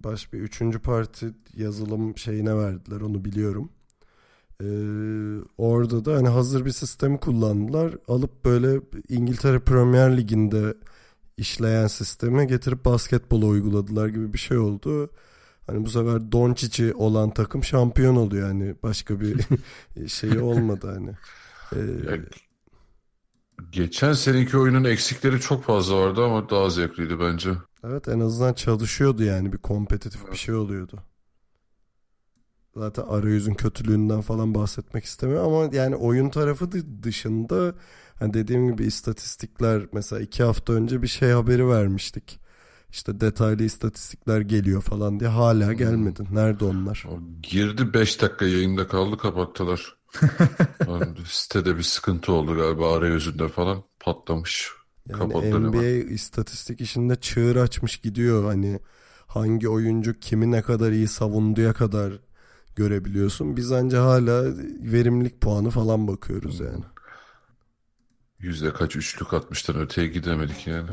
baş 0.04 0.32
bir 0.32 0.40
üçüncü 0.40 0.78
parti 0.78 1.34
yazılım 1.56 2.18
şeyine 2.18 2.56
verdiler 2.56 3.00
onu 3.00 3.24
biliyorum. 3.24 3.70
Ee, 4.62 4.66
orada 5.58 6.04
da 6.04 6.14
hani 6.16 6.28
hazır 6.28 6.64
bir 6.64 6.70
sistemi 6.72 7.20
kullandılar. 7.20 7.94
Alıp 8.08 8.44
böyle 8.44 8.80
İngiltere 9.08 9.58
Premier 9.60 10.16
Ligi'nde 10.16 10.74
işleyen 11.36 11.86
sistemi 11.86 12.46
getirip 12.46 12.84
basketbola 12.84 13.46
uyguladılar 13.46 14.08
gibi 14.08 14.32
bir 14.32 14.38
şey 14.38 14.58
oldu. 14.58 15.10
Hani 15.66 15.84
bu 15.84 15.90
sefer 15.90 16.32
Doncic'i 16.32 16.94
olan 16.94 17.30
takım 17.30 17.64
şampiyon 17.64 18.16
oluyor 18.16 18.48
yani 18.48 18.74
başka 18.82 19.20
bir 19.20 19.46
şeyi 20.08 20.40
olmadı 20.40 20.92
hani. 20.94 21.10
Ee, 21.74 22.20
Geçen 23.72 24.12
seneki 24.12 24.58
oyunun 24.58 24.84
eksikleri 24.84 25.40
çok 25.40 25.64
fazla 25.64 25.96
vardı 25.96 26.24
ama 26.24 26.50
daha 26.50 26.70
zevkliydi 26.70 27.20
bence. 27.20 27.50
Evet 27.84 28.08
en 28.08 28.20
azından 28.20 28.52
çalışıyordu 28.52 29.22
yani 29.22 29.52
bir 29.52 29.58
kompetitif 29.58 30.20
evet. 30.22 30.32
bir 30.32 30.38
şey 30.38 30.54
oluyordu. 30.54 31.02
Zaten 32.76 33.02
arayüzün 33.02 33.54
kötülüğünden 33.54 34.20
falan 34.20 34.54
bahsetmek 34.54 35.04
istemiyorum 35.04 35.54
ama 35.54 35.76
yani 35.76 35.96
oyun 35.96 36.30
tarafı 36.30 36.68
dışında 37.02 37.74
hani 38.18 38.34
dediğim 38.34 38.70
gibi 38.70 38.84
istatistikler 38.84 39.86
mesela 39.92 40.22
iki 40.22 40.42
hafta 40.42 40.72
önce 40.72 41.02
bir 41.02 41.08
şey 41.08 41.30
haberi 41.30 41.68
vermiştik. 41.68 42.40
İşte 42.90 43.20
detaylı 43.20 43.62
istatistikler 43.62 44.40
geliyor 44.40 44.82
falan 44.82 45.20
diye 45.20 45.30
hala 45.30 45.66
hmm. 45.68 45.76
gelmedi. 45.76 46.22
Nerede 46.32 46.64
onlar? 46.64 47.04
O 47.08 47.20
girdi 47.42 47.94
5 47.94 48.22
dakika 48.22 48.44
yayında 48.44 48.88
kaldı 48.88 49.16
kapattılar. 49.16 49.96
sitede 51.26 51.76
bir 51.76 51.82
sıkıntı 51.82 52.32
oldu 52.32 52.56
galiba 52.56 52.96
arayüzünde 52.96 53.48
falan 53.48 53.82
patlamış. 54.00 54.70
Yani 55.08 55.34
NBA 55.34 55.82
hemen. 55.82 56.08
istatistik 56.08 56.80
işinde 56.80 57.16
çığır 57.16 57.56
açmış 57.56 57.96
gidiyor 57.96 58.44
hani 58.44 58.80
hangi 59.26 59.68
oyuncu 59.68 60.18
kimi 60.20 60.50
ne 60.50 60.62
kadar 60.62 60.92
iyi 60.92 61.08
savunduğya 61.08 61.72
kadar 61.72 62.12
görebiliyorsun. 62.76 63.56
Biz 63.56 63.72
anca 63.72 64.02
hala 64.02 64.44
verimlilik 64.80 65.40
puanı 65.40 65.70
falan 65.70 66.08
bakıyoruz 66.08 66.60
yani. 66.60 66.84
Yüzde 68.38 68.72
kaç 68.72 68.96
üçlük 68.96 69.34
atmıştan 69.34 69.76
öteye 69.76 70.08
gidemedik 70.08 70.66
yani. 70.66 70.88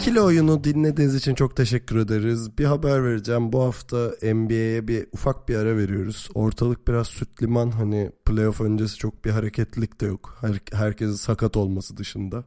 İkili 0.00 0.20
oyunu 0.20 0.64
dinlediğiniz 0.64 1.14
için 1.14 1.34
çok 1.34 1.56
teşekkür 1.56 1.96
ederiz. 1.96 2.58
Bir 2.58 2.64
haber 2.64 3.04
vereceğim. 3.04 3.52
Bu 3.52 3.62
hafta 3.62 4.10
NBA'ye 4.22 4.88
bir 4.88 5.06
ufak 5.12 5.48
bir 5.48 5.56
ara 5.56 5.76
veriyoruz. 5.76 6.28
Ortalık 6.34 6.88
biraz 6.88 7.06
süt 7.06 7.42
liman. 7.42 7.70
Hani 7.70 8.12
playoff 8.24 8.60
öncesi 8.60 8.96
çok 8.96 9.24
bir 9.24 9.30
hareketlilik 9.30 10.00
de 10.00 10.06
yok. 10.06 10.38
Her, 10.40 10.60
herkesin 10.72 11.12
sakat 11.12 11.56
olması 11.56 11.96
dışında. 11.96 12.44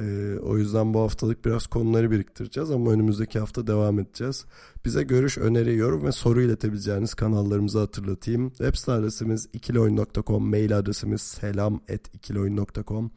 Ee, 0.00 0.38
o 0.42 0.58
yüzden 0.58 0.94
bu 0.94 1.00
haftalık 1.00 1.44
biraz 1.44 1.66
konuları 1.66 2.10
biriktireceğiz 2.10 2.70
ama 2.70 2.90
önümüzdeki 2.90 3.38
hafta 3.38 3.66
devam 3.66 3.98
edeceğiz. 3.98 4.44
Bize 4.84 5.02
görüş, 5.02 5.38
öneri, 5.38 5.76
yorum 5.76 6.04
ve 6.04 6.12
soru 6.12 6.42
iletebileceğiniz 6.42 7.14
kanallarımızı 7.14 7.78
hatırlatayım. 7.78 8.48
Web 8.48 8.74
site 8.74 8.92
adresimiz 8.92 9.48
ikilioyun.com, 9.52 10.50
mail 10.50 10.78
adresimiz 10.78 11.22
selam.ikilioyun.com. 11.22 13.10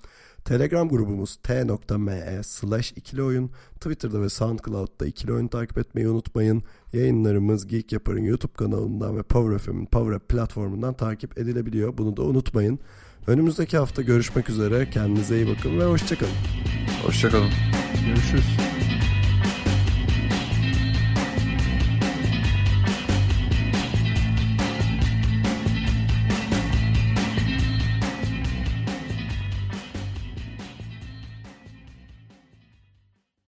Telegram 0.45 0.89
grubumuz 0.89 1.35
t.me 1.35 2.41
slash 2.43 2.91
ikilioyun. 2.91 3.51
Twitter'da 3.75 4.21
ve 4.21 4.29
Soundcloud'da 4.29 5.05
ikilioyun 5.05 5.47
takip 5.47 5.77
etmeyi 5.77 6.07
unutmayın. 6.07 6.63
Yayınlarımız 6.93 7.67
Geek 7.67 7.91
Yapar'ın 7.91 8.23
YouTube 8.23 8.53
kanalından 8.53 9.17
ve 9.17 9.23
Power 9.23 9.57
FM'in 9.57 9.85
Power 9.85 10.15
App 10.15 10.29
platformundan 10.29 10.93
takip 10.93 11.37
edilebiliyor. 11.37 11.97
Bunu 11.97 12.17
da 12.17 12.21
unutmayın. 12.21 12.79
Önümüzdeki 13.27 13.77
hafta 13.77 14.01
görüşmek 14.01 14.49
üzere. 14.49 14.89
Kendinize 14.89 15.35
iyi 15.35 15.47
bakın 15.57 15.79
ve 15.79 15.85
hoşçakalın. 15.85 16.33
Hoşçakalın. 17.05 17.49
Görüşürüz. 18.07 18.90